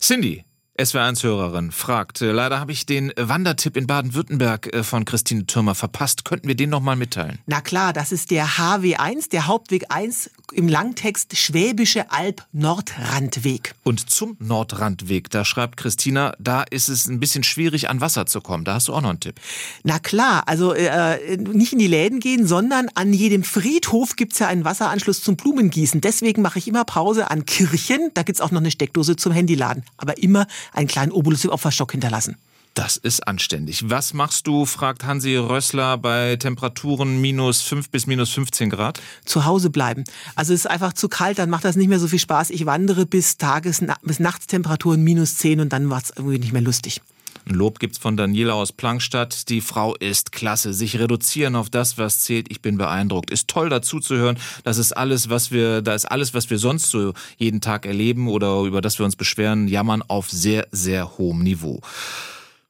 Cindy, 0.00 0.44
SWR1-Hörerin 0.80 1.72
fragt, 1.72 2.20
leider 2.20 2.58
habe 2.58 2.72
ich 2.72 2.86
den 2.86 3.12
Wandertipp 3.16 3.76
in 3.76 3.86
Baden-Württemberg 3.86 4.72
äh, 4.72 4.82
von 4.82 5.04
Christine 5.04 5.44
Türmer 5.44 5.74
verpasst. 5.74 6.24
Könnten 6.24 6.48
wir 6.48 6.54
den 6.54 6.70
nochmal 6.70 6.96
mitteilen? 6.96 7.38
Na 7.46 7.60
klar, 7.60 7.92
das 7.92 8.12
ist 8.12 8.30
der 8.30 8.46
HW1, 8.46 9.30
der 9.30 9.46
Hauptweg 9.46 9.84
1 9.90 10.30
im 10.52 10.68
Langtext 10.68 11.36
Schwäbische 11.36 12.10
Alb-Nordrandweg. 12.10 13.74
Und 13.84 14.08
zum 14.08 14.36
Nordrandweg, 14.40 15.28
da 15.28 15.44
schreibt 15.44 15.76
Christina, 15.76 16.34
da 16.38 16.62
ist 16.62 16.88
es 16.88 17.06
ein 17.06 17.20
bisschen 17.20 17.42
schwierig, 17.42 17.90
an 17.90 18.00
Wasser 18.00 18.24
zu 18.24 18.40
kommen. 18.40 18.64
Da 18.64 18.74
hast 18.74 18.88
du 18.88 18.94
auch 18.94 19.02
noch 19.02 19.10
einen 19.10 19.20
Tipp. 19.20 19.38
Na 19.84 19.98
klar, 19.98 20.44
also 20.46 20.72
äh, 20.72 21.36
nicht 21.36 21.74
in 21.74 21.78
die 21.78 21.88
Läden 21.88 22.20
gehen, 22.20 22.46
sondern 22.46 22.88
an 22.94 23.12
jedem 23.12 23.44
Friedhof 23.44 24.16
gibt 24.16 24.32
es 24.32 24.38
ja 24.38 24.48
einen 24.48 24.64
Wasseranschluss 24.64 25.22
zum 25.22 25.36
Blumengießen. 25.36 26.00
Deswegen 26.00 26.40
mache 26.40 26.58
ich 26.58 26.66
immer 26.66 26.84
Pause 26.84 27.30
an 27.30 27.44
Kirchen. 27.44 28.10
Da 28.14 28.22
gibt 28.22 28.36
es 28.36 28.40
auch 28.40 28.50
noch 28.50 28.60
eine 28.60 28.70
Steckdose 28.70 29.16
zum 29.16 29.32
Handyladen. 29.32 29.84
Aber 29.98 30.16
immer 30.18 30.46
einen 30.72 30.88
kleinen 30.88 31.12
Obolus 31.12 31.44
im 31.44 31.50
Opferstock 31.50 31.92
hinterlassen. 31.92 32.36
Das 32.74 32.96
ist 32.96 33.26
anständig. 33.26 33.90
Was 33.90 34.14
machst 34.14 34.46
du, 34.46 34.64
fragt 34.64 35.04
Hansi 35.04 35.36
Rössler, 35.36 35.98
bei 35.98 36.36
Temperaturen 36.36 37.20
minus 37.20 37.62
5 37.62 37.90
bis 37.90 38.06
minus 38.06 38.30
15 38.30 38.70
Grad? 38.70 39.00
Zu 39.24 39.44
Hause 39.44 39.70
bleiben. 39.70 40.04
Also 40.36 40.54
es 40.54 40.60
ist 40.60 40.66
einfach 40.66 40.92
zu 40.92 41.08
kalt, 41.08 41.40
dann 41.40 41.50
macht 41.50 41.64
das 41.64 41.74
nicht 41.74 41.88
mehr 41.88 41.98
so 41.98 42.06
viel 42.06 42.20
Spaß. 42.20 42.50
Ich 42.50 42.66
wandere 42.66 43.06
bis 43.06 43.38
Tages-, 43.38 43.84
bis 44.02 44.20
Nachtstemperaturen 44.20 45.02
minus 45.02 45.36
10 45.38 45.60
und 45.60 45.72
dann 45.72 45.84
macht 45.84 46.04
es 46.06 46.12
irgendwie 46.16 46.38
nicht 46.38 46.52
mehr 46.52 46.62
lustig. 46.62 47.00
Ein 47.48 47.54
Lob 47.54 47.78
gibt's 47.78 47.98
von 47.98 48.16
Daniela 48.16 48.54
aus 48.54 48.72
Plankstadt. 48.72 49.48
Die 49.48 49.60
Frau 49.60 49.94
ist 49.96 50.32
klasse. 50.32 50.72
Sich 50.72 50.98
reduzieren 50.98 51.56
auf 51.56 51.70
das, 51.70 51.98
was 51.98 52.20
zählt. 52.20 52.46
Ich 52.50 52.60
bin 52.60 52.78
beeindruckt. 52.78 53.30
Ist 53.30 53.48
toll 53.48 53.68
dazu 53.68 54.00
zu 54.00 54.16
hören. 54.16 54.38
Das 54.64 54.78
ist 54.78 54.92
alles, 54.92 55.30
was 55.30 55.50
wir, 55.50 55.82
da 55.82 55.94
ist 55.94 56.06
alles, 56.06 56.34
was 56.34 56.50
wir 56.50 56.58
sonst 56.58 56.90
so 56.90 57.12
jeden 57.38 57.60
Tag 57.60 57.86
erleben 57.86 58.28
oder 58.28 58.62
über 58.62 58.80
das 58.80 58.98
wir 58.98 59.06
uns 59.06 59.16
beschweren, 59.16 59.68
jammern 59.68 60.02
auf 60.06 60.30
sehr, 60.30 60.68
sehr 60.70 61.18
hohem 61.18 61.42
Niveau. 61.42 61.80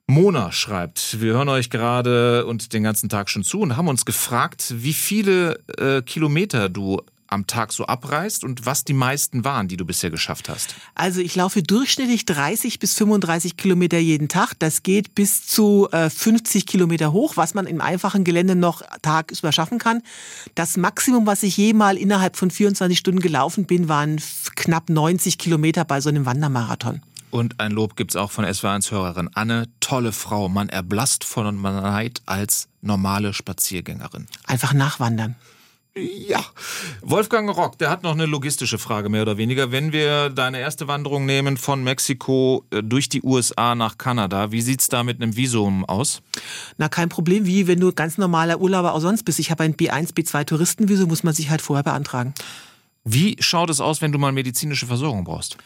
Mona 0.06 0.50
schreibt, 0.50 1.20
wir 1.20 1.35
hören 1.35 1.48
euch 1.48 1.70
gerade 1.70 2.44
und 2.46 2.72
den 2.72 2.83
ganzen 2.83 3.09
Tag 3.09 3.30
schon 3.30 3.44
zu 3.44 3.61
und 3.61 3.76
haben 3.76 3.87
uns 3.87 4.04
gefragt, 4.04 4.74
wie 4.76 4.92
viele 4.92 5.61
äh, 5.78 6.02
Kilometer 6.02 6.68
du 6.68 7.00
am 7.31 7.47
Tag 7.47 7.73
so 7.73 7.87
abreist 7.87 8.45
und 8.45 8.66
was 8.66 8.85
die 8.85 8.93
meisten 8.93 9.45
waren, 9.45 9.69
die 9.69 9.77
du 9.77 9.85
bisher 9.85 10.11
geschafft 10.11 10.49
hast? 10.49 10.75
Also 10.95 11.21
ich 11.21 11.35
laufe 11.37 11.62
durchschnittlich 11.62 12.27
30 12.27 12.79
bis 12.79 12.95
35 12.95 13.57
Kilometer 13.57 13.99
jeden 13.99 14.29
Tag. 14.29 14.55
Das 14.59 14.83
geht 14.83 15.14
bis 15.14 15.47
zu 15.47 15.88
äh, 15.93 16.11
50 16.11 16.66
Kilometer 16.66 17.12
hoch, 17.12 17.37
was 17.37 17.55
man 17.55 17.66
im 17.66 17.81
einfachen 17.81 18.25
Gelände 18.25 18.57
noch 18.57 18.83
tagsüber 19.03 19.53
schaffen 19.53 19.79
kann. 19.79 20.03
Das 20.55 20.77
Maximum, 20.77 21.27
was 21.27 21.43
ich 21.43 21.57
jemals 21.57 22.01
innerhalb 22.01 22.37
von 22.37 22.51
24 22.51 22.99
Stunden 22.99 23.21
gelaufen 23.21 23.64
bin, 23.64 23.88
waren 23.88 24.21
knapp 24.57 24.90
90 24.90 25.38
Kilometer 25.38 25.85
bei 25.85 26.01
so 26.01 26.09
einem 26.09 26.27
Wandermarathon. 26.27 27.01
Und 27.31 27.61
ein 27.61 27.71
Lob 27.71 27.97
gibt's 27.97 28.16
auch 28.16 28.31
von 28.31 28.45
SW1-Hörerin 28.45 29.31
Anne. 29.35 29.69
Tolle 29.79 30.12
Frau. 30.12 30.49
Man 30.49 30.69
erblasst 30.69 31.25
von 31.25 31.61
Neid 31.62 32.23
als 32.27 32.69
normale 32.83 33.33
Spaziergängerin. 33.33 34.27
Einfach 34.47 34.73
nachwandern. 34.73 35.37
Ja. 35.96 36.44
Wolfgang 37.03 37.50
Rock, 37.50 37.79
der 37.79 37.90
hat 37.90 38.05
noch 38.05 38.12
eine 38.12 38.26
logistische 38.26 38.79
Frage 38.79 39.09
mehr 39.09 39.22
oder 39.22 39.37
weniger. 39.37 39.72
Wenn 39.72 39.92
wir 39.92 40.31
deine 40.31 40.61
erste 40.61 40.87
Wanderung 40.87 41.26
nehmen 41.26 41.57
von 41.57 41.83
Mexiko 41.83 42.64
äh, 42.70 42.83
durch 42.83 43.09
die 43.09 43.22
USA 43.22 43.74
nach 43.74 43.98
Kanada, 43.98 44.53
wie 44.53 44.61
sieht's 44.61 44.88
da 44.88 45.03
mit 45.03 45.20
einem 45.20 45.37
Visum 45.37 45.85
aus? 45.85 46.22
Na, 46.79 46.88
kein 46.88 47.09
Problem, 47.09 47.44
wie 47.44 47.66
wenn 47.66 47.81
du 47.81 47.92
ganz 47.92 48.18
normaler 48.18 48.61
Urlauber 48.61 48.94
auch 48.94 49.00
sonst 49.00 49.24
bist. 49.24 49.40
Ich 49.40 49.50
habe 49.50 49.64
ein 49.64 49.74
B1, 49.74 50.14
B2 50.14 50.44
Touristenvisum, 50.44 51.09
muss 51.09 51.24
man 51.24 51.35
sich 51.35 51.50
halt 51.50 51.61
vorher 51.61 51.83
beantragen. 51.83 52.35
Wie 53.05 53.37
schaut 53.40 53.70
es 53.70 53.81
aus, 53.81 54.00
wenn 54.00 54.12
du 54.12 54.18
mal 54.18 54.31
medizinische 54.31 54.87
Versorgung 54.87 55.24
brauchst? 55.24 55.57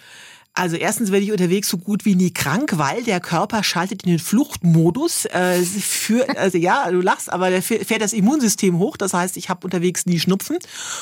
Also 0.56 0.76
erstens 0.76 1.10
werde 1.10 1.24
ich 1.24 1.32
unterwegs 1.32 1.68
so 1.68 1.78
gut 1.78 2.04
wie 2.04 2.14
nie 2.14 2.32
krank, 2.32 2.74
weil 2.76 3.02
der 3.02 3.18
Körper 3.18 3.64
schaltet 3.64 4.04
in 4.04 4.10
den 4.10 4.18
Fluchtmodus. 4.20 5.24
Äh, 5.24 5.62
für, 5.64 6.38
also 6.38 6.58
ja, 6.58 6.88
du 6.92 7.00
lachst, 7.00 7.32
aber 7.32 7.50
der 7.50 7.60
fährt 7.60 8.00
das 8.00 8.12
Immunsystem 8.12 8.78
hoch. 8.78 8.96
Das 8.96 9.14
heißt, 9.14 9.36
ich 9.36 9.48
habe 9.48 9.64
unterwegs 9.64 10.06
nie 10.06 10.20
Schnupfen. 10.20 10.58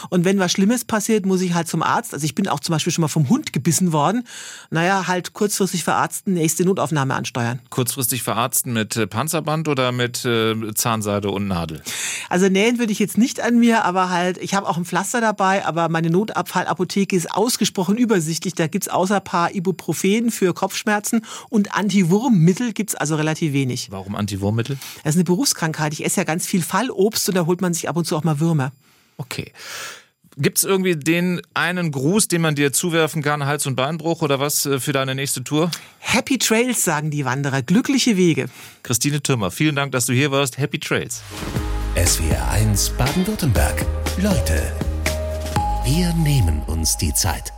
Und 0.08 0.24
wenn 0.24 0.38
was 0.38 0.52
Schlimmes 0.52 0.86
passiert, 0.86 1.26
muss 1.26 1.42
ich 1.42 1.52
halt 1.52 1.68
zum 1.68 1.82
Arzt. 1.82 2.14
Also 2.14 2.24
ich 2.24 2.34
bin 2.34 2.48
auch 2.48 2.60
zum 2.60 2.72
Beispiel 2.72 2.94
schon 2.94 3.02
mal 3.02 3.08
vom 3.08 3.28
Hund 3.28 3.52
gebissen 3.52 3.92
worden. 3.92 4.26
Naja, 4.70 5.06
halt 5.06 5.34
kurzfristig 5.34 5.84
verarzten, 5.84 6.32
nächste 6.32 6.64
Notaufnahme 6.64 7.14
ansteuern. 7.14 7.60
Kurzfristig 7.68 8.22
verarzten 8.22 8.72
mit 8.72 8.96
äh, 8.96 9.06
Panzerband 9.06 9.68
oder 9.68 9.92
mit 9.92 10.24
äh, 10.24 10.72
Zahnseide 10.74 11.30
und 11.30 11.46
Nadel? 11.46 11.82
Also 12.30 12.48
nähen 12.48 12.78
würde 12.78 12.92
ich 12.92 12.98
jetzt 12.98 13.18
nicht 13.18 13.42
an 13.42 13.58
mir, 13.58 13.84
aber 13.84 14.08
halt, 14.08 14.38
ich 14.38 14.54
habe 14.54 14.66
auch 14.66 14.78
ein 14.78 14.86
Pflaster 14.86 15.20
dabei, 15.20 15.66
aber 15.66 15.90
meine 15.90 16.08
Notabfallapotheke 16.08 17.14
ist 17.14 17.30
ausgesprochen 17.30 17.98
übersichtlich. 17.98 18.54
Da 18.54 18.66
gibt's 18.66 18.88
außer 18.88 19.20
paar 19.20 19.41
paar 19.42 19.54
Ibuprofen 19.54 20.30
für 20.30 20.54
Kopfschmerzen 20.54 21.24
und 21.48 21.74
Antiwurmmittel 21.74 22.72
gibt 22.72 22.90
es 22.90 22.94
also 22.94 23.16
relativ 23.16 23.52
wenig. 23.52 23.88
Warum 23.90 24.14
Antiwurmmittel? 24.14 24.78
Das 25.02 25.14
ist 25.14 25.16
eine 25.16 25.24
Berufskrankheit. 25.24 25.92
Ich 25.92 26.04
esse 26.04 26.20
ja 26.20 26.24
ganz 26.24 26.46
viel 26.46 26.62
Fallobst 26.62 27.28
und 27.28 27.34
da 27.34 27.46
holt 27.46 27.60
man 27.60 27.74
sich 27.74 27.88
ab 27.88 27.96
und 27.96 28.06
zu 28.06 28.16
auch 28.16 28.22
mal 28.22 28.38
Würmer. 28.38 28.70
Okay. 29.16 29.52
Gibt 30.38 30.58
es 30.58 30.64
irgendwie 30.64 30.94
den 30.94 31.42
einen 31.54 31.90
Gruß, 31.90 32.28
den 32.28 32.40
man 32.40 32.54
dir 32.54 32.72
zuwerfen 32.72 33.22
kann, 33.22 33.44
Hals- 33.44 33.66
und 33.66 33.74
Beinbruch 33.74 34.22
oder 34.22 34.38
was 34.38 34.64
äh, 34.64 34.78
für 34.78 34.92
deine 34.92 35.14
nächste 35.14 35.42
Tour? 35.42 35.70
Happy 35.98 36.38
Trails, 36.38 36.84
sagen 36.84 37.10
die 37.10 37.24
Wanderer. 37.24 37.62
Glückliche 37.62 38.16
Wege. 38.16 38.46
Christine 38.84 39.22
Türmer, 39.22 39.50
vielen 39.50 39.74
Dank, 39.74 39.92
dass 39.92 40.06
du 40.06 40.12
hier 40.12 40.30
warst. 40.30 40.56
Happy 40.56 40.78
Trails. 40.78 41.22
SWR 41.96 42.48
1 42.48 42.90
Baden-Württemberg. 42.90 43.84
Leute, 44.22 44.72
wir 45.84 46.14
nehmen 46.14 46.62
uns 46.68 46.96
die 46.96 47.12
Zeit. 47.12 47.52